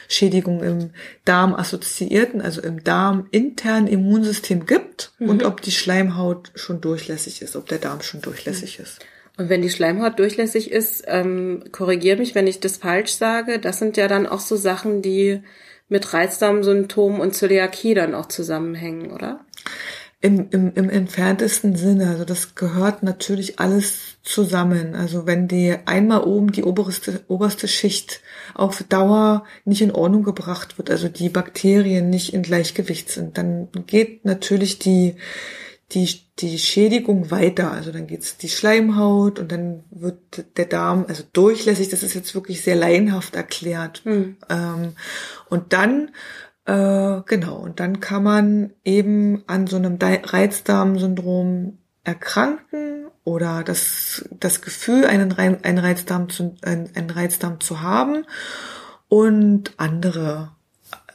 Schädigungen 0.08 0.62
im 0.62 0.90
Darm 1.24 1.54
assoziierten, 1.54 2.40
also 2.40 2.62
im 2.62 2.82
Darm 2.82 3.26
internen 3.30 3.86
Immunsystem 3.86 4.66
gibt 4.66 5.12
mhm. 5.18 5.28
und 5.28 5.44
ob 5.44 5.60
die 5.60 5.72
Schleimhaut 5.72 6.50
schon 6.54 6.80
durchlässig 6.80 7.42
ist, 7.42 7.54
ob 7.54 7.68
der 7.68 7.78
Darm 7.78 8.00
schon 8.00 8.22
durchlässig 8.22 8.78
ist. 8.78 9.00
Und 9.36 9.50
wenn 9.50 9.62
die 9.62 9.70
Schleimhaut 9.70 10.18
durchlässig 10.18 10.70
ist, 10.70 11.04
ähm, 11.06 11.64
korrigier 11.70 12.16
mich, 12.16 12.34
wenn 12.34 12.46
ich 12.46 12.60
das 12.60 12.78
falsch 12.78 13.12
sage, 13.12 13.58
das 13.58 13.78
sind 13.78 13.96
ja 13.96 14.08
dann 14.08 14.26
auch 14.26 14.40
so 14.40 14.56
Sachen, 14.56 15.02
die 15.02 15.42
mit 15.88 16.12
Reizdarmsymptomen 16.12 17.20
und 17.20 17.34
Zöliakie 17.34 17.94
dann 17.94 18.14
auch 18.14 18.26
zusammenhängen, 18.26 19.12
oder? 19.12 19.44
Im, 20.20 20.50
im, 20.50 20.72
Im 20.74 20.90
entferntesten 20.90 21.76
Sinne. 21.76 22.08
Also 22.08 22.24
das 22.24 22.56
gehört 22.56 23.04
natürlich 23.04 23.60
alles 23.60 24.16
zusammen. 24.24 24.96
Also 24.96 25.26
wenn 25.26 25.46
die 25.46 25.76
einmal 25.84 26.24
oben 26.24 26.50
die 26.50 26.64
oberste, 26.64 27.24
oberste 27.28 27.68
Schicht 27.68 28.20
auf 28.54 28.82
Dauer 28.82 29.44
nicht 29.64 29.80
in 29.80 29.92
Ordnung 29.92 30.24
gebracht 30.24 30.76
wird, 30.76 30.90
also 30.90 31.08
die 31.08 31.28
Bakterien 31.28 32.10
nicht 32.10 32.34
in 32.34 32.42
Gleichgewicht 32.42 33.10
sind, 33.10 33.38
dann 33.38 33.68
geht 33.86 34.24
natürlich 34.24 34.80
die, 34.80 35.14
die, 35.92 36.20
die 36.40 36.58
Schädigung 36.58 37.30
weiter. 37.30 37.70
Also 37.70 37.92
dann 37.92 38.08
geht's 38.08 38.36
die 38.36 38.48
Schleimhaut 38.48 39.38
und 39.38 39.52
dann 39.52 39.84
wird 39.90 40.44
der 40.56 40.66
Darm, 40.66 41.06
also 41.08 41.22
durchlässig, 41.32 41.90
das 41.90 42.02
ist 42.02 42.14
jetzt 42.14 42.34
wirklich 42.34 42.62
sehr 42.62 42.74
laienhaft 42.76 43.36
erklärt. 43.36 44.02
Mhm. 44.04 44.36
Ähm, 44.50 44.94
und 45.48 45.72
dann 45.72 46.10
äh, 46.68 47.22
genau, 47.24 47.56
und 47.56 47.80
dann 47.80 47.98
kann 47.98 48.22
man 48.22 48.74
eben 48.84 49.42
an 49.46 49.66
so 49.66 49.76
einem 49.76 49.96
Reizdarmsyndrom 49.98 51.78
erkranken 52.04 53.06
oder 53.24 53.64
das, 53.64 54.28
das 54.38 54.60
Gefühl, 54.60 55.06
einen, 55.06 55.32
einen, 55.32 55.78
Reizdarm 55.78 56.28
zu, 56.28 56.56
einen, 56.60 56.94
einen 56.94 57.08
Reizdarm 57.08 57.60
zu 57.60 57.80
haben 57.80 58.26
und 59.08 59.72
andere 59.78 60.50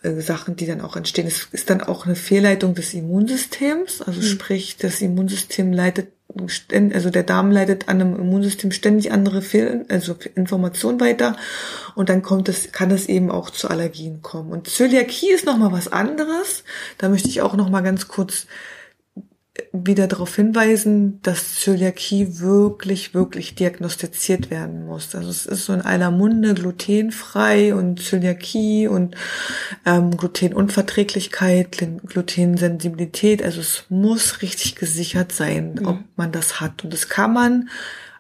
äh, 0.02 0.22
Sachen, 0.22 0.56
die 0.56 0.66
dann 0.66 0.82
auch 0.82 0.96
entstehen. 0.96 1.28
Es 1.28 1.50
ist 1.52 1.70
dann 1.70 1.82
auch 1.82 2.08
eine 2.08 2.16
Fehlleitung 2.16 2.74
des 2.74 2.96
Immunsystems, 2.96 4.02
also 4.02 4.22
mhm. 4.22 4.26
sprich, 4.26 4.78
das 4.78 5.02
Immunsystem 5.02 5.72
leitet 5.72 6.14
also 6.72 7.10
der 7.10 7.24
Darm 7.24 7.52
leitet 7.52 7.90
an 7.90 8.02
einem 8.02 8.16
Immunsystem 8.16 8.72
ständig 8.72 9.12
andere 9.12 9.42
Fehl 9.42 9.86
also 9.90 10.16
Informationen 10.36 11.00
weiter 11.00 11.36
und 11.96 12.10
dann 12.10 12.22
kommt 12.22 12.50
es, 12.50 12.72
kann 12.72 12.92
es 12.92 13.08
eben 13.08 13.30
auch 13.30 13.50
zu 13.50 13.70
Allergien 13.70 14.22
kommen. 14.22 14.52
Und 14.52 14.68
Zöliakie 14.68 15.32
ist 15.32 15.46
nochmal 15.46 15.72
was 15.72 15.92
anderes. 15.92 16.64
Da 16.98 17.10
möchte 17.10 17.30
ich 17.30 17.42
auch 17.42 17.56
nochmal 17.56 17.84
ganz 17.84 18.08
kurz 18.08 18.48
wieder 19.76 20.06
darauf 20.08 20.36
hinweisen, 20.36 21.20
dass 21.24 21.56
Zöliakie 21.56 22.40
wirklich, 22.40 23.16
wirklich 23.16 23.56
diagnostiziert 23.56 24.52
werden 24.52 24.86
muss. 24.86 25.16
Also 25.16 25.32
es 25.32 25.48
ist 25.48 25.66
so 25.66 25.74
in 25.74 25.82
aller 25.82 26.12
Munde 26.12 26.54
glutenfrei 26.54 27.74
und 27.74 28.00
Zöliakie 28.00 28.88
und 28.88 29.16
ähm, 29.84 30.16
Glutenunverträglichkeit, 30.16 31.84
Glutensensibilität. 32.06 33.42
Also 33.42 33.62
es 33.62 33.86
muss 33.90 34.44
richtig 34.44 34.76
gesichert 34.76 35.32
sein, 35.32 35.74
mhm. 35.80 35.88
ob 35.88 35.98
man 36.18 36.32
das 36.32 36.62
hat. 36.62 36.84
Und 36.84 36.94
das 36.94 37.10
kann 37.10 37.34
man 37.34 37.70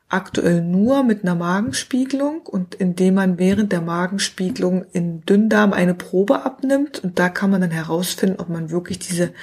aktuell 0.10 0.62
nur 0.62 1.04
mit 1.04 1.24
einer 1.24 1.36
Magenspiegelung 1.36 2.42
und 2.42 2.74
indem 2.76 3.14
man 3.14 3.38
während 3.38 3.72
der 3.72 3.82
Magenspiegelung 3.82 4.86
in 4.92 5.24
Dünndarm 5.26 5.72
eine 5.72 5.94
Probe 5.94 6.44
abnimmt 6.44 7.04
und 7.04 7.20
da 7.20 7.30
kann 7.30 7.52
man 7.52 7.62
dann 7.62 7.72
herausfinden, 7.72 8.40
ob 8.40 8.50
man 8.50 8.72
wirklich 8.72 8.98
diese 9.00 9.34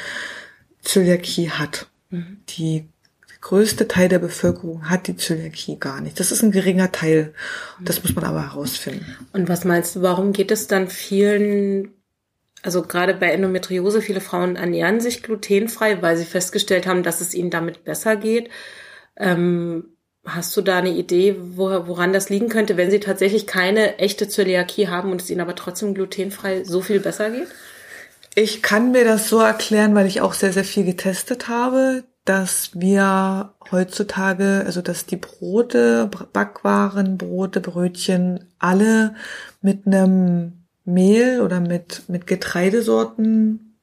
Zöliakie 0.83 1.51
hat. 1.51 1.90
Mhm. 2.11 2.39
Die 2.49 2.89
größte 3.41 3.89
Teil 3.89 4.09
der 4.09 4.19
Bevölkerung 4.19 4.91
hat 4.91 5.07
die 5.07 5.17
Zöliakie 5.17 5.79
gar 5.79 6.01
nicht. 6.01 6.21
Das 6.21 6.31
ist 6.31 6.43
ein 6.43 6.53
geringer 6.53 6.93
Teil. 6.93 7.33
Das 7.81 8.03
muss 8.03 8.15
man 8.15 8.25
aber 8.25 8.43
herausfinden. 8.43 9.17
Und 9.33 9.49
was 9.49 9.65
meinst 9.65 9.97
du, 9.97 10.03
warum 10.03 10.33
geht 10.33 10.51
es 10.51 10.67
dann 10.67 10.89
vielen, 10.89 11.93
also 12.63 12.83
gerade 12.83 13.15
bei 13.15 13.31
Endometriose, 13.31 14.03
viele 14.03 14.21
Frauen 14.21 14.57
ernähren 14.57 15.01
sich 15.01 15.23
glutenfrei, 15.23 16.03
weil 16.03 16.17
sie 16.17 16.27
festgestellt 16.27 16.87
haben, 16.87 17.03
dass 17.03 17.21
es 17.21 17.35
ihnen 17.35 17.51
damit 17.51 17.85
besser 17.85 18.17
geht. 18.17 18.51
Ähm, 19.17 19.97
hast 20.25 20.55
du 20.57 20.61
da 20.61 20.79
eine 20.79 20.91
Idee, 20.91 21.37
wo, 21.39 21.87
woran 21.87 22.13
das 22.13 22.29
liegen 22.29 22.51
könnte, 22.51 22.77
wenn 22.77 22.91
sie 22.91 23.01
tatsächlich 23.01 23.47
keine 23.47 23.99
echte 23.99 24.29
Zöliakie 24.29 24.89
haben 24.89 25.11
und 25.11 25.23
es 25.23 25.31
ihnen 25.31 25.41
aber 25.41 25.55
trotzdem 25.55 25.95
glutenfrei 25.95 26.65
so 26.65 26.83
viel 26.83 27.01
besser 27.01 27.31
geht? 27.31 27.49
Ich 28.35 28.63
kann 28.63 28.93
mir 28.93 29.05
das 29.05 29.29
so 29.29 29.41
erklären, 29.41 29.95
weil 29.95 30.07
ich 30.07 30.21
auch 30.21 30.35
sehr, 30.35 30.53
sehr 30.53 30.65
viel 30.65 30.85
getestet 30.85 31.49
habe 31.49 32.05
dass 32.25 32.71
wir 32.75 33.55
heutzutage, 33.71 34.63
also 34.65 34.83
dass 34.83 35.07
die 35.07 35.17
Brote, 35.17 36.09
Backwaren, 36.33 37.19
Brote, 37.19 37.61
Brötchen 37.61 38.45
alle 38.59 39.15
mit 39.63 39.87
einem 39.87 40.65
Mehl 40.85 41.41
oder 41.41 41.61
mit, 41.61 42.09
mit 42.09 42.27
Getreidesorten 42.27 43.79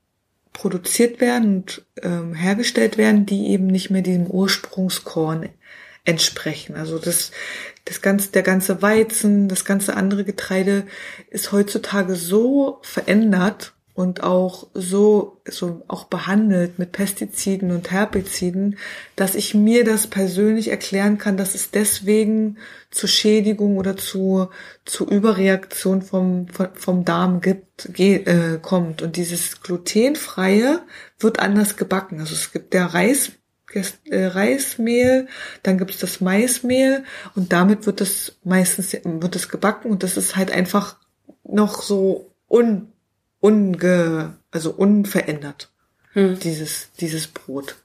produziert 0.53 1.19
werden 1.19 1.57
und 1.57 1.85
ähm, 2.01 2.33
hergestellt 2.33 2.97
werden, 2.97 3.25
die 3.25 3.47
eben 3.47 3.67
nicht 3.67 3.89
mehr 3.89 4.01
diesem 4.01 4.27
Ursprungskorn 4.27 5.49
entsprechen. 6.03 6.75
Also 6.75 6.99
das, 6.99 7.31
das 7.85 8.01
ganze, 8.01 8.31
der 8.31 8.43
ganze 8.43 8.81
Weizen, 8.81 9.49
das 9.49 9.65
ganze 9.65 9.95
andere 9.95 10.23
Getreide 10.23 10.85
ist 11.29 11.51
heutzutage 11.51 12.15
so 12.15 12.79
verändert 12.81 13.73
und 13.97 14.21
auch 14.21 14.67
so, 14.75 15.41
so 15.49 15.81
auch 15.87 16.03
behandelt 16.03 16.77
mit 16.77 16.91
Pestiziden 16.91 17.71
und 17.71 17.89
Herbiziden, 17.89 18.77
dass 19.15 19.33
ich 19.33 19.55
mir 19.55 19.83
das 19.83 20.05
persönlich 20.05 20.67
erklären 20.67 21.17
kann, 21.17 21.35
dass 21.35 21.55
es 21.55 21.71
deswegen 21.71 22.59
zu 22.91 23.07
Schädigung 23.07 23.75
oder 23.75 23.97
zu, 23.97 24.49
zu 24.85 25.07
Überreaktion 25.09 26.03
vom, 26.03 26.45
vom 26.75 27.05
Darm 27.05 27.41
gibt, 27.41 27.91
ge, 27.91 28.17
äh, 28.17 28.59
kommt. 28.61 29.01
Und 29.01 29.15
dieses 29.15 29.61
glutenfreie 29.61 30.81
wird 31.17 31.39
anders 31.39 31.75
gebacken. 31.75 32.19
Also 32.19 32.35
es 32.35 32.51
gibt 32.51 32.75
der 32.75 32.93
Reis, 32.93 33.31
äh, 33.73 34.25
Reismehl, 34.27 35.27
dann 35.63 35.79
gibt 35.79 35.89
es 35.89 35.97
das 35.97 36.21
Maismehl 36.21 37.03
und 37.33 37.51
damit 37.51 37.87
wird 37.87 38.01
es 38.01 38.37
meistens 38.43 38.93
wird 38.93 39.35
es 39.35 39.49
gebacken 39.49 39.89
und 39.89 40.03
das 40.03 40.17
ist 40.17 40.35
halt 40.35 40.51
einfach 40.51 40.97
noch 41.43 41.81
so 41.81 42.35
un 42.47 42.93
unge, 43.39 44.35
also 44.51 44.71
unverändert, 44.71 45.71
hm. 46.13 46.39
dieses, 46.39 46.91
dieses 46.99 47.27
Brot. 47.27 47.75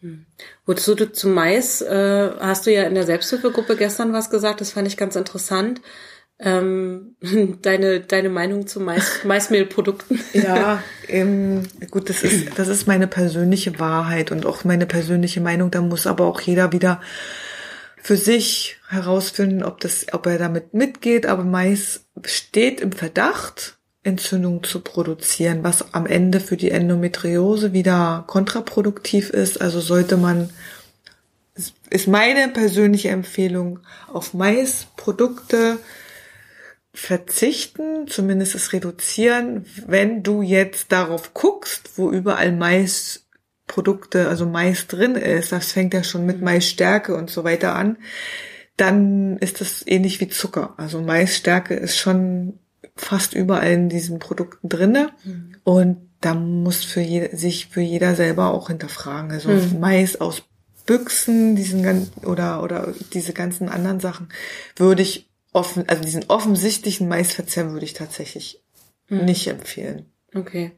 Hm. 0.00 0.26
Wozu 0.66 0.94
du 0.94 1.12
zu 1.12 1.28
Mais, 1.28 1.82
äh, 1.82 2.30
hast 2.38 2.66
du 2.66 2.72
ja 2.72 2.84
in 2.84 2.94
der 2.94 3.04
Selbsthilfegruppe 3.04 3.76
gestern 3.76 4.12
was 4.12 4.30
gesagt, 4.30 4.60
das 4.60 4.72
fand 4.72 4.86
ich 4.86 4.96
ganz 4.96 5.16
interessant. 5.16 5.80
Ähm, 6.40 7.16
deine, 7.62 8.00
deine 8.00 8.28
Meinung 8.28 8.66
zu 8.66 8.80
Mais, 8.80 9.20
Maismehlprodukten. 9.24 10.20
Ja, 10.34 10.82
ähm, 11.08 11.64
gut, 11.90 12.08
das 12.08 12.22
ist, 12.22 12.58
das 12.58 12.68
ist 12.68 12.86
meine 12.86 13.08
persönliche 13.08 13.80
Wahrheit 13.80 14.30
und 14.30 14.46
auch 14.46 14.64
meine 14.64 14.86
persönliche 14.86 15.40
Meinung. 15.40 15.70
Da 15.70 15.80
muss 15.80 16.06
aber 16.06 16.26
auch 16.26 16.40
jeder 16.40 16.72
wieder 16.72 17.00
für 18.00 18.16
sich 18.16 18.76
herausfinden, 18.88 19.64
ob 19.64 19.80
das, 19.80 20.06
ob 20.12 20.26
er 20.26 20.38
damit 20.38 20.74
mitgeht. 20.74 21.26
Aber 21.26 21.42
Mais 21.42 22.04
steht 22.24 22.80
im 22.80 22.92
Verdacht, 22.92 23.77
Entzündung 24.08 24.64
zu 24.64 24.80
produzieren, 24.80 25.62
was 25.62 25.94
am 25.94 26.06
Ende 26.06 26.40
für 26.40 26.56
die 26.56 26.70
Endometriose 26.70 27.72
wieder 27.72 28.24
kontraproduktiv 28.26 29.30
ist. 29.30 29.60
Also 29.60 29.80
sollte 29.80 30.16
man, 30.16 30.50
ist 31.90 32.08
meine 32.08 32.48
persönliche 32.48 33.10
Empfehlung, 33.10 33.80
auf 34.12 34.34
Maisprodukte 34.34 35.78
verzichten, 36.94 38.08
zumindest 38.08 38.54
es 38.54 38.72
reduzieren, 38.72 39.66
wenn 39.86 40.22
du 40.22 40.42
jetzt 40.42 40.90
darauf 40.90 41.34
guckst, 41.34 41.96
wo 41.96 42.10
überall 42.10 42.50
Maisprodukte, 42.52 44.28
also 44.28 44.46
Mais 44.46 44.86
drin 44.88 45.14
ist, 45.14 45.52
das 45.52 45.72
fängt 45.72 45.94
ja 45.94 46.02
schon 46.02 46.26
mit 46.26 46.40
Maisstärke 46.40 47.14
und 47.14 47.30
so 47.30 47.44
weiter 47.44 47.76
an, 47.76 47.98
dann 48.76 49.36
ist 49.38 49.60
das 49.60 49.86
ähnlich 49.86 50.20
wie 50.20 50.28
Zucker. 50.28 50.74
Also 50.76 51.00
Maisstärke 51.00 51.74
ist 51.74 51.98
schon 51.98 52.58
fast 53.00 53.34
überall 53.34 53.72
in 53.72 53.88
diesen 53.88 54.18
Produkten 54.18 54.68
drinne 54.68 55.10
mhm. 55.24 55.56
und 55.64 56.08
da 56.20 56.34
muss 56.34 56.84
für 56.84 57.00
je, 57.00 57.34
sich 57.34 57.66
für 57.66 57.80
jeder 57.80 58.14
selber 58.14 58.52
auch 58.52 58.68
hinterfragen. 58.68 59.30
Also 59.30 59.50
mhm. 59.50 59.78
Mais 59.78 60.20
aus 60.20 60.42
Büchsen, 60.84 61.54
diesen 61.54 61.82
ganzen 61.82 62.24
oder 62.24 62.62
oder 62.62 62.92
diese 63.12 63.32
ganzen 63.32 63.68
anderen 63.68 64.00
Sachen 64.00 64.28
würde 64.76 65.02
ich 65.02 65.28
offen, 65.52 65.84
also 65.88 66.02
diesen 66.02 66.24
offensichtlichen 66.28 67.08
Maisverzehr 67.08 67.70
würde 67.70 67.84
ich 67.84 67.92
tatsächlich 67.92 68.62
mhm. 69.08 69.24
nicht 69.24 69.46
empfehlen. 69.46 70.06
Okay. 70.34 70.72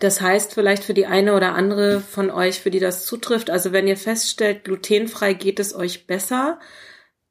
Das 0.00 0.22
heißt 0.22 0.54
vielleicht 0.54 0.82
für 0.82 0.94
die 0.94 1.06
eine 1.06 1.34
oder 1.34 1.54
andere 1.54 2.00
von 2.00 2.30
euch, 2.30 2.60
für 2.60 2.70
die 2.70 2.80
das 2.80 3.04
zutrifft, 3.04 3.50
also 3.50 3.72
wenn 3.72 3.86
ihr 3.86 3.98
feststellt, 3.98 4.64
glutenfrei 4.64 5.34
geht 5.34 5.60
es 5.60 5.74
euch 5.74 6.06
besser, 6.06 6.58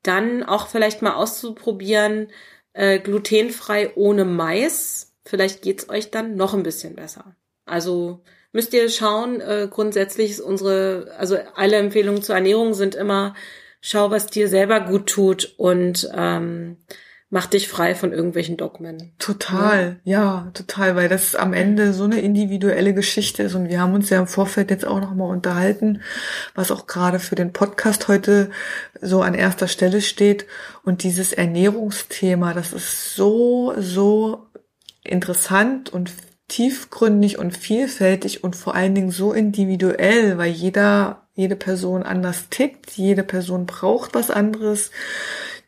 dann 0.03 0.43
auch 0.43 0.67
vielleicht 0.67 1.01
mal 1.01 1.15
auszuprobieren, 1.15 2.27
äh, 2.73 2.99
glutenfrei 2.99 3.95
ohne 3.95 4.25
Mais. 4.25 5.13
Vielleicht 5.25 5.61
geht's 5.61 5.89
euch 5.89 6.11
dann 6.11 6.35
noch 6.35 6.53
ein 6.53 6.63
bisschen 6.63 6.95
besser. 6.95 7.35
Also 7.65 8.23
müsst 8.51 8.73
ihr 8.73 8.89
schauen, 8.89 9.41
äh, 9.41 9.67
grundsätzlich 9.69 10.31
ist 10.31 10.41
unsere, 10.41 11.13
also 11.17 11.37
alle 11.55 11.77
Empfehlungen 11.77 12.23
zur 12.23 12.35
Ernährung 12.35 12.73
sind 12.73 12.95
immer, 12.95 13.35
schau, 13.81 14.11
was 14.11 14.27
dir 14.27 14.47
selber 14.47 14.81
gut 14.81 15.07
tut 15.07 15.53
und 15.57 16.09
ähm, 16.15 16.77
mach 17.29 17.45
dich 17.45 17.67
frei 17.67 17.93
von 17.93 18.11
irgendwelchen 18.11 18.57
Dogmen. 18.57 19.11
Total, 19.19 19.99
ja. 20.03 20.43
ja, 20.45 20.51
total, 20.53 20.95
weil 20.95 21.09
das 21.09 21.35
am 21.35 21.53
Ende 21.53 21.93
so 21.93 22.05
eine 22.05 22.19
individuelle 22.21 22.93
Geschichte 22.93 23.43
ist 23.43 23.53
und 23.53 23.69
wir 23.69 23.79
haben 23.79 23.93
uns 23.93 24.09
ja 24.09 24.19
im 24.19 24.27
Vorfeld 24.27 24.71
jetzt 24.71 24.85
auch 24.85 24.99
nochmal 24.99 25.29
unterhalten, 25.29 26.01
was 26.55 26.71
auch 26.71 26.87
gerade 26.87 27.19
für 27.19 27.35
den 27.35 27.53
Podcast 27.53 28.07
heute 28.07 28.49
so 28.99 29.21
an 29.21 29.35
erster 29.35 29.67
Stelle 29.67 30.01
steht 30.01 30.47
und 30.83 31.03
dieses 31.03 31.31
Ernährungsthema, 31.31 32.53
das 32.53 32.73
ist 32.73 33.15
so, 33.15 33.73
so 33.77 34.47
interessant 35.03 35.93
und 35.93 36.11
tiefgründig 36.47 37.37
und 37.37 37.55
vielfältig 37.55 38.43
und 38.43 38.55
vor 38.55 38.73
allen 38.73 38.95
Dingen 38.95 39.11
so 39.11 39.33
individuell, 39.33 40.39
weil 40.39 40.51
jeder, 40.51 41.27
jede 41.35 41.55
Person 41.55 42.01
anders 42.01 42.49
tickt, 42.49 42.89
jede 42.97 43.21
Person 43.21 43.67
braucht 43.67 44.15
was 44.15 44.31
anderes 44.31 44.89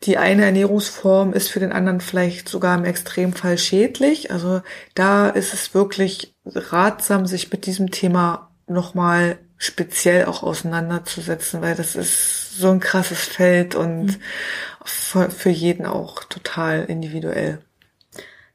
die 0.04 0.18
eine 0.18 0.44
Ernährungsform 0.44 1.32
ist 1.32 1.48
für 1.48 1.60
den 1.60 1.72
anderen 1.72 2.00
vielleicht 2.00 2.48
sogar 2.48 2.76
im 2.76 2.84
Extremfall 2.84 3.58
schädlich. 3.58 4.30
Also 4.30 4.62
da 4.94 5.28
ist 5.28 5.54
es 5.54 5.74
wirklich 5.74 6.34
ratsam, 6.46 7.26
sich 7.26 7.50
mit 7.50 7.66
diesem 7.66 7.90
Thema 7.90 8.50
nochmal 8.66 9.38
speziell 9.58 10.24
auch 10.24 10.42
auseinanderzusetzen, 10.42 11.62
weil 11.62 11.76
das 11.76 11.94
ist 11.94 12.58
so 12.58 12.70
ein 12.70 12.80
krasses 12.80 13.20
Feld 13.20 13.76
und 13.76 14.06
mhm. 14.06 15.30
für, 15.30 15.50
jeden 15.50 15.86
auch 15.86 16.24
total 16.24 16.84
individuell 16.84 17.60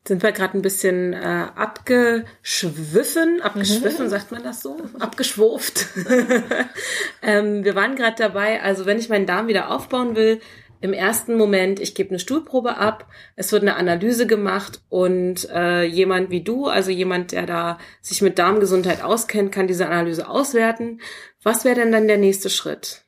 sind 0.08 0.24
wir 0.24 0.32
gerade 0.32 0.58
ein 0.58 0.62
bisschen 0.62 1.12
äh, 1.14 1.48
abgeschwiffen, 1.54 3.42
abgeschwiffen, 3.42 4.06
mhm. 4.06 4.10
sagt 4.10 4.32
man 4.32 4.42
das 4.42 4.62
so? 4.62 4.78
Abgeschwurft. 5.00 5.88
ähm, 7.22 7.66
wir 7.66 7.76
waren 7.76 7.96
gerade 7.98 8.16
dabei, 8.18 8.62
also 8.62 8.86
wenn 8.86 9.00
ich 9.00 9.10
meinen 9.10 9.26
Darm 9.26 9.48
wieder 9.48 9.70
aufbauen 9.70 10.16
will, 10.16 10.40
im 10.82 10.94
ersten 10.94 11.36
Moment, 11.38 11.80
ich 11.80 11.96
gebe 11.96 12.10
eine 12.10 12.20
Stuhlprobe 12.20 12.78
ab, 12.78 13.08
es 13.36 13.52
wird 13.52 13.64
eine 13.64 13.76
Analyse 13.76 14.28
gemacht 14.28 14.82
und 14.90 15.50
äh, 15.50 15.84
jemand 15.84 16.30
wie 16.30 16.44
du, 16.44 16.68
also 16.68 16.92
jemand, 16.92 17.32
der 17.32 17.46
da 17.46 17.80
sich 18.02 18.22
mit 18.22 18.38
Darmgesundheit 18.38 19.04
auskennt, 19.04 19.52
kann 19.52 19.68
diese 19.68 19.88
Analyse 19.88 20.30
auswerten. 20.30 21.02
Was 21.44 21.66
wäre 21.66 21.76
denn 21.76 21.92
dann 21.92 22.08
der 22.08 22.18
nächste 22.18 22.50
Schritt? 22.50 23.04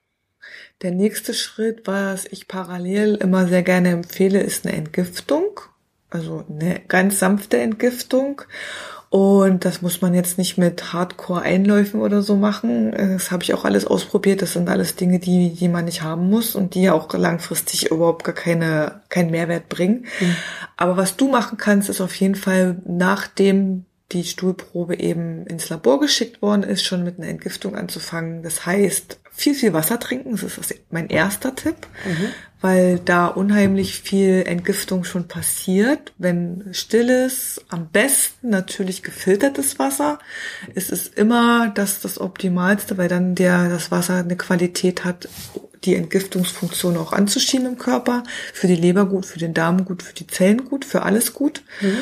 Der 0.81 0.91
nächste 0.91 1.33
Schritt, 1.33 1.81
was 1.85 2.25
ich 2.25 2.47
parallel 2.47 3.15
immer 3.15 3.47
sehr 3.47 3.63
gerne 3.63 3.89
empfehle, 3.89 4.39
ist 4.39 4.65
eine 4.65 4.75
Entgiftung. 4.75 5.59
Also 6.09 6.45
eine 6.49 6.81
ganz 6.87 7.19
sanfte 7.19 7.57
Entgiftung. 7.57 8.41
Und 9.09 9.65
das 9.65 9.81
muss 9.81 10.01
man 10.01 10.13
jetzt 10.13 10.37
nicht 10.37 10.59
mit 10.59 10.93
Hardcore-Einläufen 10.93 11.99
oder 11.99 12.21
so 12.21 12.35
machen. 12.35 12.91
Das 12.91 13.31
habe 13.31 13.41
ich 13.41 13.55
auch 13.55 13.65
alles 13.65 13.87
ausprobiert. 13.87 14.43
Das 14.43 14.53
sind 14.53 14.69
alles 14.69 14.95
Dinge, 14.95 15.17
die, 15.17 15.53
die 15.53 15.67
man 15.67 15.85
nicht 15.85 16.03
haben 16.03 16.29
muss 16.29 16.53
und 16.53 16.75
die 16.75 16.83
ja 16.83 16.93
auch 16.93 17.11
langfristig 17.13 17.89
überhaupt 17.89 18.23
gar 18.23 18.35
keine, 18.35 19.01
keinen 19.09 19.31
Mehrwert 19.31 19.67
bringen. 19.67 20.05
Mhm. 20.19 20.35
Aber 20.77 20.95
was 20.95 21.17
du 21.17 21.27
machen 21.27 21.57
kannst, 21.57 21.89
ist 21.89 22.01
auf 22.01 22.13
jeden 22.15 22.35
Fall, 22.35 22.77
nachdem 22.85 23.85
die 24.11 24.23
Stuhlprobe 24.23 24.99
eben 24.99 25.45
ins 25.47 25.69
Labor 25.69 25.99
geschickt 25.99 26.41
worden 26.41 26.63
ist, 26.63 26.83
schon 26.83 27.03
mit 27.03 27.17
einer 27.17 27.29
Entgiftung 27.29 27.75
anzufangen. 27.75 28.43
Das 28.43 28.65
heißt, 28.65 29.19
viel, 29.31 29.55
viel 29.55 29.73
Wasser 29.73 29.99
trinken. 29.99 30.31
Das 30.31 30.43
ist 30.43 30.75
mein 30.91 31.09
erster 31.09 31.55
Tipp. 31.55 31.75
Mhm. 32.05 32.27
Weil 32.61 32.99
da 32.99 33.27
unheimlich 33.27 34.01
viel 34.01 34.43
Entgiftung 34.45 35.03
schon 35.03 35.27
passiert. 35.27 36.13
Wenn 36.17 36.69
stilles, 36.71 37.61
am 37.69 37.87
besten 37.87 38.49
natürlich 38.49 39.01
gefiltertes 39.01 39.79
Wasser. 39.79 40.19
Es 40.75 40.89
ist 40.89 41.17
immer 41.17 41.69
das 41.69 42.01
das 42.01 42.19
Optimalste, 42.19 42.97
weil 42.97 43.07
dann 43.07 43.35
der, 43.35 43.69
das 43.69 43.91
Wasser 43.91 44.15
eine 44.15 44.35
Qualität 44.35 45.05
hat, 45.05 45.29
die 45.85 45.95
Entgiftungsfunktion 45.95 46.97
auch 46.97 47.13
anzuschieben 47.13 47.65
im 47.65 47.77
Körper. 47.77 48.23
Für 48.53 48.67
die 48.67 48.75
Leber 48.75 49.05
gut, 49.05 49.25
für 49.25 49.39
den 49.39 49.53
Darm 49.53 49.85
gut, 49.85 50.03
für 50.03 50.13
die 50.13 50.27
Zellen 50.27 50.65
gut, 50.65 50.83
für 50.83 51.03
alles 51.03 51.33
gut. 51.33 51.61
Mhm. 51.81 51.97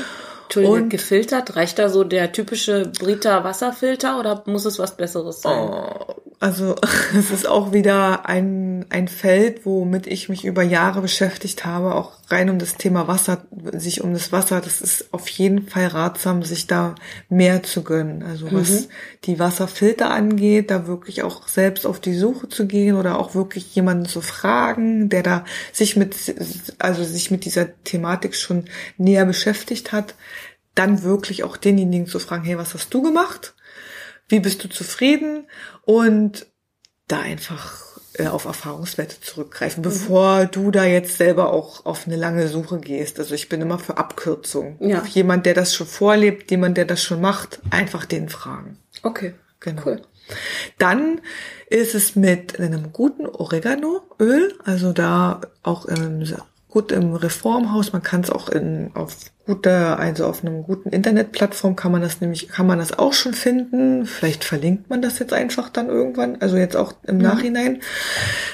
Entschuldigung, 0.46 0.84
und, 0.84 0.89
gefiltert? 0.89 1.56
Reicht 1.56 1.78
da 1.78 1.89
so 1.89 2.04
der 2.04 2.32
typische 2.32 2.89
Brita 3.00 3.43
Wasserfilter 3.43 4.17
oder 4.20 4.43
muss 4.48 4.65
es 4.65 4.80
was 4.80 4.96
Besseres 4.96 5.41
sein? 5.41 5.70
Oh, 5.70 6.15
also 6.39 6.76
es 7.17 7.32
ist 7.32 7.47
auch 7.47 7.71
wieder 7.73 8.28
ein, 8.28 8.86
ein 8.89 9.08
Feld, 9.08 9.65
womit 9.65 10.08
ich 10.08 10.30
mich 10.30 10.45
über 10.45 10.63
Jahre 10.63 11.02
beschäftigt 11.02 11.65
habe, 11.65 11.95
auch 11.95 12.13
rein 12.30 12.50
um 12.50 12.60
das 12.60 12.76
Thema 12.76 13.08
Wasser, 13.08 13.45
sich 13.73 14.02
um 14.02 14.13
das 14.13 14.32
Wasser. 14.32 14.62
Das 14.62 14.82
ist 14.82 15.13
auf 15.13 15.28
jeden 15.30 15.67
Fall 15.67 15.88
ratsam, 15.88 16.43
sich 16.43 16.67
da 16.67 16.95
mehr 17.30 17.63
zu 17.63 17.84
gönnen. 17.84 18.23
Also 18.23 18.52
was 18.52 18.69
mhm. 18.69 18.86
die 19.26 19.39
Wasserfilter 19.39 20.12
angeht, 20.12 20.69
da 20.69 20.88
wirklich 20.88 21.23
auch 21.23 21.47
selbst 21.47 21.86
auf 21.86 22.00
die 22.00 22.15
Suche 22.15 22.50
zu 22.50 22.67
gehen 22.67 22.95
oder 22.95 23.19
auch 23.19 23.34
wirklich 23.34 23.73
jemanden 23.76 24.06
zu 24.06 24.21
fragen, 24.21 25.10
der 25.10 25.23
da 25.23 25.45
sich 25.73 25.95
mit, 25.95 26.15
also 26.80 27.04
sich 27.04 27.32
mit 27.32 27.45
dieser 27.45 27.82
Thematik 27.84 28.36
schon 28.36 28.65
näher 28.97 29.26
beschäftigt 29.26 29.91
hat 29.91 30.15
dann 30.78 31.04
wirklich 31.04 31.43
auch 31.43 31.58
denjenigen 31.58 32.08
zu 32.08 32.19
fragen, 32.19 32.45
hey, 32.45 32.58
was 32.58 32.73
hast 32.73 32.93
du 32.93 33.02
gemacht? 33.02 33.56
Wie 34.30 34.39
bist 34.39 34.63
du 34.63 34.69
zufrieden? 34.69 35.47
Und 35.88 36.45
da 37.08 37.21
einfach 37.21 37.82
äh, 38.15 38.28
auf 38.28 38.43
Erfahrungswerte 38.43 39.21
zurückgreifen, 39.21 39.80
mhm. 39.80 39.84
bevor 39.86 40.45
du 40.45 40.69
da 40.69 40.84
jetzt 40.84 41.17
selber 41.17 41.54
auch 41.54 41.86
auf 41.86 42.06
eine 42.06 42.17
lange 42.17 42.50
Suche 42.50 42.80
gehst. 42.80 43.19
Also 43.19 43.34
ich 43.36 43.47
bin 43.47 43.62
immer 43.62 43.80
für 43.80 43.97
Abkürzung. 43.97 44.76
Ja. 44.82 45.06
Jemand, 45.06 45.45
der 45.45 45.54
das 45.54 45.73
schon 45.73 45.88
vorlebt, 45.88 46.52
jemand, 46.52 46.76
der 46.76 46.84
das 46.84 47.02
schon 47.02 47.21
macht, 47.21 47.62
einfach 47.69 48.04
den 48.04 48.28
fragen. 48.28 48.78
Okay. 49.02 49.34
Genau. 49.62 49.82
Cool. 49.86 50.02
Dann 50.78 51.21
ist 51.69 51.95
es 51.95 52.17
mit 52.17 52.60
einem 52.60 52.91
guten 52.91 53.26
Oreganoöl, 53.26 54.54
also 54.65 54.91
da 54.91 55.39
auch 55.63 55.86
im 55.86 56.26
gut 56.69 56.91
im 56.91 57.13
Reformhaus. 57.13 57.93
Man 57.93 58.03
kann 58.03 58.21
es 58.21 58.30
auch 58.30 58.49
in, 58.49 58.91
auf 58.93 59.15
guter, 59.45 59.97
also 59.97 60.25
auf 60.25 60.43
einem 60.43 60.63
guten 60.63 60.89
Internetplattform 60.89 61.77
kann 61.77 61.93
man 61.93 62.01
das 62.01 62.19
nämlich, 62.19 62.49
kann 62.49 62.67
man 62.67 62.80
das 62.80 62.99
auch 62.99 63.13
schon 63.13 63.34
finden. 63.34 64.06
Vielleicht 64.06 64.43
verlinkt 64.43 64.89
man 64.89 65.01
das 65.01 65.19
jetzt 65.19 65.32
einfach 65.32 65.69
dann 65.69 65.88
irgendwann, 65.88 66.41
also 66.41 66.58
jetzt 66.58 66.75
auch 66.75 66.93
im 67.03 67.15
mhm. 67.15 67.21
Nachhinein. 67.21 67.82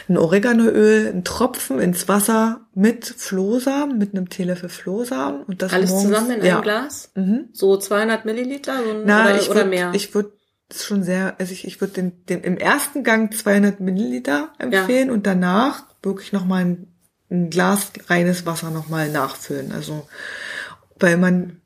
Ein 0.08 0.17
Oreganoöl, 0.17 1.12
ein 1.13 1.23
Tropfen 1.23 1.80
ins 1.80 2.08
Wasser 2.08 2.62
mit 2.76 3.06
Flohsamen, 3.06 3.97
mit 3.97 4.13
einem 4.13 4.30
Teelöffel 4.30 4.69
Flohsamen 4.69 5.43
und 5.43 5.63
das 5.63 5.73
Alles 5.73 5.89
morgens, 5.89 6.10
zusammen 6.10 6.32
in 6.32 6.45
ja. 6.45 6.54
einem 6.54 6.63
Glas? 6.63 7.12
Mhm. 7.15 7.49
So 7.52 7.78
200 7.78 8.26
Milliliter 8.26 8.78
so 8.78 9.02
Na, 9.04 9.26
oder, 9.26 9.36
ich 9.36 9.49
oder 9.49 9.62
würd, 9.62 9.69
mehr? 9.69 9.91
Ich 9.95 10.13
würde 10.13 10.34
schon 10.71 11.04
sehr, 11.04 11.36
also 11.39 11.52
ich, 11.52 11.65
ich 11.65 11.82
würde 11.82 11.93
den, 11.93 12.26
den 12.26 12.41
im 12.41 12.58
ersten 12.58 13.04
Gang 13.04 13.34
200 13.34 13.80
Milliliter 13.80 14.54
empfehlen 14.60 15.08
ja. 15.08 15.13
und 15.13 15.26
danach 15.26 15.84
wirklich 16.04 16.34
nochmal 16.34 16.65
ein 16.65 16.92
ein 17.34 17.50
Glas 17.50 17.91
reines 18.08 18.46
Wasser 18.46 18.69
nochmal 18.69 19.10
nachfüllen. 19.10 19.72
Also, 19.72 20.08
weil 21.00 21.17
man 21.17 21.62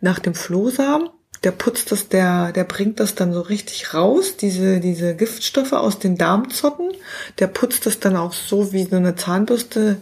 nach 0.00 0.20
dem 0.20 0.34
Flohsamen, 0.34 1.10
der 1.44 1.50
putzt 1.50 1.92
das, 1.92 2.08
der, 2.08 2.52
der 2.52 2.64
bringt 2.64 3.00
das 3.00 3.14
dann 3.14 3.32
so 3.32 3.40
richtig 3.40 3.92
raus, 3.94 4.36
diese, 4.36 4.80
diese 4.80 5.14
Giftstoffe 5.14 5.72
aus 5.72 5.98
den 5.98 6.16
Darmzotten. 6.16 6.92
Der 7.38 7.48
putzt 7.48 7.86
das 7.86 8.00
dann 8.00 8.16
auch 8.16 8.32
so 8.32 8.72
wie 8.72 8.84
so 8.84 8.96
eine 8.96 9.16
Zahnbürste 9.16 9.98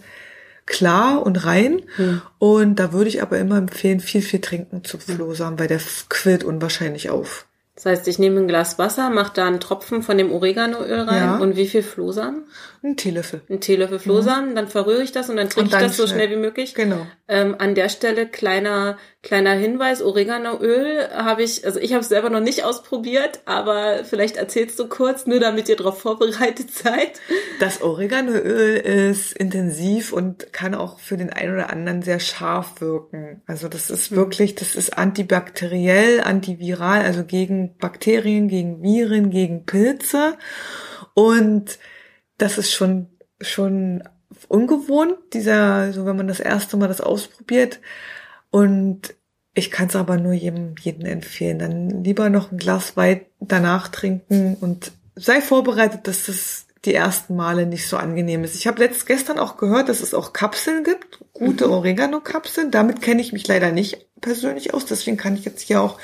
klar 0.67 1.25
und 1.25 1.45
rein. 1.45 1.83
Hm. 1.97 2.23
Und 2.39 2.77
da 2.77 2.93
würde 2.93 3.09
ich 3.09 3.23
aber 3.23 3.39
immer 3.39 3.57
empfehlen, 3.57 4.01
viel, 4.01 4.23
viel 4.23 4.41
trinken 4.41 4.85
zu 4.85 4.99
Flohsamen, 4.99 5.59
weil 5.59 5.69
der 5.69 5.81
quillt 6.09 6.45
unwahrscheinlich 6.45 7.11
auf. 7.11 7.47
Das 7.77 7.85
heißt, 7.85 8.09
ich 8.09 8.19
nehme 8.19 8.41
ein 8.41 8.49
Glas 8.49 8.79
Wasser, 8.79 9.11
mache 9.11 9.35
da 9.35 9.47
einen 9.47 9.61
Tropfen 9.61 10.03
von 10.03 10.17
dem 10.17 10.33
Oreganoöl 10.33 11.01
rein 11.01 11.23
ja. 11.23 11.37
und 11.37 11.57
wie 11.57 11.69
viel 11.69 11.83
Flohsamen? 11.83 12.47
Ein 12.83 12.97
Teelöffel. 12.97 13.43
Ein 13.51 13.61
Teelöffel 13.61 13.99
Flohsamen, 13.99 14.51
mhm. 14.51 14.55
dann 14.55 14.69
verrühre 14.69 15.03
ich 15.03 15.13
das 15.13 15.29
und 15.29 15.37
dann 15.37 15.51
trinke 15.51 15.75
ich 15.75 15.83
das 15.83 15.97
so 15.97 16.07
schnell 16.07 16.31
wie 16.31 16.37
möglich. 16.37 16.75
Genau. 16.75 17.07
Ähm, 17.29 17.55
an 17.59 17.75
der 17.75 17.91
Stelle 17.91 18.27
kleiner 18.27 18.97
kleiner 19.27 19.55
Hinweis, 19.55 20.03
Oreganoöl 20.03 21.09
habe 21.13 21.43
ich, 21.43 21.67
also 21.67 21.81
ich 21.81 21.93
habe 21.93 22.01
es 22.01 22.09
selber 22.09 22.31
noch 22.31 22.41
nicht 22.41 22.63
ausprobiert, 22.63 23.41
aber 23.45 24.05
vielleicht 24.05 24.37
erzählst 24.37 24.79
du 24.79 24.87
kurz, 24.87 25.27
nur 25.27 25.41
damit 25.41 25.69
ihr 25.69 25.75
darauf 25.77 26.01
vorbereitet 26.01 26.71
seid. 26.73 27.21
Das 27.59 27.83
Oreganoöl 27.83 28.77
ist 28.77 29.33
intensiv 29.33 30.13
und 30.13 30.53
kann 30.53 30.77
auch 30.77 31.01
für 31.01 31.17
den 31.17 31.31
einen 31.31 31.55
oder 31.55 31.71
anderen 31.71 32.03
sehr 32.03 32.21
scharf 32.21 32.81
wirken. 32.81 33.43
Also 33.47 33.69
das 33.69 33.91
ist 33.91 34.13
mhm. 34.13 34.17
wirklich, 34.17 34.55
das 34.55 34.77
ist 34.77 34.97
antibakteriell, 34.97 36.21
antiviral, 36.21 37.03
also 37.03 37.25
gegen 37.25 37.66
Bakterien, 37.75 38.49
gegen 38.49 38.83
Viren, 38.83 39.31
gegen 39.31 39.65
Pilze 39.65 40.37
und 41.15 41.79
das 42.39 42.59
ist 42.59 42.73
schon, 42.73 43.09
schon 43.41 44.03
ungewohnt, 44.49 45.17
dieser, 45.33 45.93
so 45.93 46.07
wenn 46.07 46.17
man 46.17 46.29
das 46.29 46.41
erste 46.41 46.77
Mal 46.77 46.89
das 46.89 47.01
ausprobiert. 47.01 47.81
Und 48.51 49.15
ich 49.55 49.71
kann 49.71 49.89
es 49.89 49.97
aber 49.97 50.19
nur 50.19 50.35
jedem, 50.35 50.75
jedem 50.81 51.07
empfehlen. 51.07 51.59
Dann 51.59 52.05
lieber 52.05 52.29
noch 52.29 52.53
ein 52.53 52.59
Glas 52.59 52.97
Wein 52.97 53.23
danach 53.41 53.89
trinken 53.89 54.57
und 54.61 54.93
sei 55.15 55.41
vorbereitet, 55.41 56.07
dass 56.07 56.27
das 56.27 56.66
die 56.87 56.95
ersten 56.95 57.37
Male 57.37 57.67
nicht 57.67 57.89
so 57.89 57.97
angenehm 57.97 58.45
ist. 58.45 58.55
Ich 58.55 58.67
habe 58.67 58.81
letzt 58.81 59.07
gestern 59.07 59.39
auch 59.39 59.57
gehört, 59.57 59.89
dass 59.89 60.01
es 60.01 60.15
auch 60.15 60.33
Kapseln 60.33 60.85
gibt, 60.85 61.19
gute 61.33 61.67
mhm. 61.67 61.73
Oregano-Kapseln. 61.73 62.71
Damit 62.71 63.03
kenne 63.03 63.21
ich 63.21 63.33
mich 63.33 63.47
leider 63.47 63.73
nicht 63.73 64.07
persönlich 64.21 64.73
aus, 64.73 64.87
deswegen 64.87 65.17
kann 65.17 65.35
ich 65.35 65.45
jetzt 65.45 65.61
hier 65.61 65.83
auch 65.83 65.99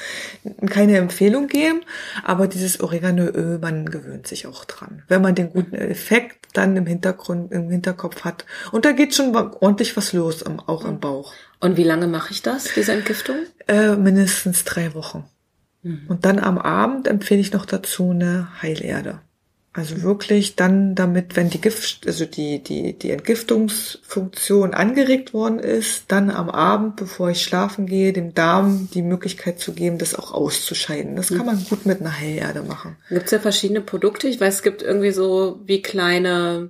keine 0.68 0.98
Empfehlung 0.98 1.46
geben. 1.46 1.80
Aber 2.24 2.46
dieses 2.48 2.80
Oreganoöl, 2.80 3.58
man 3.58 3.86
gewöhnt 3.86 4.26
sich 4.26 4.46
auch 4.46 4.64
dran, 4.64 5.02
wenn 5.08 5.22
man 5.22 5.34
den 5.34 5.50
guten 5.50 5.74
Effekt 5.74 6.48
dann 6.52 6.76
im 6.76 6.86
Hintergrund, 6.86 7.52
im 7.52 7.70
Hinterkopf 7.70 8.24
hat. 8.24 8.44
Und 8.72 8.84
da 8.84 8.92
geht 8.92 9.14
schon 9.14 9.34
ordentlich 9.34 9.96
was 9.96 10.12
los, 10.12 10.44
auch 10.44 10.84
im 10.84 11.00
Bauch. 11.00 11.32
Und 11.60 11.76
wie 11.76 11.84
lange 11.84 12.08
mache 12.08 12.32
ich 12.32 12.42
das, 12.42 12.64
diese 12.74 12.92
Entgiftung? 12.92 13.36
Äh, 13.68 13.96
mindestens 13.96 14.64
drei 14.64 14.94
Wochen. 14.94 15.24
Mhm. 15.82 16.06
Und 16.08 16.24
dann 16.24 16.38
am 16.38 16.58
Abend 16.58 17.08
empfehle 17.08 17.40
ich 17.40 17.52
noch 17.52 17.66
dazu 17.66 18.10
eine 18.10 18.48
Heilerde. 18.60 19.20
Also 19.74 20.02
wirklich 20.02 20.54
dann 20.54 20.94
damit, 20.94 21.34
wenn 21.34 21.48
die 21.48 21.60
Gift, 21.60 22.06
also 22.06 22.26
die, 22.26 22.62
die, 22.62 22.92
die 22.92 23.10
Entgiftungsfunktion 23.10 24.74
angeregt 24.74 25.32
worden 25.32 25.60
ist, 25.60 26.04
dann 26.08 26.30
am 26.30 26.50
Abend, 26.50 26.96
bevor 26.96 27.30
ich 27.30 27.42
schlafen 27.42 27.86
gehe, 27.86 28.12
dem 28.12 28.34
Darm 28.34 28.90
die 28.92 29.00
Möglichkeit 29.00 29.60
zu 29.60 29.72
geben, 29.72 29.96
das 29.96 30.14
auch 30.14 30.32
auszuscheiden. 30.32 31.16
Das 31.16 31.28
kann 31.28 31.46
man 31.46 31.64
gut 31.64 31.86
mit 31.86 32.00
einer 32.00 32.18
Heilerde 32.18 32.62
machen. 32.62 32.96
Gibt 33.08 33.24
es 33.24 33.30
ja 33.30 33.38
verschiedene 33.38 33.80
Produkte. 33.80 34.28
Ich 34.28 34.38
weiß, 34.38 34.56
es 34.56 34.62
gibt 34.62 34.82
irgendwie 34.82 35.12
so 35.12 35.60
wie 35.64 35.80
kleine 35.80 36.68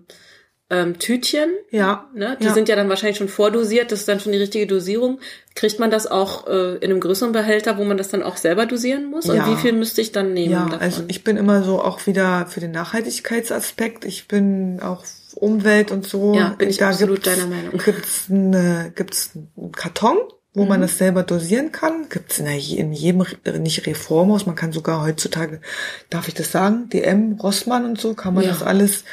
ähm, 0.72 0.98
Tütchen. 0.98 1.50
Ja. 1.70 2.06
Ne? 2.14 2.38
Die 2.40 2.46
ja. 2.46 2.54
sind 2.54 2.68
ja 2.68 2.76
dann 2.76 2.88
wahrscheinlich 2.88 3.18
schon 3.18 3.28
vordosiert, 3.28 3.92
das 3.92 4.00
ist 4.00 4.08
dann 4.08 4.20
schon 4.20 4.32
die 4.32 4.38
richtige 4.38 4.66
Dosierung. 4.66 5.20
Kriegt 5.54 5.78
man 5.78 5.90
das 5.90 6.06
auch 6.06 6.46
äh, 6.46 6.76
in 6.76 6.90
einem 6.90 7.00
größeren 7.00 7.32
Behälter, 7.32 7.76
wo 7.76 7.84
man 7.84 7.98
das 7.98 8.08
dann 8.08 8.22
auch 8.22 8.38
selber 8.38 8.64
dosieren 8.64 9.10
muss? 9.10 9.28
Und 9.28 9.36
ja. 9.36 9.46
wie 9.50 9.56
viel 9.56 9.74
müsste 9.74 10.00
ich 10.00 10.12
dann 10.12 10.32
nehmen? 10.32 10.52
Ja, 10.52 10.64
davon? 10.64 10.80
also 10.80 11.04
ich 11.08 11.24
bin 11.24 11.36
immer 11.36 11.62
so 11.62 11.82
auch 11.82 12.06
wieder 12.06 12.46
für 12.46 12.60
den 12.60 12.70
Nachhaltigkeitsaspekt. 12.70 14.06
Ich 14.06 14.28
bin 14.28 14.80
auch 14.80 15.04
Umwelt 15.34 15.90
und 15.90 16.06
so. 16.06 16.34
Ja, 16.34 16.54
bin 16.56 16.70
ich 16.70 16.78
da 16.78 16.88
absolut 16.88 17.26
deiner 17.26 17.46
Meinung. 17.46 17.76
Gibt's 17.76 18.26
eine, 18.30 18.92
gibt's 18.94 19.32
einen 19.34 19.72
Karton, 19.72 20.16
wo 20.54 20.62
mhm. 20.62 20.68
man 20.68 20.80
das 20.80 20.96
selber 20.96 21.22
dosieren 21.22 21.70
kann. 21.70 22.08
Gibt's 22.08 22.38
in, 22.38 22.46
in 22.46 22.92
jedem, 22.94 23.26
nicht 23.58 23.86
Reformhaus, 23.86 24.46
man 24.46 24.56
kann 24.56 24.72
sogar 24.72 25.04
heutzutage, 25.04 25.60
darf 26.08 26.28
ich 26.28 26.34
das 26.34 26.50
sagen, 26.50 26.88
DM, 26.88 27.38
Rossmann 27.42 27.84
und 27.84 28.00
so, 28.00 28.14
kann 28.14 28.32
man 28.32 28.44
ja. 28.44 28.50
das 28.50 28.62
alles 28.62 29.04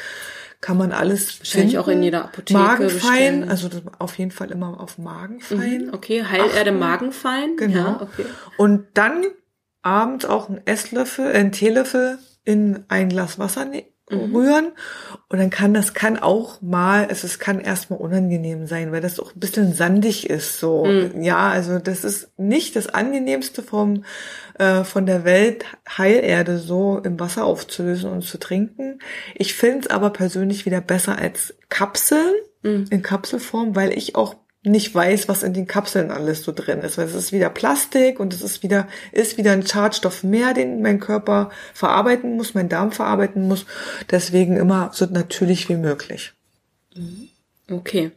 kann 0.60 0.76
man 0.76 0.92
alles 0.92 1.40
Wahrscheinlich 1.40 1.72
finden. 1.72 1.84
auch 1.84 1.88
in 1.88 2.02
jeder 2.02 2.24
Apotheke 2.24 2.58
Magenfein, 2.58 3.40
bestellen. 3.40 3.48
also 3.48 3.68
auf 3.98 4.18
jeden 4.18 4.30
Fall 4.30 4.50
immer 4.50 4.78
auf 4.78 4.98
Magenfein. 4.98 5.86
Mhm, 5.86 5.94
okay, 5.94 6.24
Heilerde 6.24 6.72
Magenfein. 6.72 7.56
Genau. 7.56 7.78
Ja, 7.78 8.00
okay. 8.02 8.26
Und 8.58 8.86
dann 8.94 9.24
abends 9.82 10.26
auch 10.26 10.48
ein 10.48 10.60
Esslöffel, 10.66 11.26
äh, 11.26 11.38
ein 11.38 11.52
Teelöffel 11.52 12.18
in 12.44 12.84
ein 12.88 13.08
Glas 13.08 13.38
Wasser 13.38 13.64
ne 13.64 13.84
mhm. 14.10 14.36
rühren. 14.36 14.72
Und 15.28 15.38
dann 15.38 15.50
kann 15.50 15.72
das 15.72 15.94
kann 15.94 16.18
auch 16.18 16.60
mal, 16.60 17.06
also 17.06 17.26
es 17.26 17.38
kann 17.38 17.60
erstmal 17.60 18.00
unangenehm 18.00 18.66
sein, 18.66 18.92
weil 18.92 19.00
das 19.00 19.20
auch 19.20 19.34
ein 19.34 19.40
bisschen 19.40 19.72
sandig 19.72 20.28
ist. 20.28 20.58
So, 20.58 20.84
mhm. 20.84 21.22
ja, 21.22 21.48
also 21.48 21.78
das 21.78 22.04
ist 22.04 22.38
nicht 22.38 22.76
das 22.76 22.88
angenehmste 22.88 23.62
vom 23.62 24.04
äh, 24.60 24.84
von 24.84 25.06
der 25.06 25.24
Welt 25.24 25.64
Heilerde 25.88 26.58
so 26.58 26.98
im 26.98 27.18
Wasser 27.18 27.44
aufzulösen 27.44 28.10
und 28.10 28.22
zu 28.22 28.38
trinken. 28.38 28.98
Ich 29.34 29.54
finde 29.54 29.80
es 29.80 29.86
aber 29.86 30.10
persönlich 30.10 30.66
wieder 30.66 30.82
besser 30.82 31.18
als 31.18 31.54
Kapseln 31.70 32.34
mhm. 32.62 32.84
in 32.90 33.02
Kapselform, 33.02 33.74
weil 33.74 33.96
ich 33.96 34.16
auch 34.16 34.36
nicht 34.62 34.94
weiß, 34.94 35.28
was 35.28 35.42
in 35.42 35.54
den 35.54 35.66
Kapseln 35.66 36.10
alles 36.10 36.42
so 36.42 36.52
drin 36.52 36.80
ist. 36.80 36.98
Weil 36.98 37.06
es 37.06 37.14
ist 37.14 37.32
wieder 37.32 37.48
Plastik 37.48 38.20
und 38.20 38.34
es 38.34 38.42
ist 38.42 38.62
wieder, 38.62 38.86
ist 39.12 39.38
wieder 39.38 39.52
ein 39.52 39.66
Schadstoff 39.66 40.22
mehr, 40.22 40.52
den 40.52 40.82
mein 40.82 41.00
Körper 41.00 41.48
verarbeiten 41.72 42.36
muss, 42.36 42.52
mein 42.52 42.68
Darm 42.68 42.92
verarbeiten 42.92 43.48
muss. 43.48 43.64
Deswegen 44.10 44.58
immer 44.58 44.90
so 44.92 45.06
natürlich 45.06 45.70
wie 45.70 45.76
möglich. 45.76 46.34
Mhm. 46.94 47.30
Okay. 47.70 48.12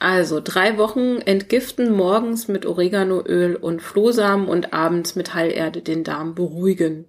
Also 0.00 0.40
drei 0.42 0.78
Wochen 0.78 1.18
entgiften, 1.18 1.92
morgens 1.92 2.48
mit 2.48 2.64
Oreganoöl 2.64 3.54
und 3.54 3.82
Flohsamen 3.82 4.48
und 4.48 4.72
abends 4.72 5.14
mit 5.14 5.34
Heilerde 5.34 5.82
den 5.82 6.04
Darm 6.04 6.34
beruhigen. 6.34 7.04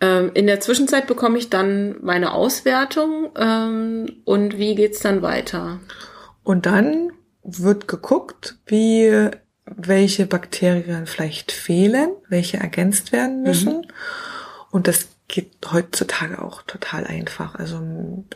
Ähm, 0.00 0.30
in 0.34 0.46
der 0.46 0.60
Zwischenzeit 0.60 1.08
bekomme 1.08 1.36
ich 1.36 1.50
dann 1.50 1.96
meine 2.02 2.32
Auswertung 2.32 3.30
ähm, 3.36 4.22
und 4.24 4.56
wie 4.56 4.76
geht's 4.76 5.00
dann 5.00 5.22
weiter? 5.22 5.80
Und 6.44 6.66
dann 6.66 7.10
wird 7.42 7.88
geguckt, 7.88 8.56
wie 8.66 9.28
welche 9.64 10.26
Bakterien 10.26 11.06
vielleicht 11.06 11.50
fehlen, 11.50 12.10
welche 12.28 12.58
ergänzt 12.58 13.10
werden 13.10 13.42
müssen. 13.42 13.78
Mhm. 13.78 13.86
Und 14.70 14.86
das 14.86 15.08
geht 15.26 15.56
heutzutage 15.72 16.40
auch 16.40 16.62
total 16.62 17.04
einfach. 17.04 17.56
Also 17.56 17.80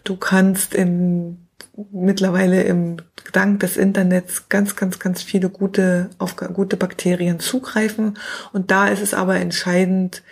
du 0.02 0.16
kannst 0.16 0.74
im 0.74 1.46
mittlerweile 1.92 2.62
im 2.62 2.98
Dank 3.32 3.60
des 3.60 3.76
Internets 3.76 4.48
ganz, 4.48 4.76
ganz, 4.76 4.98
ganz 4.98 5.22
viele 5.22 5.48
gute, 5.48 6.10
auf 6.18 6.36
gute 6.36 6.76
Bakterien 6.76 7.40
zugreifen. 7.40 8.18
Und 8.52 8.70
da 8.70 8.88
ist 8.88 9.02
es 9.02 9.14
aber 9.14 9.36
entscheidend, 9.36 10.22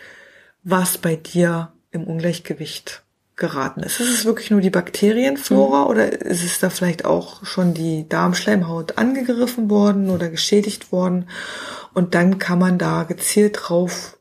was 0.62 0.98
bei 0.98 1.16
dir 1.16 1.72
im 1.90 2.04
Ungleichgewicht 2.04 3.02
geraten 3.36 3.80
ist. 3.80 4.00
Ist 4.00 4.12
es 4.12 4.24
wirklich 4.24 4.50
nur 4.50 4.60
die 4.60 4.70
Bakterienflora 4.70 5.84
mhm. 5.84 5.90
oder 5.90 6.12
ist 6.22 6.44
es 6.44 6.58
da 6.58 6.70
vielleicht 6.70 7.04
auch 7.04 7.44
schon 7.46 7.72
die 7.72 8.08
Darmschleimhaut 8.08 8.98
angegriffen 8.98 9.70
worden 9.70 10.10
oder 10.10 10.28
geschädigt 10.28 10.92
worden? 10.92 11.28
Und 11.94 12.14
dann 12.14 12.38
kann 12.38 12.58
man 12.58 12.78
da 12.78 13.04
gezielt 13.04 13.58
drauf, 13.60 14.18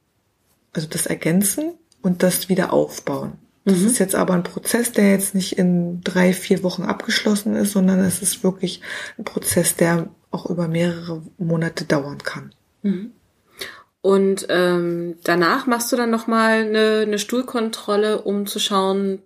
also 0.73 0.87
das 0.87 1.07
ergänzen 1.07 1.73
und 2.01 2.23
das 2.23 2.47
wieder 2.47 2.71
aufbauen. 2.71 3.33
Das 3.67 3.79
mhm. 3.79 3.87
ist 3.87 3.99
jetzt 3.99 4.15
aber 4.15 4.33
ein 4.33 4.43
Prozess, 4.43 4.93
der 4.93 5.11
jetzt 5.11 5.35
nicht 5.35 5.57
in 5.57 5.99
drei, 6.01 6.31
vier 6.31 6.63
Wochen 6.63 6.83
abgeschlossen 6.83 7.53
ist, 7.57 7.73
sondern 7.73 7.99
es 7.99 8.21
ist 8.21 8.41
wirklich 8.41 8.79
ein 9.17 9.25
Prozess, 9.25 9.75
der 9.75 10.07
auch 10.31 10.49
über 10.49 10.69
mehrere 10.69 11.21
Monate 11.37 11.83
dauern 11.83 12.19
kann. 12.23 12.53
Mhm. 12.81 13.11
Und 13.99 14.45
ähm, 14.47 15.15
danach 15.25 15.67
machst 15.67 15.91
du 15.91 15.97
dann 15.97 16.09
nochmal 16.09 16.61
eine, 16.61 17.03
eine 17.05 17.19
Stuhlkontrolle, 17.19 18.21
um 18.21 18.47
zu 18.47 18.57
schauen, 18.59 19.19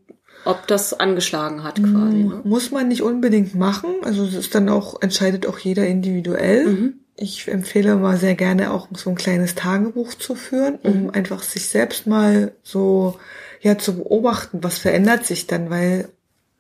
ob 0.44 0.66
das 0.66 1.00
angeschlagen 1.00 1.64
hat 1.64 1.76
quasi. 1.76 2.24
Ne? 2.24 2.42
Muss 2.44 2.72
man 2.72 2.88
nicht 2.88 3.04
unbedingt 3.04 3.54
machen. 3.54 3.92
Also 4.02 4.24
es 4.26 4.34
ist 4.34 4.56
dann 4.56 4.70
auch, 4.70 5.04
entscheidet 5.04 5.46
auch 5.46 5.60
jeder 5.60 5.86
individuell. 5.86 6.66
Mhm. 6.66 6.94
Ich 7.16 7.48
empfehle 7.48 7.96
mal 7.96 8.18
sehr 8.18 8.34
gerne 8.34 8.72
auch 8.72 8.88
so 8.96 9.12
ein 9.12 9.16
kleines 9.16 9.54
Tagebuch 9.54 10.16
zu 10.16 10.34
führen, 10.34 10.80
um 10.82 11.04
mhm. 11.04 11.10
einfach 11.12 11.44
sich 11.44 11.70
selbst 11.70 12.08
mal 12.08 12.54
so 12.64 13.20
ja 13.62 13.78
zu 13.78 13.98
beobachten, 13.98 14.64
was 14.64 14.78
verändert 14.78 15.26
sich 15.26 15.48
dann, 15.48 15.70
weil 15.70 16.10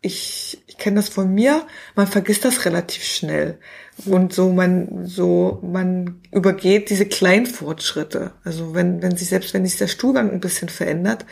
ich, 0.02 0.64
ich 0.66 0.78
kenne 0.78 0.96
das 0.96 1.10
von 1.10 1.32
mir, 1.34 1.66
man 1.96 2.08
vergisst 2.08 2.44
das 2.44 2.66
relativ 2.66 3.04
schnell. 3.04 3.60
Und 4.06 4.34
so 4.34 4.52
man, 4.52 5.06
so, 5.06 5.60
man 5.62 6.22
übergeht 6.32 6.90
diese 6.90 7.06
kleinen 7.06 7.46
Fortschritte. 7.46 8.32
Also 8.44 8.74
wenn, 8.74 9.02
wenn 9.04 9.16
sich, 9.16 9.30
selbst 9.30 9.54
wenn 9.54 9.66
sich 9.66 9.78
der 9.78 9.88
Stuhlgang 9.88 10.32
ein 10.32 10.40
bisschen 10.40 10.70
verändert 10.70 11.26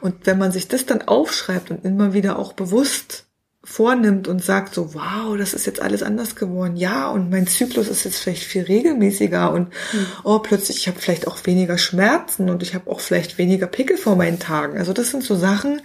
und 0.00 0.26
wenn 0.26 0.38
man 0.38 0.52
sich 0.52 0.68
das 0.68 0.86
dann 0.86 1.02
aufschreibt 1.02 1.70
und 1.70 1.84
immer 1.84 2.14
wieder 2.14 2.38
auch 2.38 2.52
bewusst 2.52 3.26
vornimmt 3.64 4.28
und 4.28 4.44
sagt 4.44 4.74
so, 4.74 4.94
wow, 4.94 5.36
das 5.36 5.54
ist 5.54 5.66
jetzt 5.66 5.80
alles 5.80 6.02
anders 6.02 6.36
geworden. 6.36 6.76
Ja, 6.76 7.10
und 7.10 7.30
mein 7.30 7.46
Zyklus 7.46 7.88
ist 7.88 8.04
jetzt 8.04 8.18
vielleicht 8.18 8.44
viel 8.44 8.62
regelmäßiger 8.62 9.50
und 9.52 9.68
mhm. 9.92 10.06
oh, 10.22 10.38
plötzlich, 10.38 10.76
ich 10.78 10.88
habe 10.88 11.00
vielleicht 11.00 11.26
auch 11.26 11.38
weniger 11.44 11.78
Schmerzen 11.78 12.50
und 12.50 12.62
ich 12.62 12.74
habe 12.74 12.90
auch 12.90 13.00
vielleicht 13.00 13.38
weniger 13.38 13.66
Pickel 13.66 13.96
vor 13.96 14.16
meinen 14.16 14.38
Tagen. 14.38 14.78
Also 14.78 14.92
das 14.92 15.10
sind 15.10 15.24
so 15.24 15.34
Sachen, 15.34 15.80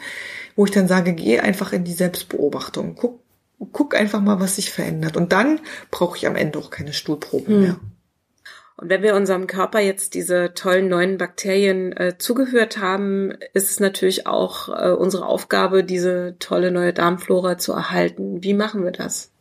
wo 0.56 0.65
ich 0.65 0.72
dann 0.72 0.89
sage, 0.89 1.13
geh 1.13 1.39
einfach 1.39 1.72
in 1.72 1.86
die 1.86 1.94
Selbstbeobachtung. 1.94 2.96
Guck, 2.96 3.22
guck 3.72 3.96
einfach 3.96 4.22
mal, 4.22 4.39
was 4.39 4.58
sich 4.58 4.72
verändert. 4.72 5.15
Und 5.15 5.32
dann 5.32 5.60
brauche 5.89 6.18
ich 6.18 6.28
am 6.28 6.36
Ende 6.36 6.60
auch 6.60 6.70
keine 6.70 6.94
Stuhlproben 6.94 7.56
mhm. 7.56 7.62
mehr. 7.62 7.80
Und 8.80 8.89
wenn 8.89 9.04
wir 9.04 9.13
unserem 9.13 9.46
Körper 9.46 9.80
jetzt 9.82 10.13
diese 10.13 10.54
tollen 10.54 10.88
neuen 10.88 11.18
Bakterien 11.18 11.92
äh, 11.92 12.18
zugehört 12.18 12.78
haben, 12.78 13.34
ist 13.54 13.70
es 13.70 13.82
natürlich 13.82 14.26
auch 14.26 14.70
äh, 14.70 14.92
unsere 14.92 15.26
Aufgabe, 15.26 15.84
diese 15.84 16.38
tolle 16.39 16.72
neue 16.72 16.94
Darmflora 16.94 17.58
zu 17.58 17.74
erhalten. 17.74 18.42
Wie 18.42 18.54
machen 18.54 18.86
wir 18.86 18.94
das? 18.94 19.32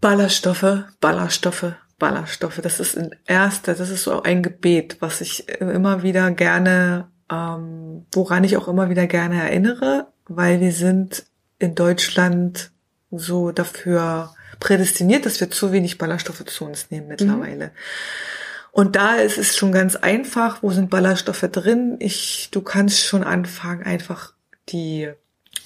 Ballaststoffe, 0.00 0.84
Ballaststoffe, 1.02 1.74
Ballaststoffe. 1.98 2.60
Das 2.62 2.80
ist 2.80 2.96
ein 2.96 3.14
erster, 3.26 3.74
das 3.74 3.90
ist 3.90 4.04
so 4.04 4.22
ein 4.22 4.42
Gebet, 4.42 4.96
was 5.00 5.20
ich 5.20 5.46
immer 5.60 6.02
wieder 6.02 6.30
gerne, 6.30 7.08
ähm, 7.30 8.06
woran 8.12 8.42
ich 8.44 8.56
auch 8.56 8.68
immer 8.68 8.88
wieder 8.88 9.06
gerne 9.06 9.42
erinnere, 9.42 10.06
weil 10.28 10.60
wir 10.60 10.72
sind 10.72 11.26
in 11.58 11.74
Deutschland 11.74 12.70
so 13.10 13.52
dafür 13.52 14.32
prädestiniert, 14.60 15.26
dass 15.26 15.40
wir 15.40 15.50
zu 15.50 15.72
wenig 15.72 15.98
Ballaststoffe 15.98 16.44
zu 16.44 16.64
uns 16.64 16.90
nehmen 16.90 17.08
mittlerweile. 17.08 17.66
Mhm. 17.66 17.70
Und 18.72 18.96
da 18.96 19.16
ist 19.16 19.38
es 19.38 19.56
schon 19.56 19.72
ganz 19.72 19.96
einfach, 19.96 20.62
wo 20.62 20.70
sind 20.70 20.90
Ballaststoffe 20.90 21.48
drin? 21.50 21.96
Ich, 21.98 22.48
du 22.52 22.60
kannst 22.60 23.04
schon 23.04 23.24
anfangen, 23.24 23.82
einfach 23.82 24.32
die 24.68 25.10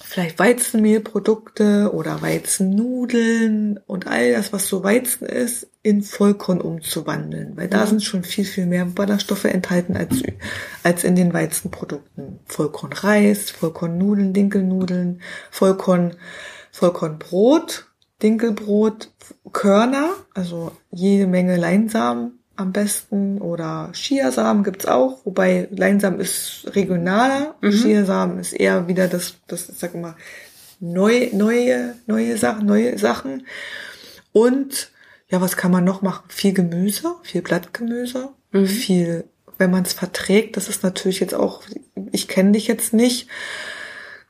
vielleicht 0.02 0.38
Weizenmehlprodukte 0.38 1.90
oder 1.92 2.22
Weizennudeln 2.22 3.78
und 3.86 4.06
all 4.06 4.32
das, 4.32 4.52
was 4.52 4.68
so 4.68 4.82
Weizen 4.82 5.26
ist, 5.26 5.68
in 5.82 6.02
Vollkorn 6.02 6.60
umzuwandeln, 6.60 7.56
weil 7.56 7.68
da 7.68 7.84
mhm. 7.84 7.88
sind 7.88 8.04
schon 8.04 8.24
viel, 8.24 8.44
viel 8.44 8.66
mehr 8.66 8.86
Ballaststoffe 8.86 9.44
enthalten 9.44 9.96
als, 9.96 10.22
als 10.82 11.04
in 11.04 11.14
den 11.14 11.34
Weizenprodukten. 11.34 12.40
Vollkornreis, 12.46 13.50
Vollkornnudeln, 13.50 14.32
Dinkelnudeln, 14.32 15.20
Vollkorn, 15.50 16.14
Vollkornbrot 16.72 17.86
Dinkelbrot, 18.22 19.10
Körner, 19.52 20.10
also 20.34 20.72
jede 20.90 21.26
Menge 21.26 21.56
Leinsamen 21.56 22.38
am 22.56 22.72
besten 22.72 23.40
oder 23.40 23.90
Chiasamen 23.92 24.62
gibt's 24.62 24.86
auch, 24.86 25.24
wobei 25.24 25.68
Leinsamen 25.70 26.20
ist 26.20 26.66
regionaler, 26.74 27.56
mhm. 27.60 27.70
Chiasamen 27.70 28.38
ist 28.38 28.52
eher 28.52 28.86
wieder 28.86 29.08
das, 29.08 29.36
das 29.48 29.68
ich 29.68 29.78
sag 29.78 29.94
mal, 29.94 30.14
neue, 30.80 31.34
neue, 31.36 31.94
neue 32.06 32.36
Sachen, 32.36 32.66
neue 32.66 32.98
Sachen. 32.98 33.46
Und 34.32 34.90
ja, 35.28 35.40
was 35.40 35.56
kann 35.56 35.72
man 35.72 35.84
noch 35.84 36.02
machen? 36.02 36.24
Viel 36.28 36.52
Gemüse, 36.52 37.16
viel 37.22 37.42
Blattgemüse, 37.42 38.30
mhm. 38.52 38.66
viel, 38.66 39.24
wenn 39.58 39.70
man 39.70 39.82
es 39.84 39.92
verträgt, 39.92 40.56
das 40.56 40.68
ist 40.68 40.82
natürlich 40.82 41.20
jetzt 41.20 41.34
auch, 41.34 41.62
ich 42.12 42.28
kenne 42.28 42.52
dich 42.52 42.68
jetzt 42.68 42.92
nicht, 42.92 43.28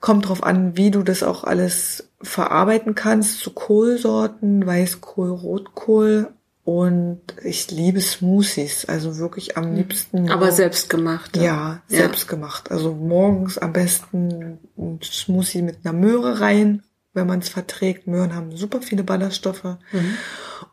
kommt 0.04 0.28
drauf 0.28 0.42
an, 0.42 0.76
wie 0.76 0.90
du 0.90 1.02
das 1.02 1.22
auch 1.22 1.44
alles 1.44 2.10
verarbeiten 2.20 2.94
kannst 2.94 3.40
zu 3.40 3.52
Kohlsorten, 3.52 4.66
Weißkohl, 4.66 5.30
Rotkohl 5.30 6.28
und 6.62 7.22
ich 7.42 7.70
liebe 7.70 8.02
Smoothies, 8.02 8.84
also 8.84 9.16
wirklich 9.16 9.56
am 9.56 9.64
hm. 9.64 9.76
liebsten. 9.76 10.30
Aber 10.30 10.52
selbst 10.52 10.90
gemacht. 10.90 11.38
Ja, 11.38 11.42
ja, 11.42 11.82
selbst 11.88 12.28
gemacht. 12.28 12.70
Also 12.70 12.92
morgens 12.92 13.56
am 13.56 13.72
besten 13.72 14.58
ein 14.76 15.00
Smoothie 15.02 15.62
mit 15.62 15.78
einer 15.82 15.94
Möhre 15.94 16.38
rein, 16.38 16.82
wenn 17.14 17.26
man 17.26 17.38
es 17.38 17.48
verträgt. 17.48 18.06
Möhren 18.06 18.34
haben 18.34 18.54
super 18.54 18.82
viele 18.82 19.04
Ballaststoffe. 19.04 19.64
Mhm. 19.64 20.18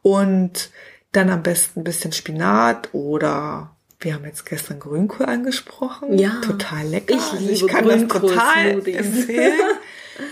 Und 0.02 0.72
dann 1.14 1.30
am 1.30 1.42
besten 1.42 1.80
ein 1.80 1.86
bisschen 1.86 2.12
Spinat 2.12 2.90
oder 2.92 3.78
wir 4.02 4.16
haben 4.16 4.26
jetzt 4.26 4.46
gestern 4.46 4.80
Grünkohl 4.80 5.26
angesprochen. 5.26 6.18
Ja. 6.18 6.42
Total 6.42 6.86
lecker. 6.86 7.16
Ich, 7.16 7.40
liebe 7.40 7.52
ich 7.54 7.68
kann 7.68 7.88
das 7.88 8.08
total 8.08 8.88
empfehlen. 8.88 9.54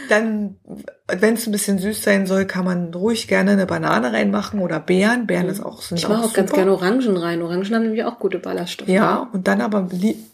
Dann, 0.09 0.57
wenn 1.07 1.35
es 1.35 1.47
ein 1.47 1.51
bisschen 1.51 1.79
süß 1.79 2.03
sein 2.03 2.27
soll, 2.27 2.45
kann 2.45 2.65
man 2.65 2.93
ruhig 2.93 3.27
gerne 3.27 3.51
eine 3.51 3.65
Banane 3.65 4.11
reinmachen 4.11 4.59
oder 4.59 4.79
Beeren. 4.79 5.25
Beeren 5.25 5.45
mhm. 5.45 5.51
ist 5.51 5.61
auch 5.61 5.81
sind 5.81 5.97
Ich 5.97 6.07
mache 6.07 6.23
auch, 6.23 6.29
auch 6.29 6.33
ganz 6.33 6.51
gerne 6.51 6.71
Orangen 6.71 7.17
rein. 7.17 7.41
Orangen 7.41 7.73
haben 7.73 7.83
nämlich 7.83 8.03
auch 8.03 8.19
gute 8.19 8.39
Ballaststoffe. 8.39 8.89
Ja, 8.89 9.29
und 9.31 9.47
dann 9.47 9.61
aber 9.61 9.89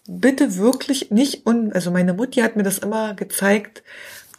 bitte 0.07 0.57
wirklich 0.57 1.11
nicht 1.11 1.45
und 1.45 1.73
also 1.73 1.91
meine 1.91 2.13
Mutti 2.13 2.41
hat 2.41 2.55
mir 2.55 2.63
das 2.63 2.79
immer 2.79 3.13
gezeigt, 3.13 3.83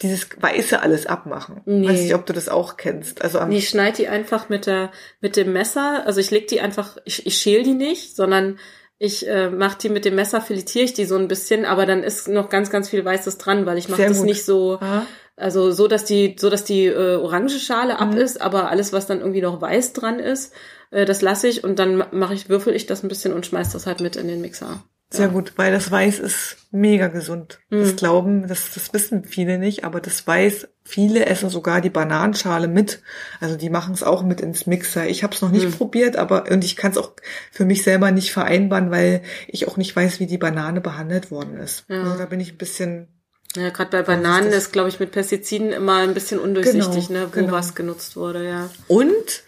dieses 0.02 0.28
Weiße 0.38 0.82
alles 0.82 1.06
abmachen. 1.06 1.60
Nee. 1.64 1.88
Weiß 1.88 2.00
nicht, 2.00 2.14
ob 2.14 2.26
du 2.26 2.32
das 2.32 2.48
auch 2.48 2.76
kennst. 2.76 3.22
Also 3.22 3.38
am 3.38 3.48
nee, 3.48 3.58
ich 3.58 3.68
schneide 3.68 3.96
die 3.96 4.08
einfach 4.08 4.48
mit 4.48 4.66
der 4.66 4.90
mit 5.20 5.36
dem 5.36 5.52
Messer. 5.52 6.02
Also 6.06 6.20
ich 6.20 6.30
leg 6.30 6.48
die 6.48 6.60
einfach, 6.60 6.98
ich, 7.04 7.26
ich 7.26 7.38
schäl 7.38 7.62
die 7.62 7.74
nicht, 7.74 8.14
sondern 8.14 8.58
ich 8.98 9.28
äh, 9.28 9.50
mache 9.50 9.78
die 9.78 9.88
mit 9.88 10.04
dem 10.04 10.14
Messer, 10.14 10.40
filetiere 10.40 10.84
ich 10.84 10.94
die 10.94 11.04
so 11.04 11.16
ein 11.16 11.28
bisschen, 11.28 11.64
aber 11.64 11.84
dann 11.84 12.02
ist 12.02 12.28
noch 12.28 12.48
ganz, 12.48 12.70
ganz 12.70 12.88
viel 12.88 13.04
Weißes 13.04 13.38
dran, 13.38 13.66
weil 13.66 13.78
ich 13.78 13.88
mache 13.88 14.06
das 14.06 14.18
gut. 14.18 14.26
nicht 14.26 14.44
so, 14.44 14.78
Aha. 14.80 15.06
also 15.36 15.70
so, 15.70 15.86
dass 15.86 16.04
die, 16.04 16.36
so 16.38 16.48
dass 16.48 16.64
die 16.64 16.86
äh, 16.86 17.16
orange 17.16 17.58
Schale 17.58 17.94
mhm. 17.94 18.00
ab 18.00 18.14
ist, 18.14 18.40
aber 18.40 18.70
alles, 18.70 18.92
was 18.92 19.06
dann 19.06 19.20
irgendwie 19.20 19.42
noch 19.42 19.60
weiß 19.60 19.92
dran 19.92 20.18
ist, 20.18 20.54
äh, 20.90 21.04
das 21.04 21.20
lasse 21.20 21.48
ich 21.48 21.62
und 21.62 21.78
dann 21.78 22.04
mache 22.12 22.34
ich, 22.34 22.48
würfel 22.48 22.74
ich 22.74 22.86
das 22.86 23.02
ein 23.02 23.08
bisschen 23.08 23.34
und 23.34 23.44
schmeiß 23.44 23.72
das 23.72 23.86
halt 23.86 24.00
mit 24.00 24.16
in 24.16 24.28
den 24.28 24.40
Mixer. 24.40 24.82
Sehr 25.08 25.26
ja. 25.26 25.32
gut, 25.32 25.52
weil 25.54 25.70
das 25.70 25.88
Weiß 25.88 26.18
ist 26.18 26.56
mega 26.72 27.06
gesund. 27.06 27.60
Mhm. 27.70 27.80
Das 27.80 27.96
glauben, 27.96 28.48
das, 28.48 28.72
das 28.74 28.92
wissen 28.92 29.24
viele 29.24 29.56
nicht, 29.56 29.84
aber 29.84 30.00
das 30.00 30.26
Weiß, 30.26 30.68
viele 30.82 31.26
essen 31.26 31.48
sogar 31.48 31.80
die 31.80 31.90
Bananenschale 31.90 32.66
mit. 32.66 33.02
Also 33.40 33.56
die 33.56 33.70
machen 33.70 33.94
es 33.94 34.02
auch 34.02 34.24
mit 34.24 34.40
ins 34.40 34.66
Mixer. 34.66 35.06
Ich 35.06 35.22
habe 35.22 35.32
es 35.32 35.42
noch 35.42 35.52
nicht 35.52 35.66
mhm. 35.66 35.72
probiert, 35.72 36.16
aber 36.16 36.50
und 36.50 36.64
ich 36.64 36.74
kann 36.74 36.90
es 36.90 36.98
auch 36.98 37.12
für 37.52 37.64
mich 37.64 37.84
selber 37.84 38.10
nicht 38.10 38.32
vereinbaren, 38.32 38.90
weil 38.90 39.22
ich 39.46 39.68
auch 39.68 39.76
nicht 39.76 39.94
weiß, 39.94 40.18
wie 40.18 40.26
die 40.26 40.38
Banane 40.38 40.80
behandelt 40.80 41.30
worden 41.30 41.56
ist. 41.56 41.84
Ja. 41.88 42.02
Also 42.02 42.18
da 42.18 42.26
bin 42.26 42.40
ich 42.40 42.54
ein 42.54 42.58
bisschen 42.58 43.06
Ja, 43.54 43.70
gerade 43.70 43.90
bei 43.90 44.02
Bananen 44.02 44.50
ist, 44.50 44.72
glaube 44.72 44.88
ich, 44.88 44.98
mit 44.98 45.12
Pestiziden 45.12 45.70
immer 45.70 45.98
ein 45.98 46.14
bisschen 46.14 46.40
undurchsichtig, 46.40 47.08
genau, 47.08 47.20
ne, 47.20 47.26
wo 47.28 47.40
genau. 47.40 47.52
was 47.52 47.76
genutzt 47.76 48.16
wurde, 48.16 48.44
ja. 48.44 48.70
Und 48.88 49.45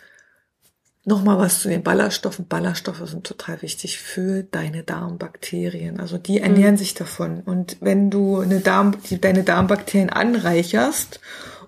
Nochmal 1.09 1.39
was 1.39 1.61
zu 1.61 1.69
den 1.71 1.83
Ballaststoffen. 1.83 2.49
Ballaststoffe 2.49 3.09
sind 3.09 3.27
total 3.27 3.63
wichtig 3.63 3.99
für 3.99 4.43
deine 4.43 4.83
Darmbakterien. 4.83 6.01
Also 6.01 6.19
die 6.19 6.41
ernähren 6.41 6.75
mhm. 6.75 6.79
sich 6.79 6.93
davon. 6.93 7.41
Und 7.41 7.79
wenn 7.81 8.11
du 8.11 8.41
eine 8.41 8.61
Darm, 8.61 8.95
die, 9.09 9.19
deine 9.19 9.43
Darmbakterien 9.43 10.11
anreicherst 10.11 11.21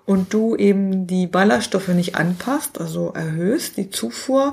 und 0.05 0.35
du 0.35 0.57
eben 0.57 1.07
die 1.07 1.27
Ballaststoffe 1.27 1.89
nicht 1.89 2.17
anpasst, 2.17 2.79
also 2.79 3.15
erhöhst 3.15 3.79
die 3.79 3.89
Zufuhr, 3.89 4.53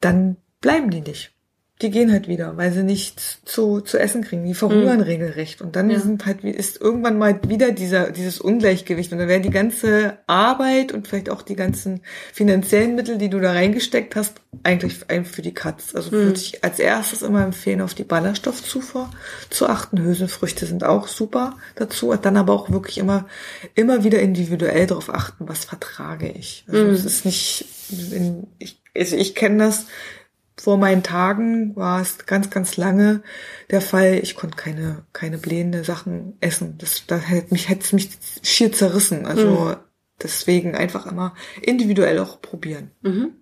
dann 0.00 0.38
bleiben 0.60 0.90
die 0.90 1.02
nicht 1.02 1.30
die 1.82 1.90
gehen 1.90 2.12
halt 2.12 2.28
wieder, 2.28 2.56
weil 2.58 2.72
sie 2.72 2.82
nichts 2.82 3.38
zu, 3.44 3.80
zu 3.80 3.98
essen 3.98 4.22
kriegen. 4.22 4.44
Die 4.44 4.54
verhungern 4.54 4.98
mhm. 4.98 5.04
regelrecht. 5.04 5.62
Und 5.62 5.76
dann 5.76 5.88
ja. 5.88 5.98
sind 5.98 6.26
halt, 6.26 6.44
ist 6.44 6.78
irgendwann 6.80 7.18
mal 7.18 7.40
wieder 7.48 7.72
dieser, 7.72 8.10
dieses 8.10 8.38
Ungleichgewicht. 8.38 9.12
Und 9.12 9.18
dann 9.18 9.28
wäre 9.28 9.40
die 9.40 9.50
ganze 9.50 10.18
Arbeit 10.26 10.92
und 10.92 11.08
vielleicht 11.08 11.30
auch 11.30 11.40
die 11.40 11.56
ganzen 11.56 12.02
finanziellen 12.32 12.96
Mittel, 12.96 13.16
die 13.16 13.30
du 13.30 13.40
da 13.40 13.52
reingesteckt 13.52 14.14
hast, 14.14 14.42
eigentlich 14.62 14.98
für 15.24 15.42
die 15.42 15.54
Katz. 15.54 15.94
Also 15.94 16.10
mhm. 16.14 16.20
würde 16.20 16.38
ich 16.38 16.62
als 16.62 16.78
erstes 16.78 17.22
immer 17.22 17.42
empfehlen, 17.42 17.80
auf 17.80 17.94
die 17.94 18.04
Ballaststoffzufuhr 18.04 19.08
zu 19.48 19.66
achten. 19.66 20.02
Hülsenfrüchte 20.02 20.66
sind 20.66 20.84
auch 20.84 21.08
super 21.08 21.56
dazu. 21.76 22.10
Und 22.10 22.26
dann 22.26 22.36
aber 22.36 22.52
auch 22.52 22.70
wirklich 22.70 22.98
immer, 22.98 23.26
immer 23.74 24.04
wieder 24.04 24.20
individuell 24.20 24.86
darauf 24.86 25.08
achten, 25.08 25.48
was 25.48 25.64
vertrage 25.64 26.28
ich. 26.28 26.64
Also 26.68 26.84
mhm. 26.84 26.90
es 26.90 27.04
ist 27.06 27.24
nicht, 27.24 27.64
in, 28.12 28.48
ich, 28.58 28.82
also 28.94 29.16
ich 29.16 29.34
kenne 29.34 29.64
das, 29.64 29.86
vor 30.60 30.76
meinen 30.76 31.02
Tagen 31.02 31.74
war 31.74 32.02
es 32.02 32.26
ganz, 32.26 32.50
ganz 32.50 32.76
lange 32.76 33.22
der 33.70 33.80
Fall. 33.80 34.20
Ich 34.22 34.34
konnte 34.34 34.56
keine, 34.56 35.04
keine 35.14 35.38
blähende 35.38 35.84
Sachen 35.84 36.36
essen. 36.40 36.76
Das, 36.76 37.06
da 37.06 37.16
hätte 37.16 37.54
mich, 37.54 37.68
hätte 37.70 37.82
es 37.82 37.92
mich 37.92 38.10
schier 38.42 38.70
zerrissen. 38.70 39.24
Also 39.24 39.48
mhm. 39.48 39.76
deswegen 40.22 40.74
einfach 40.74 41.06
immer 41.06 41.34
individuell 41.62 42.18
auch 42.18 42.42
probieren. 42.42 42.90
Mhm. 43.00 43.32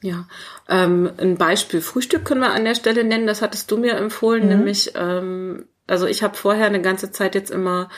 Ja, 0.00 0.26
ähm, 0.68 1.10
ein 1.18 1.36
Beispiel 1.36 1.80
Frühstück 1.80 2.24
können 2.24 2.40
wir 2.40 2.52
an 2.52 2.64
der 2.64 2.74
Stelle 2.74 3.04
nennen. 3.04 3.26
Das 3.26 3.42
hattest 3.42 3.70
du 3.70 3.76
mir 3.76 3.96
empfohlen, 3.96 4.44
mhm. 4.44 4.48
nämlich, 4.48 4.92
ähm, 4.96 5.66
also 5.86 6.06
ich 6.06 6.22
habe 6.22 6.36
vorher 6.36 6.66
eine 6.66 6.82
ganze 6.82 7.10
Zeit 7.10 7.34
jetzt 7.34 7.50
immer 7.50 7.90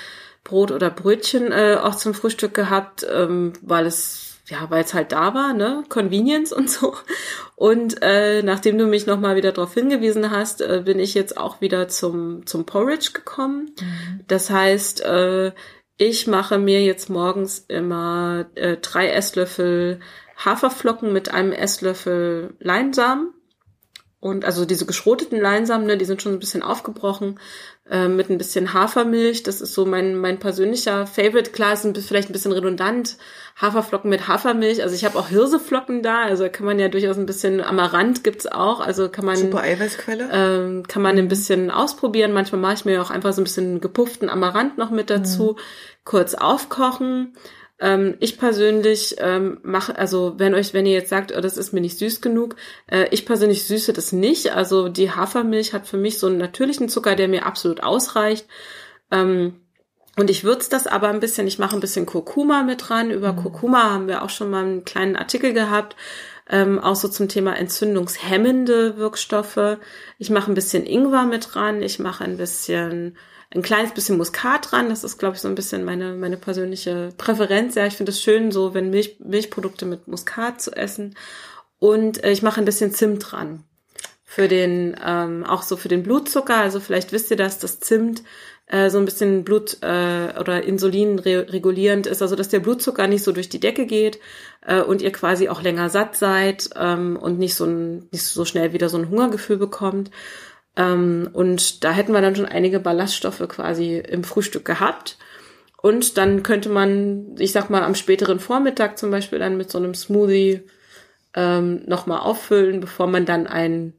Brot 0.43 0.73
oder 0.73 0.91
Brötchen 0.91 1.53
äh, 1.53 1.77
auch 1.81 1.95
zum 1.95 2.15
Frühstück 2.15 2.55
gehabt, 2.55 3.07
ähm, 3.13 3.53
weil 3.63 3.87
es 3.87 4.26
ja, 4.49 4.71
weil 4.71 4.85
es 4.85 4.95
halt 4.95 5.13
da 5.13 5.35
war, 5.35 5.53
ne, 5.53 5.83
Convenience 5.89 6.53
und 6.53 6.71
so. 6.71 6.95
Und 7.57 8.03
äh, 8.03 8.43
nachdem 8.43 8.79
du 8.79 8.87
mich 8.87 9.07
nochmal 9.07 9.37
wieder 9.37 9.53
darauf 9.53 9.75
hingewiesen 9.75 10.31
hast, 10.31 10.61
äh, 10.61 10.83
bin 10.85 10.99
ich 10.99 11.15
jetzt 11.15 11.37
auch 11.37 11.61
wieder 11.61 11.89
zum 11.89 12.47
zum 12.47 12.65
Porridge 12.65 13.11
gekommen. 13.13 13.75
Mhm. 13.81 14.21
Das 14.29 14.51
heißt, 14.51 15.01
äh, 15.03 15.53
ich 15.97 16.27
mache 16.27 16.59
mir 16.59 16.83
jetzt 16.85 17.09
morgens 17.09 17.65
immer 17.69 18.47
äh, 18.55 18.77
drei 18.77 19.09
Esslöffel 19.09 20.01
Haferflocken 20.37 21.13
mit 21.13 21.31
einem 21.33 21.53
Esslöffel 21.53 22.55
Leinsamen 22.61 23.33
und 24.21 24.45
also 24.45 24.65
diese 24.65 24.87
geschroteten 24.87 25.41
Leinsamen, 25.41 25.87
ne, 25.87 25.97
die 25.97 26.05
sind 26.05 26.21
schon 26.21 26.33
ein 26.33 26.41
bisschen 26.41 26.63
aufgebrochen, 26.63 27.39
äh, 27.91 28.09
mit 28.09 28.31
ein 28.31 28.39
bisschen 28.39 28.73
Hafermilch. 28.73 29.43
Das 29.43 29.61
ist 29.61 29.75
so 29.75 29.87
mein, 29.87 30.17
mein 30.17 30.39
persönlicher 30.39 31.07
Favorite. 31.07 31.53
Klar, 31.53 31.73
ist 31.73 31.85
ein, 31.85 31.95
vielleicht 31.95 32.29
ein 32.31 32.33
bisschen 32.33 32.53
redundant. 32.53 33.17
Haferflocken 33.61 34.11
mit 34.11 34.27
Hafermilch. 34.27 34.83
Also 34.83 34.95
ich 34.95 35.05
habe 35.05 35.19
auch 35.19 35.29
Hirseflocken 35.29 36.03
da. 36.03 36.23
Also 36.23 36.49
kann 36.51 36.67
man 36.67 36.79
ja 36.79 36.89
durchaus 36.89 37.17
ein 37.17 37.27
bisschen 37.27 37.61
Amaranth 37.63 38.25
gibt's 38.25 38.47
auch. 38.47 38.81
Also 38.81 39.09
kann 39.09 39.25
man 39.25 39.37
super 39.37 39.63
Eiweißquelle. 39.63 40.29
Ähm, 40.33 40.83
kann 40.89 41.03
man 41.03 41.17
ein 41.17 41.29
bisschen 41.29 41.71
ausprobieren. 41.71 42.33
Manchmal 42.33 42.61
mache 42.61 42.75
ich 42.75 42.85
mir 42.85 43.01
auch 43.01 43.11
einfach 43.11 43.33
so 43.33 43.41
ein 43.41 43.45
bisschen 43.45 43.81
gepufften 43.81 44.29
Amaranth 44.29 44.79
noch 44.79 44.91
mit 44.91 45.09
dazu. 45.09 45.53
Mhm. 45.57 45.61
Kurz 46.05 46.35
aufkochen 46.35 47.35
ähm, 47.79 48.17
ich 48.21 48.39
persönlich 48.39 49.17
ähm, 49.19 49.59
mache, 49.63 49.99
also 49.99 50.35
wenn 50.39 50.55
euch, 50.55 50.73
wenn 50.73 50.87
ihr 50.87 50.95
jetzt 50.95 51.11
sagt, 51.11 51.33
oh, 51.37 51.41
das 51.41 51.57
ist 51.57 51.73
mir 51.73 51.81
nicht 51.81 51.99
süß 51.99 52.21
genug, 52.21 52.57
äh, 52.87 53.07
ich 53.11 53.27
persönlich 53.27 53.65
süße 53.65 53.93
das 53.93 54.13
nicht. 54.13 54.53
Also 54.53 54.89
die 54.89 55.11
Hafermilch 55.11 55.75
hat 55.75 55.87
für 55.87 55.99
mich 55.99 56.19
so 56.19 56.27
einen 56.27 56.39
natürlichen 56.39 56.89
Zucker, 56.89 57.17
der 57.17 57.29
mir 57.29 57.45
absolut 57.45 57.83
ausreicht. 57.83 58.47
Ähm, 59.11 59.61
und 60.19 60.31
ich 60.31 60.45
würze 60.45 60.71
das 60.71 60.87
aber 60.87 61.09
ein 61.09 61.21
bisschen, 61.21 61.47
ich 61.47 61.59
mache 61.59 61.77
ein 61.77 61.81
bisschen 61.81 62.07
Kurkuma 62.07 62.63
mit 62.63 62.89
dran. 62.89 63.11
Über 63.11 63.35
mhm. 63.35 63.37
Kurkuma 63.37 63.91
haben 63.91 64.09
wir 64.09 64.23
auch 64.23 64.31
schon 64.31 64.51
mal 64.51 64.65
einen 64.65 64.85
kleinen 64.85 65.17
Artikel 65.17 65.53
gehabt. 65.53 65.97
Ähm, 66.49 66.79
auch 66.79 66.97
so 66.97 67.09
zum 67.09 67.29
Thema 67.29 67.57
entzündungshemmende 67.59 68.97
Wirkstoffe. 68.97 69.79
Ich 70.19 70.31
mache 70.31 70.51
ein 70.51 70.55
bisschen 70.55 70.87
Ingwer 70.87 71.25
mit 71.25 71.55
dran. 71.55 71.83
Ich 71.83 71.99
mache 71.99 72.25
ein 72.25 72.39
bisschen 72.39 73.19
ein 73.51 73.63
kleines 73.63 73.93
bisschen 73.93 74.17
Muskat 74.17 74.71
dran. 74.71 74.89
Das 74.89 75.05
ist, 75.05 75.19
glaube 75.19 75.37
ich, 75.37 75.43
so 75.43 75.49
ein 75.49 75.55
bisschen 75.55 75.85
meine, 75.85 76.15
meine 76.15 76.37
persönliche 76.37 77.11
Präferenz. 77.17 77.75
Ja, 77.75 77.87
ich 77.87 77.97
finde 77.97 78.11
es 78.11 78.23
schön, 78.23 78.51
so 78.51 78.75
wenn 78.75 78.91
Milch, 78.91 79.17
Milchprodukte 79.21 79.87
mit 79.87 80.09
Muskat 80.09 80.61
zu 80.61 80.73
essen. 80.73 81.17
Und 81.79 82.23
äh, 82.25 82.33
ich 82.33 82.43
mache 82.43 82.61
ein 82.61 82.65
bisschen 82.65 82.93
Zimt 82.93 83.31
dran. 83.31 83.63
Für 84.25 84.49
den, 84.49 84.97
ähm, 85.05 85.45
auch 85.45 85.63
so 85.63 85.77
für 85.77 85.89
den 85.89 86.03
Blutzucker. 86.03 86.57
Also 86.57 86.81
vielleicht 86.81 87.13
wisst 87.13 87.31
ihr 87.31 87.37
das, 87.37 87.59
dass 87.59 87.81
Zimt 87.81 88.23
äh, 88.67 88.91
so 88.91 88.99
ein 88.99 89.05
bisschen 89.05 89.45
Blut 89.45 89.79
äh, 89.83 90.39
oder 90.39 90.65
Insulin 90.65 91.19
re 91.19 91.47
regulierend 91.53 92.07
ist, 92.07 92.21
also 92.23 92.35
dass 92.35 92.49
der 92.49 92.61
Blutzucker 92.61 93.07
nicht 93.07 93.23
so 93.23 93.33
durch 93.33 93.49
die 93.49 93.61
Decke 93.61 93.87
geht 93.87 94.19
äh, 94.67 94.81
und 94.81 95.03
ihr 95.03 95.13
quasi 95.13 95.49
auch 95.49 95.63
länger 95.63 95.89
satt 95.89 96.17
seid 96.17 96.71
ähm, 96.75 97.17
und 97.17 97.39
nicht 97.39 97.55
so 97.55 97.65
ein, 97.65 98.09
nicht 98.11 98.25
so 98.25 98.45
schnell 98.45 98.73
wieder 98.73 98.89
so 98.89 98.99
ein 98.99 99.09
Hungergefühl 99.09 99.57
bekommt. 99.57 100.11
Ähm, 100.77 101.31
und 101.33 101.85
da 101.85 101.91
hätten 101.93 102.13
wir 102.13 102.21
dann 102.21 102.37
schon 102.37 102.47
einige 102.47 102.81
Ballaststoffe 102.81 103.43
quasi 103.49 103.99
im 103.99 104.25
Frühstück 104.25 104.65
gehabt. 104.65 105.17
Und 105.81 106.19
dann 106.19 106.43
könnte 106.43 106.69
man, 106.69 107.37
ich 107.39 107.53
sag 107.53 107.71
mal, 107.71 107.83
am 107.83 107.95
späteren 107.95 108.41
Vormittag 108.41 108.99
zum 108.99 109.11
Beispiel 109.11 109.39
dann 109.39 109.57
mit 109.57 109.71
so 109.71 109.79
einem 109.79 109.95
Smoothie 109.95 110.63
ähm, 111.35 111.83
nochmal 111.87 112.21
auffüllen, 112.21 112.81
bevor 112.81 113.07
man 113.07 113.25
dann 113.25 113.47
ein, 113.47 113.93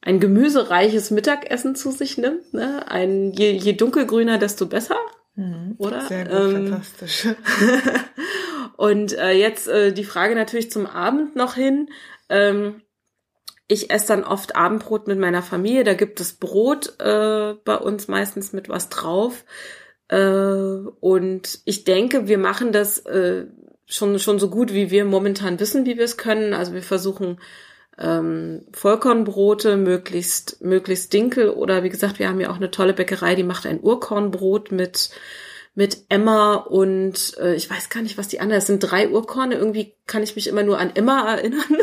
ein 0.00 0.20
gemüsereiches 0.20 1.10
Mittagessen 1.10 1.74
zu 1.74 1.90
sich 1.90 2.18
nimmt. 2.18 2.52
Ne? 2.52 2.84
Ein, 2.88 3.32
je, 3.32 3.52
je 3.52 3.72
dunkelgrüner, 3.72 4.38
desto 4.38 4.66
besser. 4.66 4.96
Mhm, 5.34 5.76
oder? 5.78 6.02
Sehr 6.02 6.24
gut, 6.24 6.34
ähm, 6.34 6.68
fantastisch. 6.68 7.28
und 8.76 9.16
äh, 9.16 9.32
jetzt 9.32 9.68
äh, 9.68 9.92
die 9.92 10.04
Frage 10.04 10.34
natürlich 10.34 10.70
zum 10.70 10.86
Abend 10.86 11.34
noch 11.36 11.54
hin. 11.54 11.88
Ähm, 12.28 12.82
ich 13.72 13.90
esse 13.90 14.08
dann 14.08 14.24
oft 14.24 14.54
Abendbrot 14.56 15.06
mit 15.06 15.18
meiner 15.18 15.42
Familie. 15.42 15.84
Da 15.84 15.94
gibt 15.94 16.20
es 16.20 16.34
Brot 16.34 16.94
äh, 17.00 17.54
bei 17.64 17.76
uns 17.76 18.08
meistens 18.08 18.52
mit 18.52 18.68
was 18.68 18.88
drauf. 18.88 19.44
Äh, 20.08 20.16
und 21.00 21.60
ich 21.64 21.84
denke, 21.84 22.28
wir 22.28 22.38
machen 22.38 22.72
das 22.72 22.98
äh, 23.06 23.46
schon, 23.86 24.18
schon 24.18 24.38
so 24.38 24.50
gut, 24.50 24.72
wie 24.72 24.90
wir 24.90 25.04
momentan 25.04 25.58
wissen, 25.58 25.86
wie 25.86 25.96
wir 25.96 26.04
es 26.04 26.16
können. 26.16 26.54
Also 26.54 26.74
wir 26.74 26.82
versuchen 26.82 27.40
ähm, 27.98 28.66
Vollkornbrote, 28.72 29.76
möglichst, 29.76 30.62
möglichst 30.62 31.12
Dinkel 31.12 31.50
oder 31.50 31.82
wie 31.82 31.90
gesagt, 31.90 32.18
wir 32.18 32.28
haben 32.28 32.40
ja 32.40 32.50
auch 32.50 32.56
eine 32.56 32.70
tolle 32.70 32.94
Bäckerei, 32.94 33.34
die 33.34 33.42
macht 33.42 33.66
ein 33.66 33.82
Urkornbrot 33.82 34.72
mit 34.72 35.10
mit 35.74 36.04
Emma 36.10 36.54
und 36.54 37.36
äh, 37.38 37.54
ich 37.54 37.70
weiß 37.70 37.88
gar 37.88 38.02
nicht, 38.02 38.18
was 38.18 38.28
die 38.28 38.40
anderen. 38.40 38.58
Es 38.58 38.66
sind 38.66 38.80
drei 38.80 39.08
Urkorne. 39.08 39.54
Irgendwie 39.54 39.94
kann 40.06 40.22
ich 40.22 40.36
mich 40.36 40.46
immer 40.46 40.62
nur 40.62 40.78
an 40.78 40.92
Emma 40.94 41.34
erinnern. 41.34 41.62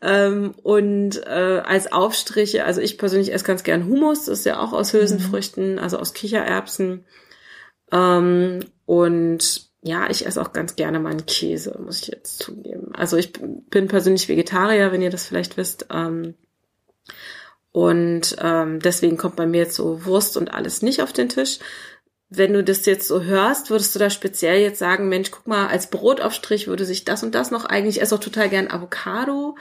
Ähm, 0.00 0.54
und 0.62 1.16
äh, 1.26 1.62
als 1.64 1.90
Aufstriche, 1.92 2.64
also 2.64 2.80
ich 2.80 2.98
persönlich 2.98 3.32
esse 3.32 3.44
ganz 3.44 3.64
gern 3.64 3.86
Hummus, 3.86 4.26
das 4.26 4.40
ist 4.40 4.46
ja 4.46 4.60
auch 4.60 4.72
aus 4.72 4.92
Hülsenfrüchten, 4.92 5.72
mhm. 5.72 5.78
also 5.78 5.98
aus 5.98 6.14
Kichererbsen. 6.14 7.04
Ähm, 7.90 8.60
und 8.86 9.68
ja, 9.82 10.10
ich 10.10 10.26
esse 10.26 10.40
auch 10.40 10.52
ganz 10.52 10.76
gerne 10.76 11.00
meinen 11.00 11.26
Käse, 11.26 11.78
muss 11.82 12.02
ich 12.02 12.08
jetzt 12.08 12.38
zugeben. 12.38 12.94
Also 12.94 13.16
ich 13.16 13.32
bin 13.32 13.88
persönlich 13.88 14.28
Vegetarier, 14.28 14.92
wenn 14.92 15.02
ihr 15.02 15.10
das 15.10 15.26
vielleicht 15.26 15.56
wisst. 15.56 15.86
Ähm, 15.90 16.34
und 17.72 18.36
ähm, 18.40 18.80
deswegen 18.80 19.16
kommt 19.16 19.36
bei 19.36 19.46
mir 19.46 19.58
jetzt 19.58 19.76
so 19.76 20.04
Wurst 20.04 20.36
und 20.36 20.52
alles 20.52 20.82
nicht 20.82 21.02
auf 21.02 21.12
den 21.12 21.28
Tisch. 21.28 21.58
Wenn 22.30 22.52
du 22.52 22.62
das 22.62 22.84
jetzt 22.86 23.08
so 23.08 23.22
hörst, 23.22 23.70
würdest 23.70 23.94
du 23.94 23.98
da 23.98 24.10
speziell 24.10 24.60
jetzt 24.60 24.78
sagen, 24.78 25.08
Mensch, 25.08 25.30
guck 25.30 25.46
mal, 25.46 25.68
als 25.68 25.88
Brotaufstrich 25.88 26.66
würde 26.66 26.84
sich 26.84 27.04
das 27.04 27.22
und 27.22 27.34
das 27.34 27.50
noch 27.50 27.64
eigentlich, 27.64 27.96
ich 27.96 28.02
esse 28.02 28.14
auch 28.14 28.20
total 28.20 28.48
gern 28.48 28.68
Avocado 28.68 29.56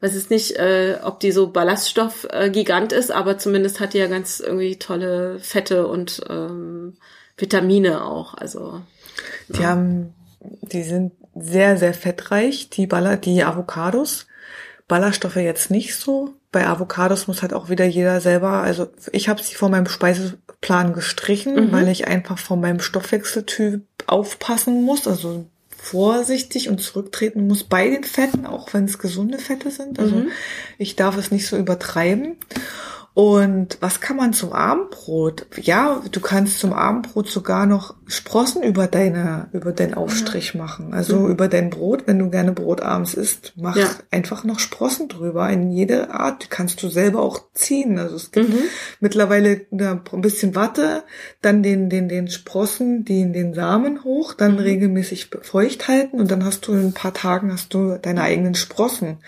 weiß 0.00 0.14
jetzt 0.14 0.30
nicht, 0.30 0.56
äh, 0.56 0.98
ob 1.02 1.20
die 1.20 1.32
so 1.32 1.50
Ballaststoff-Gigant 1.50 2.92
äh, 2.92 2.98
ist, 2.98 3.10
aber 3.10 3.38
zumindest 3.38 3.80
hat 3.80 3.94
die 3.94 3.98
ja 3.98 4.08
ganz 4.08 4.40
irgendwie 4.40 4.76
tolle 4.76 5.38
Fette 5.38 5.86
und 5.86 6.22
ähm, 6.28 6.98
Vitamine 7.36 8.04
auch. 8.04 8.34
Also 8.34 8.82
die 9.48 9.62
ja. 9.62 9.68
haben, 9.68 10.14
die 10.40 10.82
sind 10.82 11.12
sehr 11.34 11.76
sehr 11.76 11.94
fettreich. 11.94 12.70
Die 12.70 12.86
Baller, 12.86 13.16
die 13.16 13.42
Avocados, 13.42 14.26
Ballaststoffe 14.88 15.36
jetzt 15.36 15.70
nicht 15.70 15.96
so. 15.96 16.34
Bei 16.52 16.66
Avocados 16.66 17.26
muss 17.26 17.42
halt 17.42 17.52
auch 17.52 17.68
wieder 17.68 17.84
jeder 17.84 18.20
selber. 18.20 18.62
Also 18.62 18.88
ich 19.12 19.28
habe 19.28 19.42
sie 19.42 19.54
von 19.54 19.70
meinem 19.70 19.86
Speiseplan 19.86 20.92
gestrichen, 20.92 21.54
mhm. 21.54 21.72
weil 21.72 21.88
ich 21.88 22.06
einfach 22.06 22.38
von 22.38 22.60
meinem 22.60 22.80
Stoffwechseltyp 22.80 23.82
aufpassen 24.06 24.84
muss. 24.84 25.08
Also 25.08 25.46
vorsichtig 25.90 26.68
und 26.68 26.80
zurücktreten 26.80 27.46
muss 27.46 27.62
bei 27.62 27.88
den 27.88 28.02
Fetten, 28.02 28.44
auch 28.44 28.74
wenn 28.74 28.86
es 28.86 28.98
gesunde 28.98 29.38
Fette 29.38 29.70
sind. 29.70 30.00
Also 30.00 30.16
mhm. 30.16 30.30
ich 30.78 30.96
darf 30.96 31.16
es 31.16 31.30
nicht 31.30 31.46
so 31.46 31.56
übertreiben. 31.56 32.36
Und 33.16 33.78
was 33.80 34.02
kann 34.02 34.18
man 34.18 34.34
zum 34.34 34.52
Abendbrot? 34.52 35.46
Ja, 35.62 36.02
du 36.12 36.20
kannst 36.20 36.58
zum 36.58 36.74
Abendbrot 36.74 37.30
sogar 37.30 37.64
noch 37.64 37.94
Sprossen 38.06 38.62
über 38.62 38.88
deine, 38.88 39.48
über 39.54 39.72
deinen 39.72 39.94
Aufstrich 39.94 40.52
ja. 40.52 40.62
machen. 40.62 40.92
Also 40.92 41.20
mhm. 41.20 41.30
über 41.30 41.48
dein 41.48 41.70
Brot, 41.70 42.02
wenn 42.04 42.18
du 42.18 42.28
gerne 42.28 42.52
Brot 42.52 42.82
abends 42.82 43.14
isst, 43.14 43.54
mach 43.56 43.74
ja. 43.74 43.88
einfach 44.10 44.44
noch 44.44 44.58
Sprossen 44.58 45.08
drüber. 45.08 45.48
In 45.48 45.70
jede 45.70 46.10
Art 46.10 46.50
kannst 46.50 46.82
du 46.82 46.90
selber 46.90 47.22
auch 47.22 47.40
ziehen. 47.54 47.98
Also 47.98 48.16
es 48.16 48.32
gibt 48.32 48.50
mhm. 48.50 48.64
mittlerweile 49.00 49.62
ein 49.72 50.20
bisschen 50.20 50.54
Watte, 50.54 51.02
dann 51.40 51.62
den, 51.62 51.88
den, 51.88 52.10
den 52.10 52.28
Sprossen, 52.28 53.06
den, 53.06 53.32
den 53.32 53.54
Samen 53.54 54.04
hoch, 54.04 54.34
dann 54.34 54.52
mhm. 54.52 54.58
regelmäßig 54.58 55.30
feucht 55.40 55.88
halten 55.88 56.20
und 56.20 56.30
dann 56.30 56.44
hast 56.44 56.66
du 56.66 56.74
in 56.74 56.88
ein 56.88 56.92
paar 56.92 57.14
Tagen 57.14 57.50
hast 57.50 57.72
du 57.72 57.96
deine 57.96 58.20
eigenen 58.20 58.54
Sprossen. 58.54 59.20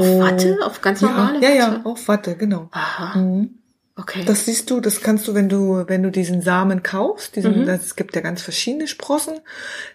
Auf 0.00 0.06
oh, 0.06 0.20
Watte? 0.20 0.58
Auf 0.62 0.80
ganz 0.80 1.00
normale 1.00 1.40
ja, 1.40 1.48
Watte? 1.48 1.56
Ja, 1.58 1.72
ja, 1.72 1.80
auf 1.84 2.08
Watte, 2.08 2.36
genau. 2.36 2.68
Aha. 2.72 3.18
Mhm. 3.18 3.58
Okay. 3.96 4.24
Das 4.24 4.46
siehst 4.46 4.70
du, 4.70 4.80
das 4.80 5.02
kannst 5.02 5.28
du, 5.28 5.34
wenn 5.34 5.50
du, 5.50 5.84
wenn 5.86 6.02
du 6.02 6.10
diesen 6.10 6.40
Samen 6.40 6.82
kaufst, 6.82 7.36
diesen, 7.36 7.62
mhm. 7.62 7.68
es 7.68 7.96
gibt 7.96 8.16
ja 8.16 8.22
ganz 8.22 8.40
verschiedene 8.40 8.86
Sprossen, 8.86 9.40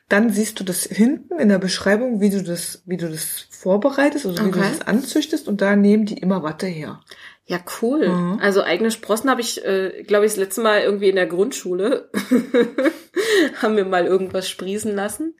dann 0.09 0.29
siehst 0.29 0.59
du 0.59 0.63
das 0.63 0.83
hinten 0.83 1.39
in 1.39 1.49
der 1.49 1.57
Beschreibung, 1.57 2.21
wie 2.21 2.29
du 2.29 2.43
das, 2.43 2.83
wie 2.85 2.97
du 2.97 3.09
das 3.09 3.47
vorbereitest, 3.49 4.27
also 4.27 4.37
wie 4.37 4.49
okay. 4.49 4.59
du 4.59 4.65
das 4.69 4.81
anzüchtest 4.81 5.47
und 5.47 5.61
da 5.61 5.75
nehmen 5.75 6.05
die 6.05 6.19
immer 6.19 6.43
Watte 6.43 6.67
her. 6.67 6.99
Ja, 7.47 7.59
cool. 7.81 8.07
Mhm. 8.07 8.39
Also 8.41 8.63
eigene 8.63 8.91
Sprossen 8.91 9.29
habe 9.29 9.41
ich, 9.41 9.65
äh, 9.65 10.03
glaube 10.03 10.25
ich, 10.25 10.33
das 10.33 10.39
letzte 10.39 10.61
Mal 10.61 10.81
irgendwie 10.81 11.09
in 11.09 11.15
der 11.15 11.27
Grundschule 11.27 12.09
haben 13.61 13.75
wir 13.75 13.85
mal 13.85 14.05
irgendwas 14.05 14.49
sprießen 14.49 14.93
lassen. 14.95 15.35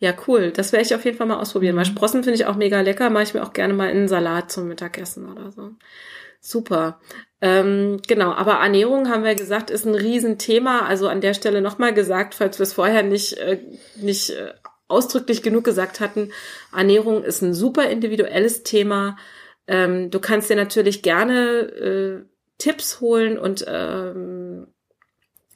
Ja, 0.00 0.14
cool. 0.26 0.50
Das 0.50 0.72
werde 0.72 0.86
ich 0.86 0.94
auf 0.94 1.04
jeden 1.04 1.18
Fall 1.18 1.26
mal 1.26 1.38
ausprobieren. 1.38 1.74
Mhm. 1.74 1.78
Weil 1.78 1.84
Sprossen 1.84 2.24
finde 2.24 2.36
ich 2.36 2.46
auch 2.46 2.56
mega 2.56 2.80
lecker. 2.80 3.10
Mache 3.10 3.24
ich 3.24 3.34
mir 3.34 3.42
auch 3.42 3.52
gerne 3.52 3.74
mal 3.74 3.90
in 3.90 3.98
einen 3.98 4.08
Salat 4.08 4.50
zum 4.50 4.66
Mittagessen 4.66 5.30
oder 5.30 5.52
so. 5.52 5.70
Super. 6.40 7.00
Ähm, 7.42 8.00
genau, 8.08 8.32
aber 8.32 8.54
Ernährung 8.54 9.10
haben 9.10 9.24
wir 9.24 9.34
gesagt, 9.34 9.70
ist 9.70 9.84
ein 9.84 9.94
Riesenthema. 9.94 10.86
Also 10.86 11.06
an 11.08 11.20
der 11.20 11.34
Stelle 11.34 11.60
nochmal 11.60 11.92
gesagt, 11.92 12.34
falls 12.34 12.58
wir 12.58 12.64
es 12.64 12.72
vorher 12.72 13.02
nicht, 13.02 13.34
äh, 13.34 13.60
nicht 13.96 14.30
äh, 14.30 14.54
ausdrücklich 14.88 15.42
genug 15.42 15.64
gesagt 15.64 16.00
hatten, 16.00 16.32
Ernährung 16.74 17.22
ist 17.22 17.42
ein 17.42 17.52
super 17.52 17.90
individuelles 17.90 18.62
Thema. 18.62 19.18
Ähm, 19.66 20.10
du 20.10 20.18
kannst 20.18 20.48
dir 20.48 20.56
natürlich 20.56 21.02
gerne 21.02 21.60
äh, 21.60 22.24
Tipps 22.56 23.00
holen 23.00 23.38
und 23.38 23.64
ähm, 23.68 24.66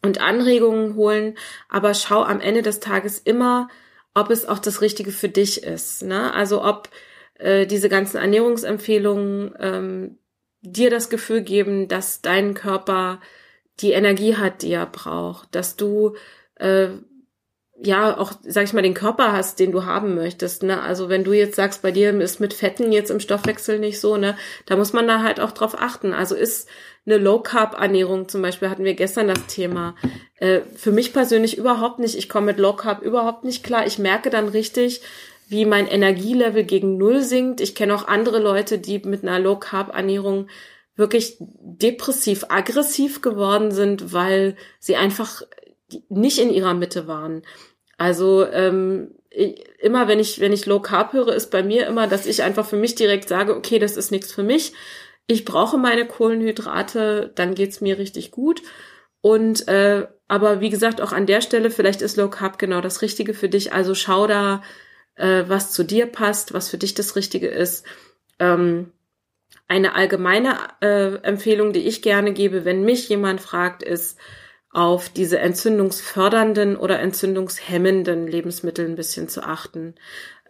und 0.02 0.20
Anregungen 0.20 0.96
holen, 0.96 1.38
aber 1.70 1.94
schau 1.94 2.22
am 2.22 2.40
Ende 2.40 2.60
des 2.60 2.78
Tages 2.78 3.18
immer, 3.18 3.68
ob 4.14 4.30
es 4.30 4.46
auch 4.46 4.58
das 4.58 4.80
Richtige 4.80 5.10
für 5.10 5.28
dich 5.28 5.62
ist. 5.62 6.02
Ne? 6.02 6.32
Also 6.32 6.64
ob 6.64 6.88
äh, 7.34 7.66
diese 7.66 7.88
ganzen 7.88 8.16
Ernährungsempfehlungen 8.18 9.54
ähm, 9.58 10.18
dir 10.62 10.90
das 10.90 11.10
Gefühl 11.10 11.42
geben, 11.42 11.88
dass 11.88 12.22
dein 12.22 12.54
Körper 12.54 13.20
die 13.80 13.92
Energie 13.92 14.36
hat, 14.36 14.62
die 14.62 14.72
er 14.72 14.86
braucht, 14.86 15.54
dass 15.54 15.76
du 15.76 16.14
äh, 16.56 16.88
ja 17.82 18.16
auch, 18.18 18.32
sag 18.46 18.64
ich 18.64 18.72
mal, 18.72 18.82
den 18.82 18.94
Körper 18.94 19.32
hast, 19.32 19.58
den 19.58 19.72
du 19.72 19.84
haben 19.84 20.14
möchtest. 20.14 20.62
Ne? 20.62 20.80
Also 20.80 21.08
wenn 21.08 21.24
du 21.24 21.32
jetzt 21.32 21.56
sagst, 21.56 21.82
bei 21.82 21.90
dir 21.90 22.18
ist 22.20 22.40
mit 22.40 22.54
Fetten 22.54 22.92
jetzt 22.92 23.10
im 23.10 23.20
Stoffwechsel 23.20 23.78
nicht 23.78 24.00
so, 24.00 24.16
ne, 24.16 24.36
da 24.66 24.76
muss 24.76 24.92
man 24.92 25.08
da 25.08 25.22
halt 25.22 25.40
auch 25.40 25.50
drauf 25.50 25.76
achten. 25.78 26.12
Also 26.12 26.34
ist 26.34 26.68
eine 27.06 27.18
Low-Carb-Ernährung 27.18 28.28
zum 28.28 28.42
Beispiel, 28.42 28.70
hatten 28.70 28.84
wir 28.84 28.94
gestern 28.94 29.28
das 29.28 29.46
Thema. 29.46 29.96
Äh, 30.36 30.60
für 30.76 30.92
mich 30.92 31.12
persönlich 31.12 31.58
überhaupt 31.58 31.98
nicht. 31.98 32.16
Ich 32.16 32.28
komme 32.28 32.46
mit 32.46 32.58
Low-Carb 32.58 33.02
überhaupt 33.02 33.44
nicht 33.44 33.64
klar. 33.64 33.86
Ich 33.86 33.98
merke 33.98 34.30
dann 34.30 34.48
richtig, 34.48 35.02
wie 35.48 35.64
mein 35.64 35.86
Energielevel 35.86 36.64
gegen 36.64 36.96
Null 36.96 37.22
sinkt. 37.22 37.60
Ich 37.60 37.74
kenne 37.74 37.94
auch 37.94 38.06
andere 38.06 38.38
Leute, 38.38 38.78
die 38.78 39.00
mit 39.00 39.22
einer 39.22 39.38
Low-Carb-Ernährung 39.38 40.48
wirklich 40.96 41.36
depressiv, 41.40 42.46
aggressiv 42.48 43.20
geworden 43.20 43.72
sind, 43.72 44.12
weil 44.12 44.56
sie 44.78 44.96
einfach 44.96 45.42
nicht 46.08 46.38
in 46.38 46.50
ihrer 46.50 46.74
Mitte 46.74 47.06
waren. 47.06 47.42
Also 47.96 48.46
ähm, 48.46 49.14
immer 49.78 50.08
wenn 50.08 50.18
ich 50.18 50.40
wenn 50.40 50.52
ich 50.52 50.66
Low 50.66 50.80
Carb 50.80 51.12
höre, 51.12 51.34
ist 51.34 51.50
bei 51.50 51.62
mir 51.62 51.86
immer, 51.86 52.06
dass 52.06 52.26
ich 52.26 52.42
einfach 52.42 52.66
für 52.66 52.76
mich 52.76 52.94
direkt 52.94 53.28
sage, 53.28 53.56
okay, 53.56 53.78
das 53.78 53.96
ist 53.96 54.10
nichts 54.10 54.32
für 54.32 54.42
mich 54.42 54.72
ich 55.26 55.44
brauche 55.44 55.78
meine 55.78 56.06
Kohlenhydrate, 56.06 57.32
dann 57.34 57.54
geht's 57.54 57.80
mir 57.80 57.98
richtig 57.98 58.30
gut. 58.30 58.62
Und 59.20 59.68
äh, 59.68 60.06
aber 60.28 60.60
wie 60.60 60.70
gesagt, 60.70 61.00
auch 61.00 61.12
an 61.12 61.26
der 61.26 61.40
Stelle, 61.40 61.70
vielleicht 61.70 62.02
ist 62.02 62.16
Low 62.16 62.28
Carb 62.28 62.58
genau 62.58 62.80
das 62.80 63.02
Richtige 63.02 63.34
für 63.34 63.48
dich. 63.48 63.72
Also 63.72 63.94
schau 63.94 64.26
da, 64.26 64.62
äh, 65.16 65.44
was 65.46 65.72
zu 65.72 65.82
dir 65.82 66.06
passt, 66.06 66.52
was 66.52 66.68
für 66.68 66.78
dich 66.78 66.94
das 66.94 67.16
Richtige 67.16 67.48
ist. 67.48 67.86
Ähm, 68.38 68.92
eine 69.66 69.94
allgemeine 69.94 70.58
äh, 70.82 71.14
Empfehlung, 71.22 71.72
die 71.72 71.86
ich 71.86 72.02
gerne 72.02 72.32
gebe, 72.32 72.66
wenn 72.66 72.84
mich 72.84 73.08
jemand 73.08 73.40
fragt, 73.40 73.82
ist, 73.82 74.18
auf 74.74 75.08
diese 75.08 75.38
entzündungsfördernden 75.38 76.76
oder 76.76 76.98
entzündungshemmenden 76.98 78.26
Lebensmittel 78.26 78.84
ein 78.86 78.96
bisschen 78.96 79.28
zu 79.28 79.44
achten. 79.44 79.94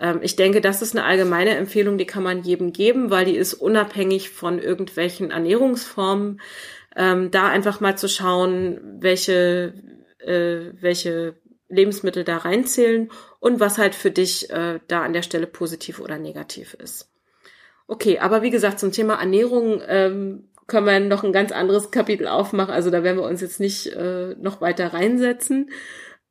Ähm, 0.01 0.21
ich 0.23 0.35
denke, 0.35 0.63
das 0.63 0.81
ist 0.81 0.97
eine 0.97 1.05
allgemeine 1.05 1.51
Empfehlung, 1.51 1.99
die 1.99 2.07
kann 2.07 2.23
man 2.23 2.43
jedem 2.43 2.73
geben, 2.73 3.11
weil 3.11 3.27
die 3.27 3.37
ist 3.37 3.53
unabhängig 3.53 4.31
von 4.31 4.59
irgendwelchen 4.59 5.31
Ernährungsformen. 5.31 6.41
Ähm, 6.97 7.31
da 7.31 7.49
einfach 7.49 7.81
mal 7.81 7.99
zu 7.99 8.09
schauen, 8.09 8.81
welche, 9.01 9.75
äh, 10.21 10.73
welche 10.81 11.35
Lebensmittel 11.69 12.25
da 12.25 12.39
reinzählen 12.39 13.11
und 13.41 13.61
was 13.61 13.77
halt 13.77 13.95
für 13.95 14.11
dich 14.11 14.49
äh, 14.49 14.81
da 14.89 15.03
an 15.03 15.13
der 15.13 15.23
Stelle 15.23 15.47
positiv 15.47 16.01
oder 16.01 16.19
negativ 16.19 16.73
ist. 16.75 17.11
Okay, 17.87 18.21
aber 18.21 18.41
wie 18.41 18.51
gesagt, 18.51 18.81
zum 18.81 18.91
Thema 18.91 19.17
Ernährung 19.17 19.83
ähm, 19.87 20.49
können 20.67 20.87
wir 20.87 21.01
noch 21.01 21.25
ein 21.25 21.33
ganz 21.33 21.53
anderes 21.53 21.91
Kapitel 21.91 22.27
aufmachen. 22.29 22.73
Also 22.73 22.91
da 22.91 23.03
werden 23.03 23.19
wir 23.19 23.25
uns 23.25 23.41
jetzt 23.41 23.61
nicht 23.61 23.87
äh, 23.89 24.35
noch 24.41 24.61
weiter 24.61 24.93
reinsetzen. 24.93 25.71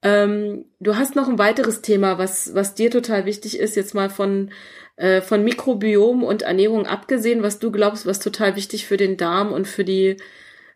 Ähm, 0.01 0.65
du 0.79 0.95
hast 0.97 1.15
noch 1.15 1.29
ein 1.29 1.39
weiteres 1.39 1.81
Thema, 1.81 2.17
was, 2.17 2.53
was 2.53 2.75
dir 2.75 2.91
total 2.91 3.25
wichtig 3.25 3.57
ist, 3.57 3.75
jetzt 3.75 3.95
mal 3.95 4.09
von, 4.09 4.51
äh, 4.97 5.21
von 5.21 5.43
Mikrobiom 5.43 6.23
und 6.23 6.41
Ernährung 6.41 6.85
abgesehen, 6.85 7.41
was 7.41 7.59
du 7.59 7.71
glaubst, 7.71 8.05
was 8.05 8.19
total 8.19 8.55
wichtig 8.55 8.85
für 8.85 8.97
den 8.97 9.15
Darm 9.15 9.53
und 9.53 9.67
für 9.67 9.85
die, 9.85 10.17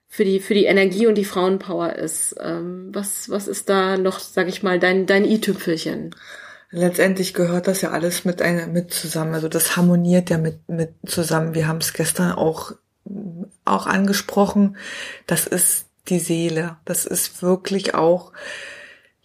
für 0.08 0.24
die, 0.24 0.40
für 0.40 0.54
die 0.54 0.66
Energie 0.66 1.08
und 1.08 1.16
die 1.16 1.26
Frauenpower 1.26 1.94
ist. 1.94 2.36
Ähm, 2.40 2.90
was, 2.94 3.30
was 3.30 3.48
ist 3.48 3.70
da 3.70 3.98
noch, 3.98 4.20
sag 4.20 4.48
ich 4.48 4.64
mal, 4.64 4.80
dein, 4.80 5.06
dein 5.06 5.26
i-Tüpfelchen? 5.26 6.16
Letztendlich 6.70 7.34
gehört 7.34 7.68
das 7.68 7.82
ja 7.82 7.92
alles 7.92 8.26
mit 8.26 8.42
einer, 8.42 8.68
mit 8.68 8.94
zusammen. 8.94 9.34
Also 9.34 9.48
das 9.48 9.78
harmoniert 9.78 10.30
ja 10.30 10.38
mit, 10.38 10.68
mit 10.68 10.96
zusammen. 11.06 11.54
Wir 11.54 11.68
haben 11.68 11.80
es 11.80 11.94
gestern 11.94 12.34
auch, 12.34 12.74
auch 13.66 13.88
angesprochen. 13.88 14.78
Das 15.26 15.48
ist 15.48 15.88
die 16.08 16.20
Seele. 16.20 16.78
Das 16.86 17.06
ist 17.06 17.42
wirklich 17.42 17.96
auch, 17.96 18.32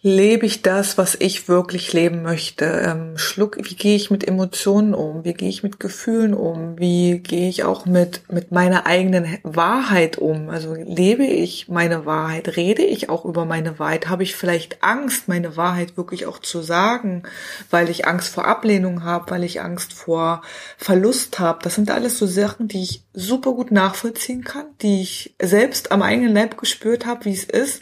lebe 0.05 0.45
ich 0.45 0.61
das, 0.61 0.97
was 0.97 1.15
ich 1.15 1.47
wirklich 1.47 1.93
leben 1.93 2.23
möchte? 2.23 2.65
Ähm, 2.65 3.17
schluck, 3.17 3.57
wie 3.57 3.75
gehe 3.75 3.95
ich 3.95 4.11
mit 4.11 4.27
Emotionen 4.27 4.93
um? 4.93 5.23
Wie 5.23 5.33
gehe 5.33 5.47
ich 5.47 5.63
mit 5.63 5.79
Gefühlen 5.79 6.33
um? 6.33 6.77
Wie 6.77 7.19
gehe 7.19 7.47
ich 7.47 7.63
auch 7.63 7.85
mit, 7.85 8.29
mit 8.29 8.51
meiner 8.51 8.85
eigenen 8.85 9.37
Wahrheit 9.43 10.17
um? 10.17 10.49
Also 10.49 10.73
lebe 10.75 11.23
ich 11.23 11.69
meine 11.69 12.05
Wahrheit? 12.05 12.57
Rede 12.57 12.83
ich 12.83 13.09
auch 13.09 13.23
über 13.23 13.45
meine 13.45 13.79
Wahrheit? 13.79 14.09
Habe 14.09 14.23
ich 14.23 14.35
vielleicht 14.35 14.83
Angst, 14.83 15.29
meine 15.29 15.55
Wahrheit 15.55 15.95
wirklich 15.95 16.25
auch 16.25 16.39
zu 16.39 16.61
sagen, 16.61 17.23
weil 17.69 17.89
ich 17.89 18.05
Angst 18.05 18.33
vor 18.33 18.45
Ablehnung 18.45 19.05
habe, 19.05 19.31
weil 19.31 19.45
ich 19.45 19.61
Angst 19.61 19.93
vor 19.93 20.41
Verlust 20.77 21.39
habe? 21.39 21.59
Das 21.63 21.75
sind 21.75 21.89
alles 21.89 22.19
so 22.19 22.27
Sachen, 22.27 22.67
die 22.67 22.83
ich 22.83 23.03
super 23.13 23.53
gut 23.53 23.71
nachvollziehen 23.71 24.43
kann, 24.43 24.65
die 24.81 25.01
ich 25.01 25.33
selbst 25.41 25.93
am 25.93 26.01
eigenen 26.01 26.33
Leib 26.33 26.57
gespürt 26.57 27.05
habe, 27.05 27.23
wie 27.23 27.33
es 27.33 27.45
ist 27.45 27.81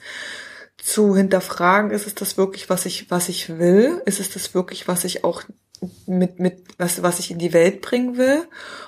zu 0.81 1.15
hinterfragen, 1.15 1.91
ist 1.91 2.07
es 2.07 2.15
das 2.15 2.37
wirklich, 2.37 2.69
was 2.69 2.85
ich, 2.85 3.09
was 3.11 3.29
ich 3.29 3.57
will? 3.57 4.01
Ist 4.05 4.19
es 4.19 4.31
das 4.31 4.53
wirklich, 4.53 4.87
was 4.87 5.03
ich 5.03 5.23
auch 5.23 5.43
mit, 6.05 6.39
mit, 6.39 6.63
was, 6.77 7.01
was 7.01 7.19
ich 7.19 7.31
in 7.31 7.39
die 7.39 7.53
Welt 7.53 7.81
bringen 7.81 8.17
will? 8.17 8.43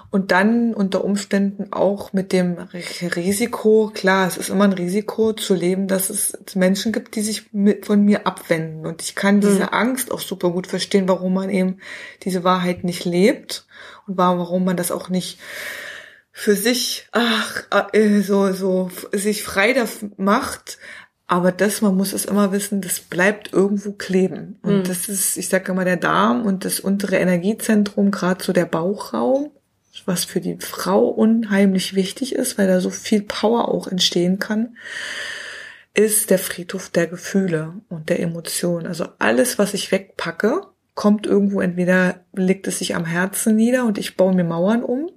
Und 0.09 0.31
dann 0.31 0.73
unter 0.73 1.03
Umständen 1.03 1.73
auch 1.73 2.13
mit 2.13 2.31
dem 2.33 2.57
Risiko, 3.15 3.91
klar, 3.93 4.27
es 4.27 4.37
ist 4.37 4.49
immer 4.49 4.65
ein 4.65 4.73
Risiko 4.73 5.33
zu 5.33 5.55
leben, 5.55 5.87
dass 5.87 6.09
es 6.09 6.37
Menschen 6.55 6.91
gibt, 6.91 7.15
die 7.15 7.21
sich 7.21 7.51
mit, 7.51 7.87
von 7.87 8.03
mir 8.03 8.27
abwenden. 8.27 8.85
Und 8.85 9.01
ich 9.01 9.15
kann 9.15 9.41
diese 9.41 9.63
mhm. 9.63 9.69
Angst 9.71 10.11
auch 10.11 10.19
super 10.19 10.51
gut 10.51 10.67
verstehen, 10.67 11.07
warum 11.07 11.33
man 11.33 11.49
eben 11.49 11.77
diese 12.23 12.43
Wahrheit 12.43 12.83
nicht 12.83 13.05
lebt 13.05 13.65
und 14.07 14.17
warum 14.17 14.65
man 14.65 14.77
das 14.77 14.91
auch 14.91 15.09
nicht 15.09 15.39
für 16.35 16.55
sich, 16.55 17.07
ach, 17.11 17.63
äh, 17.93 18.21
so, 18.21 18.51
so, 18.53 18.89
sich 19.11 19.43
frei 19.43 19.75
macht, 20.17 20.79
aber 21.33 21.51
das, 21.51 21.81
man 21.81 21.97
muss 21.97 22.13
es 22.13 22.25
immer 22.25 22.51
wissen, 22.51 22.79
das 22.79 22.99
bleibt 22.99 23.51
irgendwo 23.53 23.93
kleben. 23.93 24.59
Und 24.61 24.77
mhm. 24.77 24.83
das 24.83 25.09
ist, 25.09 25.35
ich 25.35 25.49
sage 25.49 25.71
immer, 25.71 25.83
der 25.83 25.97
Darm 25.97 26.45
und 26.45 26.63
das 26.63 26.79
untere 26.79 27.17
Energiezentrum, 27.17 28.11
gerade 28.11 28.43
so 28.43 28.53
der 28.53 28.65
Bauchraum, 28.65 29.49
was 30.05 30.25
für 30.25 30.41
die 30.41 30.57
Frau 30.59 31.07
unheimlich 31.07 31.95
wichtig 31.95 32.35
ist, 32.35 32.59
weil 32.59 32.67
da 32.67 32.79
so 32.79 32.91
viel 32.91 33.23
Power 33.23 33.69
auch 33.69 33.87
entstehen 33.87 34.37
kann, 34.37 34.77
ist 35.95 36.29
der 36.29 36.37
Friedhof 36.37 36.89
der 36.89 37.07
Gefühle 37.07 37.81
und 37.89 38.09
der 38.09 38.19
Emotionen. 38.19 38.85
Also 38.85 39.07
alles, 39.17 39.57
was 39.57 39.73
ich 39.73 39.91
wegpacke, 39.91 40.61
kommt 40.93 41.25
irgendwo, 41.25 41.61
entweder 41.61 42.19
legt 42.33 42.67
es 42.67 42.77
sich 42.77 42.93
am 42.93 43.05
Herzen 43.05 43.55
nieder 43.55 43.85
und 43.85 43.97
ich 43.97 44.17
baue 44.17 44.35
mir 44.35 44.43
Mauern 44.43 44.83
um, 44.83 45.09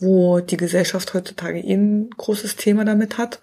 wo 0.00 0.40
die 0.40 0.58
Gesellschaft 0.58 1.14
heutzutage 1.14 1.60
eh 1.60 1.72
ein 1.72 2.10
großes 2.10 2.56
Thema 2.56 2.84
damit 2.84 3.16
hat. 3.16 3.40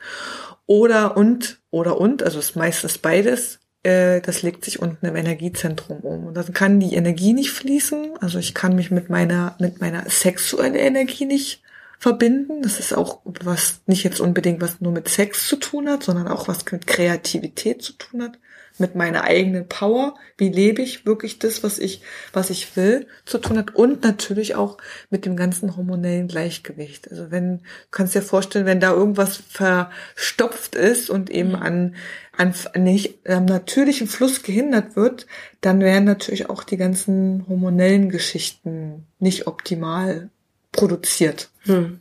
Oder 0.67 1.17
und, 1.17 1.62
oder 1.73 1.99
und, 1.99 2.21
also 2.21 2.37
ist 2.37 2.55
meistens 2.55 2.99
beides, 2.99 3.59
äh, 3.81 4.21
das 4.21 4.43
legt 4.43 4.63
sich 4.63 4.79
unten 4.79 5.07
im 5.07 5.15
Energiezentrum 5.15 6.01
um. 6.01 6.27
Und 6.27 6.35
dann 6.35 6.53
kann 6.53 6.79
die 6.79 6.93
Energie 6.93 7.33
nicht 7.33 7.49
fließen. 7.49 8.17
Also 8.21 8.37
ich 8.37 8.53
kann 8.53 8.75
mich 8.75 8.91
mit 8.91 9.09
meiner, 9.09 9.55
mit 9.59 9.81
meiner 9.81 10.07
sexuellen 10.07 10.75
Energie 10.75 11.25
nicht 11.25 11.63
verbinden. 11.97 12.61
Das 12.61 12.79
ist 12.79 12.93
auch 12.93 13.21
was 13.25 13.81
nicht 13.87 14.03
jetzt 14.03 14.21
unbedingt 14.21 14.61
was 14.61 14.81
nur 14.81 14.91
mit 14.91 15.09
Sex 15.09 15.47
zu 15.47 15.55
tun 15.55 15.89
hat, 15.89 16.03
sondern 16.03 16.27
auch 16.27 16.47
was 16.47 16.63
mit 16.71 16.85
Kreativität 16.85 17.81
zu 17.81 17.93
tun 17.93 18.21
hat, 18.21 18.37
mit 18.77 18.95
meiner 18.95 19.23
eigenen 19.23 19.67
Power. 19.67 20.15
Wie 20.37 20.49
lebe 20.49 20.81
ich 20.81 21.05
wirklich 21.05 21.39
das, 21.39 21.63
was 21.63 21.79
ich, 21.79 22.01
was 22.31 22.49
ich 22.49 22.75
will, 22.75 23.07
zu 23.25 23.37
tun 23.37 23.57
hat 23.57 23.75
und 23.75 24.03
natürlich 24.03 24.55
auch 24.55 24.77
mit 25.09 25.25
dem 25.25 25.35
ganzen 25.35 25.75
hormonellen 25.75 26.27
Gleichgewicht. 26.27 27.09
Also 27.09 27.31
wenn, 27.31 27.59
du 27.59 27.63
kannst 27.91 28.15
dir 28.15 28.21
vorstellen, 28.21 28.65
wenn 28.65 28.79
da 28.79 28.91
irgendwas 28.91 29.37
verstopft 29.37 30.75
ist 30.75 31.09
und 31.09 31.29
eben 31.29 31.49
mhm. 31.49 31.55
an, 31.55 31.95
an 32.37 32.53
nicht 32.83 33.27
am 33.27 33.45
natürlichen 33.45 34.07
Fluss 34.07 34.43
gehindert 34.43 34.95
wird, 34.95 35.27
dann 35.61 35.79
werden 35.79 36.05
natürlich 36.05 36.49
auch 36.49 36.63
die 36.63 36.77
ganzen 36.77 37.45
hormonellen 37.47 38.09
Geschichten 38.09 39.05
nicht 39.19 39.47
optimal 39.47 40.29
produziert. 40.71 41.49
Hm. 41.63 41.99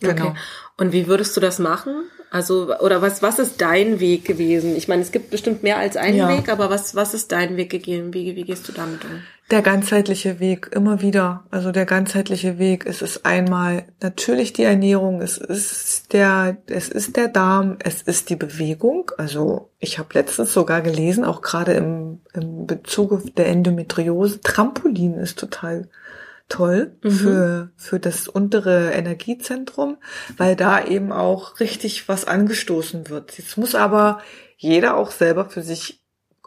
Genau. 0.00 0.28
Okay. 0.28 0.38
Und 0.76 0.92
wie 0.92 1.06
würdest 1.06 1.36
du 1.36 1.40
das 1.40 1.58
machen? 1.58 2.04
Also, 2.30 2.74
oder 2.78 3.02
was, 3.02 3.22
was 3.22 3.40
ist 3.40 3.60
dein 3.60 3.98
Weg 3.98 4.24
gewesen? 4.24 4.76
Ich 4.76 4.86
meine, 4.86 5.02
es 5.02 5.10
gibt 5.10 5.30
bestimmt 5.30 5.64
mehr 5.64 5.78
als 5.78 5.96
einen 5.96 6.16
ja. 6.16 6.28
Weg, 6.28 6.48
aber 6.48 6.70
was, 6.70 6.94
was 6.94 7.12
ist 7.12 7.32
dein 7.32 7.56
Weg 7.56 7.70
gegeben? 7.70 8.14
Wie, 8.14 8.36
wie 8.36 8.44
gehst 8.44 8.68
du 8.68 8.72
damit 8.72 9.04
um? 9.04 9.22
Der 9.50 9.62
ganzheitliche 9.62 10.38
Weg, 10.38 10.70
immer 10.72 11.02
wieder. 11.02 11.42
Also 11.50 11.72
der 11.72 11.86
ganzheitliche 11.86 12.60
Weg, 12.60 12.86
es 12.86 13.02
ist 13.02 13.26
einmal 13.26 13.82
natürlich 14.00 14.52
die 14.52 14.62
Ernährung, 14.62 15.20
es 15.20 15.38
ist 15.38 16.12
der, 16.12 16.58
es 16.68 16.88
ist 16.88 17.16
der 17.16 17.26
Darm, 17.26 17.76
es 17.80 18.00
ist 18.02 18.30
die 18.30 18.36
Bewegung. 18.36 19.10
Also 19.18 19.68
ich 19.80 19.98
habe 19.98 20.10
letztens 20.14 20.52
sogar 20.52 20.82
gelesen, 20.82 21.24
auch 21.24 21.42
gerade 21.42 21.72
im, 21.72 22.20
im 22.32 22.68
Bezug 22.68 23.34
der 23.34 23.48
Endometriose, 23.48 24.40
Trampolin 24.40 25.14
ist 25.14 25.36
total 25.36 25.88
toll 26.50 26.98
mhm. 27.02 27.10
für, 27.10 27.70
für 27.76 27.98
das 27.98 28.28
untere 28.28 28.90
Energiezentrum, 28.90 29.96
weil 30.36 30.56
da 30.56 30.84
eben 30.84 31.12
auch 31.12 31.60
richtig 31.60 32.08
was 32.08 32.26
angestoßen 32.26 33.08
wird. 33.08 33.38
Jetzt 33.38 33.56
muss 33.56 33.74
aber 33.74 34.20
jeder 34.58 34.96
auch 34.96 35.10
selber 35.10 35.48
für 35.48 35.62
sich 35.62 35.99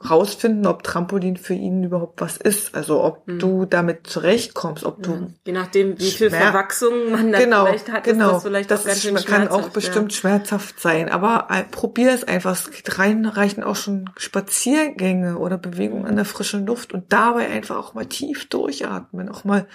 rausfinden, 0.10 0.68
ob 0.68 0.84
Trampolin 0.84 1.38
für 1.38 1.54
ihn 1.54 1.84
überhaupt 1.84 2.22
was 2.22 2.38
ist. 2.38 2.76
Also 2.76 3.04
ob 3.04 3.28
mhm. 3.28 3.39
du 3.39 3.66
damit 3.66 4.08
zurechtkommst, 4.08 4.84
ob 4.84 5.01
du. 5.04 5.34
Je 5.45 5.54
nachdem, 5.54 5.99
wie 5.99 6.12
viel 6.12 6.30
Verwachsung 6.30 7.12
man 7.12 7.32
da 7.32 7.39
genau, 7.39 7.66
vielleicht 7.66 7.91
hat, 7.91 8.04
genau. 8.04 8.28
ist 8.28 8.34
das 8.34 8.43
vielleicht 8.43 8.72
das 8.72 8.82
auch 8.82 8.86
ganz 8.86 9.01
schön 9.01 9.16
kann 9.16 9.47
auch 9.47 9.70
bestimmt 9.70 10.12
ja. 10.12 10.18
schmerzhaft 10.18 10.80
sein. 10.80 11.10
Aber 11.10 11.47
äh, 11.49 11.64
probier 11.64 12.12
es 12.12 12.24
einfach. 12.24 12.54
Es 12.54 12.72
geht 12.72 12.99
rein, 12.99 13.26
reichen 13.26 13.64
auch 13.64 13.76
schon 13.76 14.10
Spaziergänge 14.18 15.38
oder 15.38 15.58
Bewegungen 15.58 16.06
an 16.06 16.16
der 16.16 16.26
frischen 16.26 16.66
Luft 16.66 16.93
und 16.93 17.12
dabei 17.12 17.49
einfach 17.49 17.78
auch 17.78 17.93
mal 17.93 18.06
tief 18.06 18.49
durchatmen, 18.49 19.30
auch 19.30 19.43
mal 19.43 19.68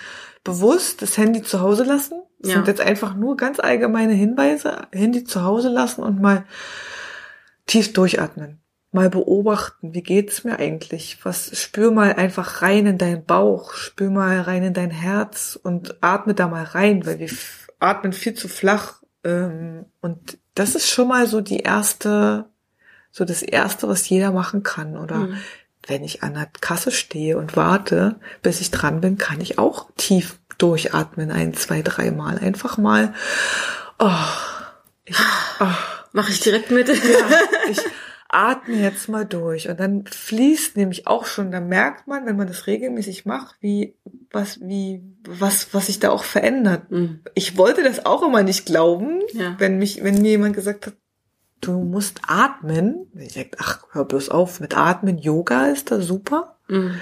bewusst 0.44 1.02
das 1.02 1.16
Handy 1.16 1.42
zu 1.42 1.60
Hause 1.60 1.84
lassen. 1.84 2.22
Das 2.40 2.50
ja. 2.50 2.56
sind 2.56 2.68
jetzt 2.68 2.80
einfach 2.80 3.14
nur 3.14 3.36
ganz 3.36 3.58
allgemeine 3.58 4.12
Hinweise. 4.12 4.86
Handy 4.92 5.24
zu 5.24 5.42
Hause 5.42 5.68
lassen 5.68 6.02
und 6.02 6.20
mal 6.20 6.44
tief 7.66 7.92
durchatmen 7.92 8.60
mal 8.90 9.10
beobachten, 9.10 9.94
wie 9.94 10.02
geht's 10.02 10.44
mir 10.44 10.58
eigentlich? 10.58 11.18
Was 11.24 11.58
spür 11.58 11.90
mal 11.90 12.14
einfach 12.14 12.62
rein 12.62 12.86
in 12.86 12.98
deinen 12.98 13.24
Bauch, 13.24 13.74
spür 13.74 14.10
mal 14.10 14.40
rein 14.40 14.62
in 14.62 14.74
dein 14.74 14.90
Herz 14.90 15.58
und 15.62 15.96
atme 16.02 16.34
da 16.34 16.48
mal 16.48 16.64
rein, 16.64 17.04
weil 17.04 17.18
wir 17.18 17.28
atmen 17.80 18.12
viel 18.12 18.34
zu 18.34 18.48
flach. 18.48 19.02
Ähm, 19.24 19.86
und 20.00 20.38
das 20.54 20.74
ist 20.74 20.88
schon 20.88 21.08
mal 21.08 21.26
so 21.26 21.40
die 21.40 21.60
erste, 21.60 22.46
so 23.10 23.24
das 23.24 23.42
erste, 23.42 23.88
was 23.88 24.08
jeder 24.08 24.32
machen 24.32 24.62
kann. 24.62 24.96
Oder 24.96 25.18
mhm. 25.18 25.36
wenn 25.86 26.02
ich 26.02 26.22
an 26.22 26.34
der 26.34 26.48
Kasse 26.60 26.90
stehe 26.90 27.36
und 27.36 27.56
warte, 27.56 28.18
bis 28.42 28.60
ich 28.60 28.70
dran 28.70 29.00
bin, 29.00 29.18
kann 29.18 29.40
ich 29.40 29.58
auch 29.58 29.90
tief 29.96 30.38
durchatmen, 30.56 31.30
ein, 31.30 31.54
zwei, 31.54 31.82
dreimal. 31.82 32.38
Einfach 32.38 32.78
mal. 32.78 33.14
Oh, 33.98 34.10
ich, 35.04 35.16
oh. 35.60 35.66
Mache 36.12 36.32
ich 36.32 36.40
direkt 36.40 36.70
mit. 36.70 36.88
Ja, 36.88 36.94
ich, 37.70 37.78
atme 38.28 38.76
jetzt 38.76 39.08
mal 39.08 39.24
durch. 39.24 39.68
Und 39.68 39.80
dann 39.80 40.04
fließt 40.06 40.76
nämlich 40.76 41.06
auch 41.06 41.24
schon, 41.24 41.50
da 41.50 41.60
merkt 41.60 42.06
man, 42.06 42.26
wenn 42.26 42.36
man 42.36 42.46
das 42.46 42.66
regelmäßig 42.66 43.24
macht, 43.24 43.56
wie, 43.60 43.96
was, 44.30 44.60
wie, 44.60 45.02
was, 45.26 45.72
was 45.72 45.86
sich 45.86 45.98
da 45.98 46.10
auch 46.10 46.24
verändert. 46.24 46.90
Mhm. 46.90 47.20
Ich 47.34 47.56
wollte 47.56 47.82
das 47.82 48.04
auch 48.04 48.22
immer 48.22 48.42
nicht 48.42 48.66
glauben, 48.66 49.22
ja. 49.32 49.56
wenn 49.58 49.78
mich, 49.78 50.04
wenn 50.04 50.20
mir 50.20 50.30
jemand 50.32 50.54
gesagt 50.54 50.86
hat, 50.86 50.94
du 51.60 51.72
musst 51.72 52.20
atmen. 52.26 53.06
Ich 53.14 53.32
sag, 53.32 53.56
ach, 53.58 53.84
hör 53.92 54.04
bloß 54.04 54.28
auf 54.28 54.60
mit 54.60 54.76
Atmen. 54.76 55.18
Yoga 55.18 55.66
ist 55.66 55.90
da 55.90 56.00
super. 56.00 56.56
Mhm. 56.68 56.96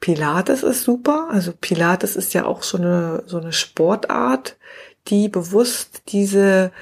Pilates 0.00 0.62
ist 0.62 0.84
super. 0.84 1.28
Also 1.30 1.52
Pilates 1.52 2.16
ist 2.16 2.32
ja 2.32 2.44
auch 2.46 2.62
so 2.62 2.78
eine, 2.78 3.24
so 3.26 3.38
eine 3.38 3.52
Sportart, 3.52 4.56
die 5.08 5.28
bewusst 5.28 6.02
diese, 6.08 6.72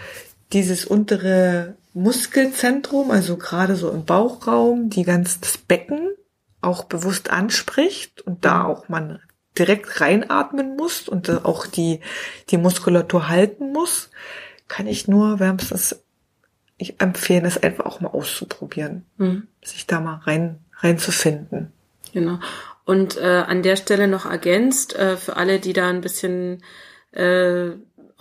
dieses 0.52 0.84
untere 0.84 1.76
Muskelzentrum, 1.94 3.10
also 3.10 3.36
gerade 3.36 3.76
so 3.76 3.90
im 3.90 4.04
Bauchraum, 4.04 4.88
die 4.88 5.04
ganz 5.04 5.40
das 5.40 5.58
Becken 5.58 6.10
auch 6.60 6.84
bewusst 6.84 7.30
anspricht 7.30 8.22
und 8.22 8.44
da 8.44 8.60
mhm. 8.60 8.66
auch 8.66 8.88
man 8.88 9.20
direkt 9.58 10.00
reinatmen 10.00 10.76
muss 10.76 11.08
und 11.08 11.28
auch 11.44 11.66
die, 11.66 12.00
die 12.48 12.56
Muskulatur 12.56 13.28
halten 13.28 13.72
muss, 13.72 14.10
kann 14.68 14.86
ich 14.86 15.08
nur 15.08 15.40
wärmstens 15.40 16.02
ich 16.78 17.00
empfehlen, 17.00 17.44
es 17.44 17.62
einfach 17.62 17.86
auch 17.86 18.00
mal 18.00 18.08
auszuprobieren, 18.08 19.06
mhm. 19.16 19.46
sich 19.62 19.86
da 19.86 20.00
mal 20.00 20.16
rein 20.24 20.58
reinzufinden. 20.78 21.72
Genau. 22.12 22.40
Und 22.84 23.16
äh, 23.16 23.44
an 23.46 23.62
der 23.62 23.76
Stelle 23.76 24.08
noch 24.08 24.26
ergänzt, 24.26 24.96
äh, 24.96 25.16
für 25.16 25.36
alle, 25.36 25.60
die 25.60 25.72
da 25.72 25.88
ein 25.88 26.00
bisschen 26.00 26.62
äh, 27.12 27.70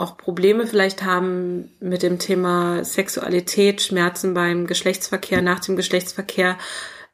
auch 0.02 0.18
Probleme 0.18 0.68
vielleicht 0.68 1.04
haben 1.04 1.72
mit 1.80 2.04
dem 2.04 2.20
Thema 2.20 2.84
Sexualität, 2.84 3.82
Schmerzen 3.82 4.34
beim 4.34 4.68
Geschlechtsverkehr, 4.68 5.41
nach 5.41 5.60
dem 5.60 5.76
Geschlechtsverkehr, 5.76 6.58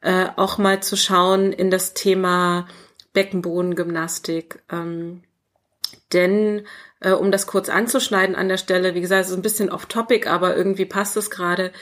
äh, 0.00 0.26
auch 0.36 0.58
mal 0.58 0.82
zu 0.82 0.96
schauen 0.96 1.52
in 1.52 1.70
das 1.70 1.94
Thema 1.94 2.66
Beckenbodengymnastik. 3.12 4.62
Ähm, 4.70 5.22
denn, 6.12 6.66
äh, 7.00 7.12
um 7.12 7.30
das 7.30 7.46
kurz 7.46 7.68
anzuschneiden 7.68 8.34
an 8.34 8.48
der 8.48 8.56
Stelle, 8.56 8.94
wie 8.94 9.00
gesagt, 9.00 9.24
es 9.24 9.30
ist 9.30 9.36
ein 9.36 9.42
bisschen 9.42 9.70
off-topic, 9.70 10.28
aber 10.28 10.56
irgendwie 10.56 10.86
passt 10.86 11.16
es 11.16 11.30
gerade, 11.30 11.72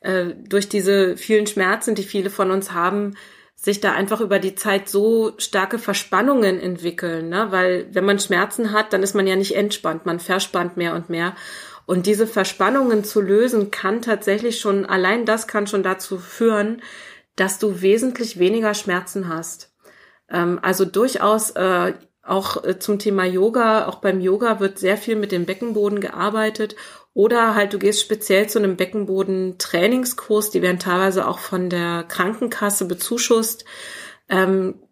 äh, 0.00 0.26
durch 0.48 0.68
diese 0.68 1.16
vielen 1.16 1.46
Schmerzen, 1.46 1.94
die 1.94 2.02
viele 2.02 2.30
von 2.30 2.50
uns 2.50 2.72
haben, 2.72 3.16
sich 3.56 3.80
da 3.80 3.92
einfach 3.92 4.20
über 4.20 4.38
die 4.38 4.54
Zeit 4.54 4.88
so 4.88 5.32
starke 5.38 5.78
Verspannungen 5.78 6.60
entwickeln, 6.60 7.30
ne? 7.30 7.48
weil 7.50 7.88
wenn 7.92 8.04
man 8.04 8.18
Schmerzen 8.18 8.72
hat, 8.72 8.92
dann 8.92 9.02
ist 9.02 9.14
man 9.14 9.26
ja 9.26 9.34
nicht 9.34 9.56
entspannt, 9.56 10.06
man 10.06 10.20
verspannt 10.20 10.76
mehr 10.76 10.94
und 10.94 11.08
mehr. 11.08 11.34
Und 11.86 12.06
diese 12.06 12.26
Verspannungen 12.26 13.02
zu 13.02 13.20
lösen, 13.20 13.70
kann 13.70 14.02
tatsächlich 14.02 14.60
schon, 14.60 14.86
allein 14.86 15.24
das 15.24 15.46
kann 15.46 15.66
schon 15.66 15.82
dazu 15.82 16.18
führen, 16.18 16.82
dass 17.36 17.58
du 17.58 17.80
wesentlich 17.80 18.38
weniger 18.38 18.74
Schmerzen 18.74 19.28
hast. 19.28 19.72
Ähm, 20.28 20.58
also 20.62 20.84
durchaus 20.84 21.50
äh, 21.52 21.94
auch 22.22 22.64
äh, 22.64 22.78
zum 22.78 22.98
Thema 22.98 23.24
Yoga, 23.24 23.86
auch 23.86 23.96
beim 23.96 24.20
Yoga 24.20 24.60
wird 24.60 24.78
sehr 24.78 24.96
viel 24.96 25.16
mit 25.16 25.32
dem 25.32 25.46
Beckenboden 25.46 26.00
gearbeitet 26.00 26.76
oder 27.16 27.54
halt 27.54 27.72
du 27.72 27.78
gehst 27.78 28.02
speziell 28.02 28.46
zu 28.46 28.58
einem 28.58 28.76
Beckenboden-Trainingskurs, 28.76 30.50
die 30.50 30.60
werden 30.60 30.78
teilweise 30.78 31.26
auch 31.26 31.38
von 31.38 31.70
der 31.70 32.04
Krankenkasse 32.06 32.84
bezuschusst. 32.84 33.64
Ähm, 34.28 34.82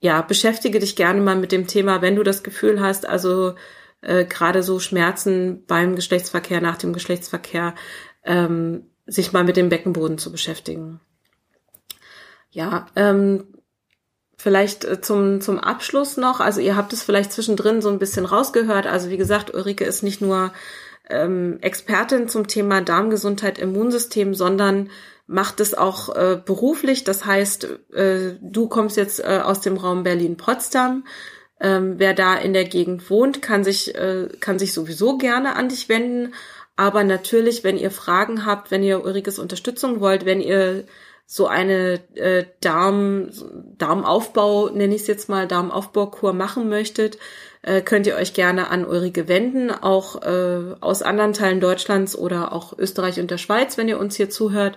ja, 0.00 0.22
beschäftige 0.22 0.78
dich 0.78 0.96
gerne 0.96 1.20
mal 1.20 1.36
mit 1.36 1.52
dem 1.52 1.66
Thema, 1.66 2.00
wenn 2.00 2.16
du 2.16 2.22
das 2.22 2.42
Gefühl 2.42 2.80
hast, 2.80 3.06
also 3.06 3.54
äh, 4.00 4.24
gerade 4.24 4.62
so 4.62 4.80
Schmerzen 4.80 5.66
beim 5.66 5.94
Geschlechtsverkehr, 5.94 6.62
nach 6.62 6.78
dem 6.78 6.94
Geschlechtsverkehr, 6.94 7.74
ähm, 8.24 8.90
sich 9.04 9.34
mal 9.34 9.44
mit 9.44 9.58
dem 9.58 9.68
Beckenboden 9.68 10.16
zu 10.16 10.32
beschäftigen. 10.32 11.00
Ja, 12.50 12.86
ähm, 12.96 13.44
Vielleicht 14.36 14.84
äh, 14.84 15.00
zum, 15.00 15.40
zum 15.40 15.58
Abschluss 15.58 16.16
noch, 16.16 16.40
also 16.40 16.60
ihr 16.60 16.76
habt 16.76 16.92
es 16.92 17.02
vielleicht 17.02 17.32
zwischendrin 17.32 17.80
so 17.80 17.88
ein 17.88 17.98
bisschen 17.98 18.26
rausgehört. 18.26 18.86
Also 18.86 19.08
wie 19.08 19.16
gesagt, 19.16 19.54
Ulrike 19.54 19.84
ist 19.84 20.02
nicht 20.02 20.20
nur 20.20 20.52
ähm, 21.08 21.58
Expertin 21.60 22.28
zum 22.28 22.46
Thema 22.46 22.80
Darmgesundheit, 22.80 23.58
Immunsystem, 23.58 24.34
sondern 24.34 24.90
macht 25.26 25.60
es 25.60 25.74
auch 25.74 26.14
äh, 26.14 26.38
beruflich. 26.44 27.04
Das 27.04 27.24
heißt, 27.24 27.64
äh, 27.92 28.34
du 28.40 28.68
kommst 28.68 28.96
jetzt 28.96 29.20
äh, 29.20 29.40
aus 29.42 29.60
dem 29.60 29.76
Raum 29.76 30.02
Berlin-Potsdam. 30.02 31.04
Ähm, 31.60 31.94
wer 31.98 32.14
da 32.14 32.34
in 32.34 32.52
der 32.52 32.64
Gegend 32.64 33.08
wohnt, 33.10 33.40
kann 33.40 33.64
sich, 33.64 33.94
äh, 33.94 34.28
kann 34.40 34.58
sich 34.58 34.72
sowieso 34.72 35.16
gerne 35.16 35.56
an 35.56 35.68
dich 35.68 35.88
wenden. 35.88 36.34
Aber 36.76 37.04
natürlich, 37.04 37.64
wenn 37.64 37.78
ihr 37.78 37.90
Fragen 37.90 38.44
habt, 38.44 38.70
wenn 38.70 38.82
ihr 38.82 39.04
Ulrikes 39.04 39.38
Unterstützung 39.38 40.00
wollt, 40.00 40.24
wenn 40.24 40.40
ihr 40.40 40.84
so 41.26 41.46
eine 41.46 42.00
äh, 42.16 42.44
Darm, 42.60 43.30
Darmaufbau, 43.78 44.68
nenne 44.70 44.94
ich 44.94 45.02
es 45.02 45.06
jetzt 45.06 45.28
mal, 45.28 45.46
Darmaufbaukur 45.46 46.32
machen 46.32 46.68
möchtet, 46.68 47.18
äh, 47.64 47.80
könnt 47.80 48.06
ihr 48.06 48.16
euch 48.16 48.34
gerne 48.34 48.68
an 48.68 48.86
Ulrike 48.86 49.26
wenden, 49.26 49.70
auch 49.70 50.22
äh, 50.22 50.74
aus 50.80 51.02
anderen 51.02 51.32
Teilen 51.32 51.60
Deutschlands 51.60 52.16
oder 52.16 52.52
auch 52.52 52.78
Österreich 52.78 53.18
und 53.18 53.30
der 53.30 53.38
Schweiz, 53.38 53.78
wenn 53.78 53.88
ihr 53.88 53.98
uns 53.98 54.16
hier 54.16 54.30
zuhört. 54.30 54.76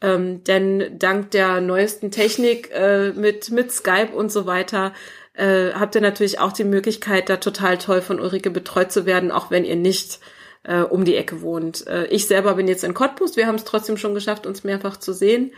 Ähm, 0.00 0.44
denn 0.44 0.98
dank 0.98 1.30
der 1.32 1.60
neuesten 1.60 2.10
Technik 2.10 2.70
äh, 2.72 3.12
mit, 3.12 3.50
mit 3.50 3.72
Skype 3.72 4.12
und 4.14 4.32
so 4.32 4.46
weiter 4.46 4.92
äh, 5.34 5.72
habt 5.72 5.94
ihr 5.94 6.00
natürlich 6.00 6.38
auch 6.38 6.52
die 6.52 6.64
Möglichkeit, 6.64 7.28
da 7.28 7.36
total 7.36 7.78
toll 7.78 8.00
von 8.00 8.20
Ulrike 8.20 8.50
betreut 8.50 8.92
zu 8.92 9.06
werden, 9.06 9.30
auch 9.30 9.50
wenn 9.50 9.64
ihr 9.64 9.76
nicht 9.76 10.20
äh, 10.62 10.80
um 10.80 11.04
die 11.04 11.16
Ecke 11.16 11.42
wohnt. 11.42 11.86
Äh, 11.86 12.06
ich 12.06 12.26
selber 12.26 12.54
bin 12.54 12.68
jetzt 12.68 12.84
in 12.84 12.94
Cottbus, 12.94 13.36
wir 13.36 13.46
haben 13.46 13.56
es 13.56 13.64
trotzdem 13.64 13.96
schon 13.96 14.14
geschafft, 14.14 14.46
uns 14.46 14.64
mehrfach 14.64 14.96
zu 14.96 15.12
sehen. 15.12 15.52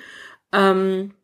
Ähm, 0.52 1.14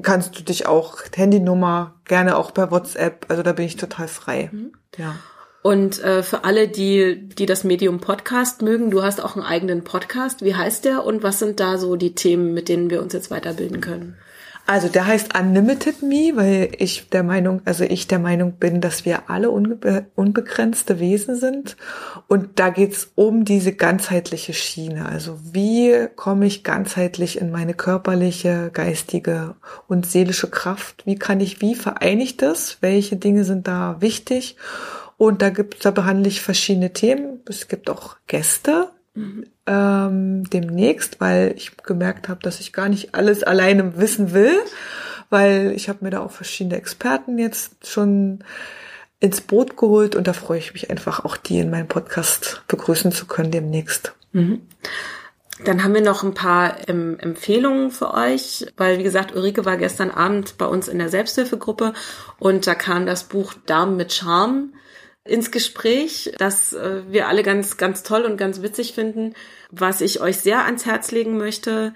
kannst 0.02 0.38
du 0.38 0.42
dich 0.42 0.66
auch 0.66 0.98
Handynummer 1.14 1.94
gerne 2.04 2.36
auch 2.36 2.52
per 2.52 2.70
WhatsApp. 2.70 3.24
Also 3.28 3.42
da 3.42 3.54
bin 3.54 3.64
ich 3.64 3.76
total 3.76 4.06
frei. 4.06 4.50
Mhm. 4.52 4.72
Ja. 4.98 5.16
Und 5.62 6.04
äh, 6.04 6.22
für 6.22 6.44
alle, 6.44 6.68
die, 6.68 7.26
die 7.26 7.46
das 7.46 7.64
Medium 7.64 8.00
Podcast 8.00 8.60
mögen, 8.60 8.90
du 8.90 9.02
hast 9.02 9.24
auch 9.24 9.34
einen 9.34 9.46
eigenen 9.46 9.82
Podcast. 9.82 10.44
Wie 10.44 10.54
heißt 10.54 10.84
der 10.84 11.04
und 11.04 11.22
was 11.22 11.38
sind 11.38 11.58
da 11.58 11.78
so 11.78 11.96
die 11.96 12.14
Themen, 12.14 12.52
mit 12.52 12.68
denen 12.68 12.90
wir 12.90 13.00
uns 13.00 13.14
jetzt 13.14 13.30
weiterbilden 13.30 13.80
können? 13.80 14.18
Also 14.66 14.88
der 14.88 15.06
heißt 15.06 15.38
Unlimited 15.38 16.02
Me, 16.02 16.32
weil 16.34 16.70
ich 16.78 17.08
der 17.08 17.22
Meinung, 17.22 17.62
also 17.64 17.84
ich 17.84 18.08
der 18.08 18.18
Meinung 18.18 18.54
bin, 18.54 18.80
dass 18.80 19.04
wir 19.04 19.30
alle 19.30 19.50
unbe 19.50 20.06
unbegrenzte 20.16 20.98
Wesen 20.98 21.36
sind. 21.36 21.76
Und 22.26 22.58
da 22.58 22.70
geht's 22.70 23.12
um 23.14 23.44
diese 23.44 23.72
ganzheitliche 23.72 24.54
Schiene. 24.54 25.06
Also 25.06 25.38
wie 25.52 26.08
komme 26.16 26.46
ich 26.46 26.64
ganzheitlich 26.64 27.40
in 27.40 27.52
meine 27.52 27.74
körperliche, 27.74 28.70
geistige 28.72 29.54
und 29.86 30.04
seelische 30.04 30.50
Kraft? 30.50 31.06
Wie 31.06 31.16
kann 31.16 31.40
ich, 31.40 31.60
wie 31.60 31.76
vereine 31.76 32.24
ich 32.24 32.36
das? 32.36 32.78
Welche 32.80 33.16
Dinge 33.16 33.44
sind 33.44 33.68
da 33.68 34.00
wichtig? 34.00 34.56
Und 35.16 35.42
da 35.42 35.50
gibt's, 35.50 35.80
da 35.80 35.92
behandle 35.92 36.28
ich 36.28 36.40
verschiedene 36.40 36.92
Themen. 36.92 37.40
Es 37.48 37.68
gibt 37.68 37.88
auch 37.88 38.16
Gäste, 38.26 38.90
ähm, 39.66 40.44
demnächst, 40.50 41.20
weil 41.20 41.54
ich 41.56 41.76
gemerkt 41.78 42.28
habe, 42.28 42.40
dass 42.42 42.60
ich 42.60 42.72
gar 42.72 42.88
nicht 42.88 43.14
alles 43.14 43.42
alleine 43.42 43.98
wissen 43.98 44.32
will, 44.32 44.56
weil 45.30 45.72
ich 45.74 45.88
habe 45.88 46.04
mir 46.04 46.10
da 46.10 46.20
auch 46.20 46.30
verschiedene 46.30 46.76
Experten 46.76 47.38
jetzt 47.38 47.86
schon 47.86 48.44
ins 49.18 49.40
Boot 49.40 49.76
geholt 49.76 50.14
und 50.14 50.26
da 50.26 50.32
freue 50.32 50.58
ich 50.58 50.72
mich 50.72 50.90
einfach 50.90 51.24
auch, 51.24 51.36
die 51.36 51.58
in 51.58 51.70
meinem 51.70 51.88
Podcast 51.88 52.62
begrüßen 52.68 53.12
zu 53.12 53.26
können 53.26 53.50
demnächst. 53.50 54.14
Mhm. 54.32 54.62
Dann 55.64 55.82
haben 55.82 55.94
wir 55.94 56.02
noch 56.02 56.22
ein 56.22 56.34
paar 56.34 56.86
ähm, 56.86 57.18
Empfehlungen 57.18 57.90
für 57.90 58.12
euch, 58.12 58.66
weil 58.76 58.98
wie 58.98 59.02
gesagt, 59.02 59.34
Ulrike 59.34 59.64
war 59.64 59.78
gestern 59.78 60.10
Abend 60.10 60.58
bei 60.58 60.66
uns 60.66 60.86
in 60.86 60.98
der 60.98 61.08
Selbsthilfegruppe 61.08 61.94
und 62.38 62.66
da 62.66 62.74
kam 62.74 63.06
das 63.06 63.24
Buch 63.24 63.54
Darm 63.64 63.96
mit 63.96 64.12
Charme 64.12 64.74
ins 65.28 65.50
Gespräch, 65.50 66.32
das 66.38 66.72
äh, 66.72 67.02
wir 67.08 67.28
alle 67.28 67.42
ganz, 67.42 67.76
ganz 67.76 68.02
toll 68.02 68.22
und 68.22 68.36
ganz 68.36 68.62
witzig 68.62 68.92
finden, 68.92 69.34
was 69.70 70.00
ich 70.00 70.20
euch 70.20 70.38
sehr 70.38 70.64
ans 70.64 70.86
Herz 70.86 71.10
legen 71.10 71.36
möchte, 71.36 71.94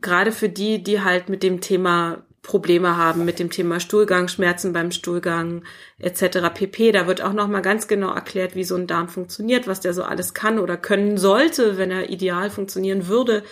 gerade 0.00 0.32
für 0.32 0.48
die, 0.48 0.82
die 0.82 1.02
halt 1.02 1.28
mit 1.28 1.42
dem 1.42 1.60
Thema 1.60 2.22
Probleme 2.42 2.96
haben, 2.96 3.26
mit 3.26 3.38
dem 3.38 3.50
Thema 3.50 3.78
Stuhlgang, 3.78 4.28
Schmerzen 4.28 4.72
beim 4.72 4.90
Stuhlgang 4.90 5.64
etc. 5.98 6.48
pp. 6.54 6.92
Da 6.92 7.06
wird 7.06 7.20
auch 7.20 7.34
nochmal 7.34 7.60
ganz 7.60 7.88
genau 7.88 8.12
erklärt, 8.12 8.54
wie 8.54 8.64
so 8.64 8.74
ein 8.74 8.86
Darm 8.86 9.08
funktioniert, 9.08 9.66
was 9.66 9.80
der 9.80 9.92
so 9.92 10.02
alles 10.02 10.32
kann 10.32 10.58
oder 10.58 10.78
können 10.78 11.18
sollte, 11.18 11.76
wenn 11.76 11.90
er 11.90 12.08
ideal 12.08 12.48
funktionieren 12.48 13.06
würde, 13.06 13.42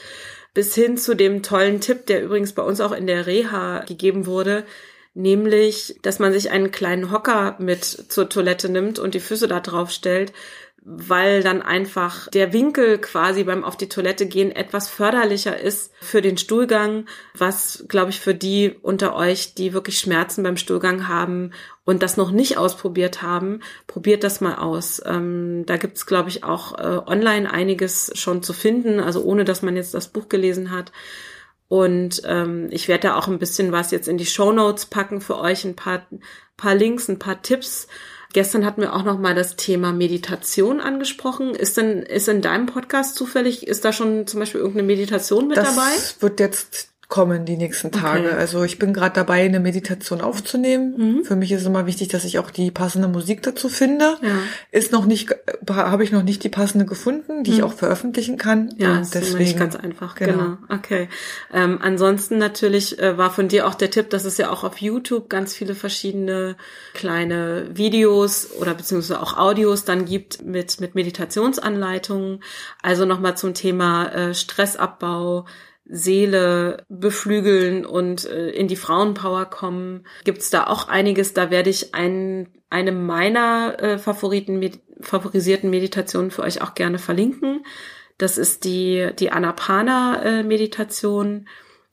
bis 0.55 0.75
hin 0.75 0.97
zu 0.97 1.15
dem 1.15 1.43
tollen 1.43 1.81
Tipp, 1.81 2.07
der 2.07 2.25
übrigens 2.25 2.55
bei 2.55 2.63
uns 2.63 2.81
auch 2.81 2.93
in 2.93 3.07
der 3.07 3.27
Reha 3.27 3.81
gegeben 3.81 4.25
wurde, 4.25 4.65
nämlich, 5.17 5.97
dass 6.03 6.19
man 6.19 6.33
sich 6.33 6.51
einen 6.51 6.71
kleinen 6.71 7.11
Hocker 7.11 7.57
mit 7.59 7.85
zur 7.85 8.29
Toilette 8.29 8.69
nimmt 8.69 8.99
und 8.99 9.15
die 9.15 9.21
Füße 9.21 9.49
da 9.49 9.61
drauf 9.61 9.91
stellt, 9.91 10.33
weil 10.89 11.43
dann 11.43 11.63
einfach 11.63 12.29
der 12.29 12.53
Winkel 12.53 12.99
quasi 12.99 13.43
beim 13.43 13.65
auf 13.65 13.77
die 13.77 13.89
Toilette 13.89 14.27
gehen 14.27 14.53
etwas 14.53 14.89
förderlicher 14.89 15.59
ist 15.59 15.91
für 16.01 16.23
den 16.23 16.39
Stuhlgang, 16.39 17.07
was, 17.35 17.87
glaube 17.89 18.11
ich, 18.11 18.21
für 18.21 18.35
die 18.35 18.77
unter 18.83 19.17
euch, 19.17 19.55
die 19.55 19.73
wirklich 19.73 19.99
Schmerzen 19.99 20.45
beim 20.45 20.57
Stuhlgang 20.57 21.09
haben 21.09 21.51
und 21.85 22.05
das 22.05 22.17
noch 22.17 22.31
nicht 22.31 22.57
ausprobiert 22.57 23.23
haben, 23.23 23.61
probiert 23.89 24.23
das 24.23 24.41
mal 24.41 24.57
aus. 24.57 25.03
Ähm, 25.05 25.65
da 25.67 25.77
gibt's, 25.77 26.07
glaube 26.07 26.29
ich, 26.29 26.45
auch 26.45 26.79
äh, 26.79 27.01
online 27.11 27.51
einiges 27.51 28.13
schon 28.15 28.45
zu 28.45 28.53
finden, 28.53 29.01
also 29.01 29.23
ohne 29.25 29.45
dass 29.45 29.63
man 29.63 29.77
jetzt 29.77 29.95
das 29.95 30.09
Buch 30.09 30.29
gelesen 30.29 30.71
hat. 30.71 30.93
Und 31.69 32.23
ähm, 32.25 32.69
ich 32.71 32.89
werde 32.89 33.09
da 33.09 33.17
auch 33.17 33.29
ein 33.29 33.39
bisschen 33.39 33.73
was 33.73 33.91
jetzt 33.91 34.09
in 34.09 34.19
die 34.19 34.27
Show 34.27 34.53
Notes 34.53 34.87
packen 34.87 35.21
für 35.21 35.39
euch, 35.39 35.65
ein 35.65 35.75
paar, 35.75 36.07
paar 36.57 36.75
Links, 36.75 37.09
ein 37.09 37.19
paar 37.19 37.43
Tipps. 37.43 37.89
Gestern 38.33 38.67
hatten 38.67 38.83
wir 38.83 38.95
auch 38.95 39.03
noch 39.03 39.19
mal 39.19 39.35
das 39.35 39.57
Thema 39.57 39.93
Meditation 39.93 40.81
angesprochen. 40.81 41.55
Ist 41.55 41.77
denn 41.77 42.03
ist 42.03 42.29
in 42.29 42.43
deinem 42.43 42.67
Podcast 42.67 43.17
zufällig 43.17 43.67
ist 43.67 43.85
da 43.85 43.93
schon 43.93 44.27
zum 44.27 44.41
Beispiel 44.41 44.61
irgendeine 44.61 44.87
Meditation 44.87 45.49
mit 45.49 45.57
das 45.57 45.75
dabei? 45.75 45.91
Das 45.95 46.23
wird 46.23 46.41
jetzt 46.41 46.91
kommen 47.09 47.45
die 47.45 47.57
nächsten 47.57 47.93
Tage. 47.93 48.29
Okay. 48.29 48.37
Also 48.37 48.65
ich 48.65 48.81
bin 48.81 48.93
gerade 48.93 49.15
dabei, 49.15 49.45
eine 49.45 49.61
Meditation 49.61 50.21
aufzunehmen. 50.21 50.95
Mhm. 50.97 51.25
Für 51.25 51.37
mich 51.37 51.53
ist 51.53 51.61
es 51.61 51.67
immer 51.67 51.87
wichtig, 51.87 52.09
dass 52.09 52.25
ich 52.25 52.41
auch 52.41 52.51
die 52.51 52.73
passende 52.73 53.07
Musik 53.07 53.43
dazu 53.43 53.69
finde. 53.69 54.17
Ja. 54.23 54.39
Ist 54.73 54.91
noch 54.91 55.07
nicht, 55.07 55.31
habe 55.71 56.03
ich 56.03 56.11
noch 56.11 56.25
nicht 56.25 56.43
die 56.43 56.49
passende 56.49 56.85
gefunden, 56.85 57.45
die 57.45 57.53
mhm. 57.53 57.57
ich 57.57 57.63
auch 57.63 57.73
veröffentlichen 57.73 58.39
kann. 58.39 58.75
Ja, 58.77 58.97
Und 58.97 59.15
deswegen, 59.15 59.27
ist 59.27 59.39
nicht 59.39 59.59
ganz 59.59 59.77
einfach. 59.77 60.17
Genau. 60.17 60.33
genau. 60.33 60.59
Okay. 60.69 61.09
Ähm, 61.53 61.79
ansonsten 61.81 62.39
natürlich 62.39 62.99
äh, 62.99 63.17
war 63.17 63.31
von 63.31 63.47
dir 63.47 63.69
auch 63.69 63.75
der 63.75 63.91
Tipp, 63.91 64.11
dass 64.11 64.25
es 64.25 64.37
ja 64.37 64.51
auch 64.51 64.65
auf 64.65 64.79
YouTube 64.79 65.29
ganz 65.29 65.55
viele 65.55 65.77
verschiedene 65.77 66.57
kleine 66.93 67.69
Videos 67.73 68.49
oder 68.61 68.75
beziehungsweise 68.75 69.21
auch 69.21 69.37
Audios 69.37 69.85
dann 69.85 70.07
gibt 70.07 70.45
mit 70.45 70.81
mit 70.81 70.97
Meditationsanleitungen. 70.97 72.43
Also 72.83 73.05
nochmal 73.05 73.37
zum 73.37 73.55
Thema 73.55 74.09
äh, 74.09 74.35
Stressabbau 74.35 75.47
Seele 75.89 76.85
beflügeln 76.89 77.87
und 77.87 78.27
äh, 78.27 78.51
in 78.51 78.69
die 78.69 78.77
Frauenpower 78.77 79.47
kommen, 79.47 80.05
gibt's 80.25 80.51
da 80.51 80.67
auch 80.67 80.89
einiges. 80.89 81.33
Da 81.33 81.51
werde 81.51 81.71
ich 81.71 81.95
ein, 81.95 82.49
eine 82.71 82.93
meiner 82.93 83.77
äh, 83.79 83.99
Favoriten, 83.99 84.59
med 84.59 84.81
favorisierten 85.01 85.71
Meditationen 85.71 86.31
für 86.31 86.43
euch 86.43 86.61
auch 86.63 86.75
gerne 86.75 86.99
verlinken. 86.99 87.65
Das 88.19 88.37
ist 88.39 88.65
die, 88.65 89.11
die 89.19 89.31
Anapana-Meditation, 89.31 91.49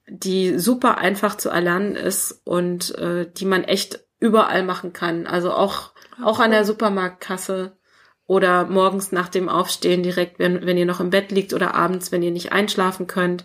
die 0.08 0.58
super 0.58 0.98
einfach 0.98 1.36
zu 1.36 1.50
erlernen 1.50 1.96
ist 1.96 2.42
und 2.46 2.98
äh, 2.98 3.30
die 3.32 3.46
man 3.46 3.66
echt 3.66 4.00
überall 4.20 4.64
machen 4.64 4.94
kann. 4.94 5.28
Also 5.28 5.52
auch, 5.52 5.92
auch 6.24 6.40
an 6.40 6.52
der 6.52 6.66
Supermarktkasse 6.66 7.78
oder 8.26 8.66
morgens 8.66 9.12
nach 9.12 9.28
dem 9.28 9.50
Aufstehen 9.50 10.02
direkt, 10.02 10.40
wenn, 10.40 10.66
wenn 10.66 10.78
ihr 10.78 10.86
noch 10.86 11.02
im 11.02 11.10
Bett 11.10 11.30
liegt 11.32 11.54
oder 11.54 11.76
abends, 11.76 12.14
wenn 12.14 12.24
ihr 12.24 12.32
nicht 12.32 12.54
einschlafen 12.54 13.06
könnt 13.06 13.44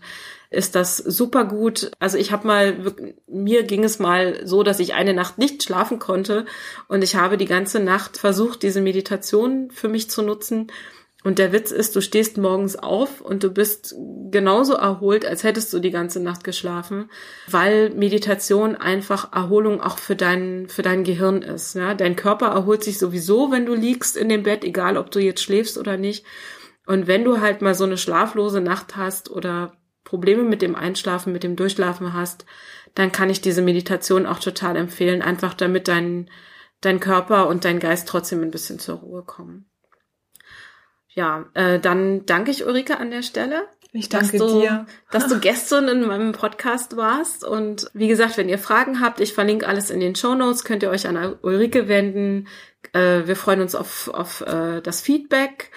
ist 0.50 0.74
das 0.74 0.96
super 0.96 1.44
gut. 1.44 1.90
Also 1.98 2.16
ich 2.16 2.32
habe 2.32 2.46
mal, 2.46 2.94
mir 3.26 3.64
ging 3.64 3.84
es 3.84 3.98
mal 3.98 4.46
so, 4.46 4.62
dass 4.62 4.80
ich 4.80 4.94
eine 4.94 5.12
Nacht 5.12 5.38
nicht 5.38 5.62
schlafen 5.62 5.98
konnte 5.98 6.46
und 6.88 7.04
ich 7.04 7.16
habe 7.16 7.36
die 7.36 7.46
ganze 7.46 7.80
Nacht 7.80 8.16
versucht, 8.16 8.62
diese 8.62 8.80
Meditation 8.80 9.70
für 9.70 9.88
mich 9.88 10.10
zu 10.10 10.22
nutzen. 10.22 10.68
Und 11.24 11.38
der 11.38 11.52
Witz 11.52 11.72
ist, 11.72 11.96
du 11.96 12.00
stehst 12.00 12.38
morgens 12.38 12.76
auf 12.76 13.20
und 13.20 13.42
du 13.42 13.50
bist 13.50 13.94
genauso 14.30 14.74
erholt, 14.74 15.26
als 15.26 15.42
hättest 15.42 15.72
du 15.72 15.80
die 15.80 15.90
ganze 15.90 16.20
Nacht 16.20 16.44
geschlafen, 16.44 17.10
weil 17.48 17.90
Meditation 17.90 18.76
einfach 18.76 19.32
Erholung 19.32 19.80
auch 19.80 19.98
für 19.98 20.14
dein, 20.14 20.68
für 20.68 20.82
dein 20.82 21.02
Gehirn 21.02 21.42
ist. 21.42 21.74
Ja? 21.74 21.94
Dein 21.94 22.14
Körper 22.14 22.46
erholt 22.46 22.84
sich 22.84 22.98
sowieso, 22.98 23.50
wenn 23.50 23.66
du 23.66 23.74
liegst 23.74 24.16
in 24.16 24.28
dem 24.28 24.44
Bett, 24.44 24.62
egal 24.62 24.96
ob 24.96 25.10
du 25.10 25.18
jetzt 25.18 25.42
schläfst 25.42 25.76
oder 25.76 25.96
nicht. 25.96 26.24
Und 26.86 27.08
wenn 27.08 27.24
du 27.24 27.40
halt 27.40 27.62
mal 27.62 27.74
so 27.74 27.84
eine 27.84 27.98
schlaflose 27.98 28.60
Nacht 28.60 28.96
hast 28.96 29.28
oder 29.28 29.72
Probleme 30.08 30.42
mit 30.42 30.62
dem 30.62 30.74
Einschlafen, 30.74 31.34
mit 31.34 31.42
dem 31.42 31.54
Durchschlafen 31.54 32.14
hast, 32.14 32.46
dann 32.94 33.12
kann 33.12 33.28
ich 33.28 33.42
diese 33.42 33.60
Meditation 33.60 34.24
auch 34.24 34.38
total 34.38 34.76
empfehlen, 34.76 35.20
einfach 35.20 35.52
damit 35.52 35.86
dein, 35.86 36.30
dein 36.80 36.98
Körper 36.98 37.46
und 37.46 37.66
dein 37.66 37.78
Geist 37.78 38.08
trotzdem 38.08 38.40
ein 38.40 38.50
bisschen 38.50 38.78
zur 38.78 38.96
Ruhe 38.96 39.22
kommen. 39.22 39.66
ja, 41.10 41.44
äh, 41.52 41.78
dann 41.78 42.24
danke 42.24 42.50
ich 42.50 42.64
Ulrike 42.64 42.98
an 42.98 43.10
der 43.10 43.22
Stelle. 43.22 43.66
Ich 43.92 44.08
danke 44.08 44.38
dass 44.38 44.46
du, 44.46 44.60
dir. 44.60 44.86
Dass 45.10 45.28
du 45.28 45.40
Gästin 45.40 45.88
in 45.88 46.06
meinem 46.06 46.32
Podcast 46.32 46.96
warst. 46.96 47.44
Und 47.44 47.90
wie 47.92 48.08
gesagt, 48.08 48.38
wenn 48.38 48.48
ihr 48.48 48.58
Fragen 48.58 49.02
habt, 49.02 49.20
ich 49.20 49.34
verlinke 49.34 49.68
alles 49.68 49.90
in 49.90 50.00
den 50.00 50.14
Show 50.14 50.34
Notes, 50.34 50.64
könnt 50.64 50.82
ihr 50.82 50.90
euch 50.90 51.06
an 51.06 51.36
Ulrike 51.42 51.86
wenden. 51.86 52.48
Äh, 52.94 53.26
wir 53.26 53.36
freuen 53.36 53.60
uns 53.60 53.74
auf, 53.74 54.08
auf 54.08 54.40
äh, 54.40 54.80
das 54.80 55.02
Feedback. 55.02 55.70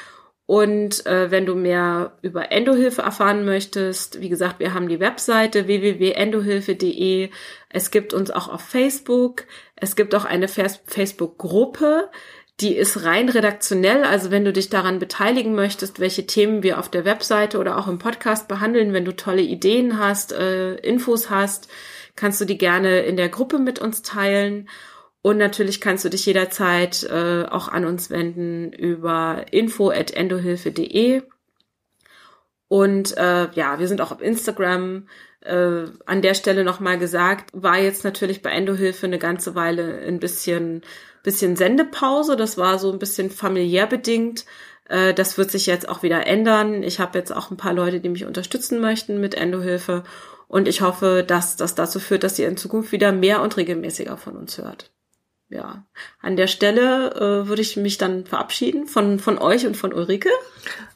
Und 0.51 1.05
äh, 1.05 1.31
wenn 1.31 1.45
du 1.45 1.55
mehr 1.55 2.17
über 2.21 2.51
Endohilfe 2.51 3.03
erfahren 3.03 3.45
möchtest, 3.45 4.19
wie 4.19 4.27
gesagt, 4.27 4.59
wir 4.59 4.73
haben 4.73 4.89
die 4.89 4.99
Webseite 4.99 5.65
www.endohilfe.de. 5.65 7.29
Es 7.69 7.89
gibt 7.89 8.13
uns 8.13 8.31
auch 8.31 8.49
auf 8.49 8.59
Facebook. 8.59 9.45
Es 9.77 9.95
gibt 9.95 10.13
auch 10.13 10.25
eine 10.25 10.49
Facebook-Gruppe. 10.49 12.09
Die 12.59 12.75
ist 12.75 13.05
rein 13.05 13.29
redaktionell, 13.29 14.03
also 14.03 14.29
wenn 14.29 14.43
du 14.43 14.51
dich 14.51 14.69
daran 14.69 14.99
beteiligen 14.99 15.55
möchtest, 15.55 16.01
welche 16.01 16.27
Themen 16.27 16.63
wir 16.63 16.79
auf 16.79 16.89
der 16.89 17.05
Webseite 17.05 17.57
oder 17.57 17.77
auch 17.77 17.87
im 17.87 17.97
Podcast 17.97 18.49
behandeln, 18.49 18.91
wenn 18.91 19.05
du 19.05 19.15
tolle 19.15 19.43
Ideen 19.43 19.99
hast, 19.99 20.33
äh, 20.33 20.75
Infos 20.75 21.29
hast, 21.29 21.69
kannst 22.17 22.41
du 22.41 22.45
die 22.45 22.57
gerne 22.57 23.03
in 23.03 23.15
der 23.15 23.29
Gruppe 23.29 23.57
mit 23.57 23.79
uns 23.79 24.01
teilen. 24.01 24.67
Und 25.21 25.37
natürlich 25.37 25.81
kannst 25.81 26.03
du 26.03 26.09
dich 26.09 26.25
jederzeit 26.25 27.03
äh, 27.03 27.45
auch 27.45 27.67
an 27.67 27.85
uns 27.85 28.09
wenden 28.09 28.73
über 28.73 29.45
info@endohilfe.de. 29.51 31.21
Und 32.67 33.17
äh, 33.17 33.51
ja, 33.53 33.79
wir 33.79 33.87
sind 33.87 34.01
auch 34.01 34.11
auf 34.11 34.21
Instagram. 34.21 35.07
Äh, 35.41 35.85
an 36.05 36.21
der 36.21 36.33
Stelle 36.33 36.63
nochmal 36.63 36.97
gesagt, 36.97 37.49
war 37.53 37.77
jetzt 37.77 38.03
natürlich 38.03 38.41
bei 38.41 38.51
Endohilfe 38.51 39.05
eine 39.05 39.19
ganze 39.19 39.55
Weile 39.55 39.99
ein 40.07 40.19
bisschen 40.19 40.81
bisschen 41.23 41.55
Sendepause. 41.55 42.35
Das 42.35 42.57
war 42.57 42.79
so 42.79 42.91
ein 42.91 42.99
bisschen 42.99 43.29
familiär 43.29 43.87
bedingt. 43.87 44.45
Äh, 44.89 45.13
das 45.13 45.37
wird 45.37 45.51
sich 45.51 45.65
jetzt 45.65 45.87
auch 45.87 46.03
wieder 46.03 46.25
ändern. 46.27 46.83
Ich 46.83 46.99
habe 46.99 47.17
jetzt 47.17 47.35
auch 47.35 47.51
ein 47.51 47.57
paar 47.57 47.73
Leute, 47.73 47.99
die 47.99 48.09
mich 48.09 48.25
unterstützen 48.25 48.79
möchten 48.79 49.19
mit 49.19 49.35
Endohilfe. 49.35 50.03
Und 50.47 50.67
ich 50.67 50.81
hoffe, 50.81 51.23
dass 51.25 51.55
das 51.55 51.75
dazu 51.75 51.99
führt, 51.99 52.23
dass 52.23 52.39
ihr 52.39 52.47
in 52.47 52.57
Zukunft 52.57 52.91
wieder 52.91 53.11
mehr 53.11 53.41
und 53.41 53.55
regelmäßiger 53.57 54.17
von 54.17 54.35
uns 54.35 54.57
hört. 54.57 54.91
Ja, 55.51 55.85
an 56.21 56.37
der 56.37 56.47
Stelle 56.47 57.11
äh, 57.11 57.47
würde 57.47 57.61
ich 57.61 57.75
mich 57.75 57.97
dann 57.97 58.25
verabschieden 58.25 58.87
von, 58.87 59.19
von 59.19 59.37
euch 59.37 59.67
und 59.67 59.75
von 59.75 59.93
Ulrike. 59.93 60.29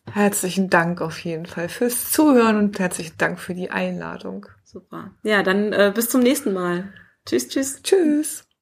Herzlichen 0.10 0.70
Dank 0.70 1.01
auf 1.01 1.20
jeden 1.20 1.45
Fall 1.45 1.68
fürs 1.68 2.10
Zuhören 2.10 2.58
und 2.58 2.80
herzlichen 2.80 3.18
Dank 3.18 3.38
für 3.38 3.53
die 3.53 3.70
Einladung. 3.70 4.45
Super. 4.64 5.12
Ja, 5.24 5.43
dann 5.43 5.74
äh, 5.74 5.91
bis 5.93 6.10
zum 6.10 6.22
nächsten 6.22 6.53
Mal. 6.53 6.93
Tschüss, 7.26 7.49
tschüss. 7.49 7.82
Tschüss. 7.84 8.45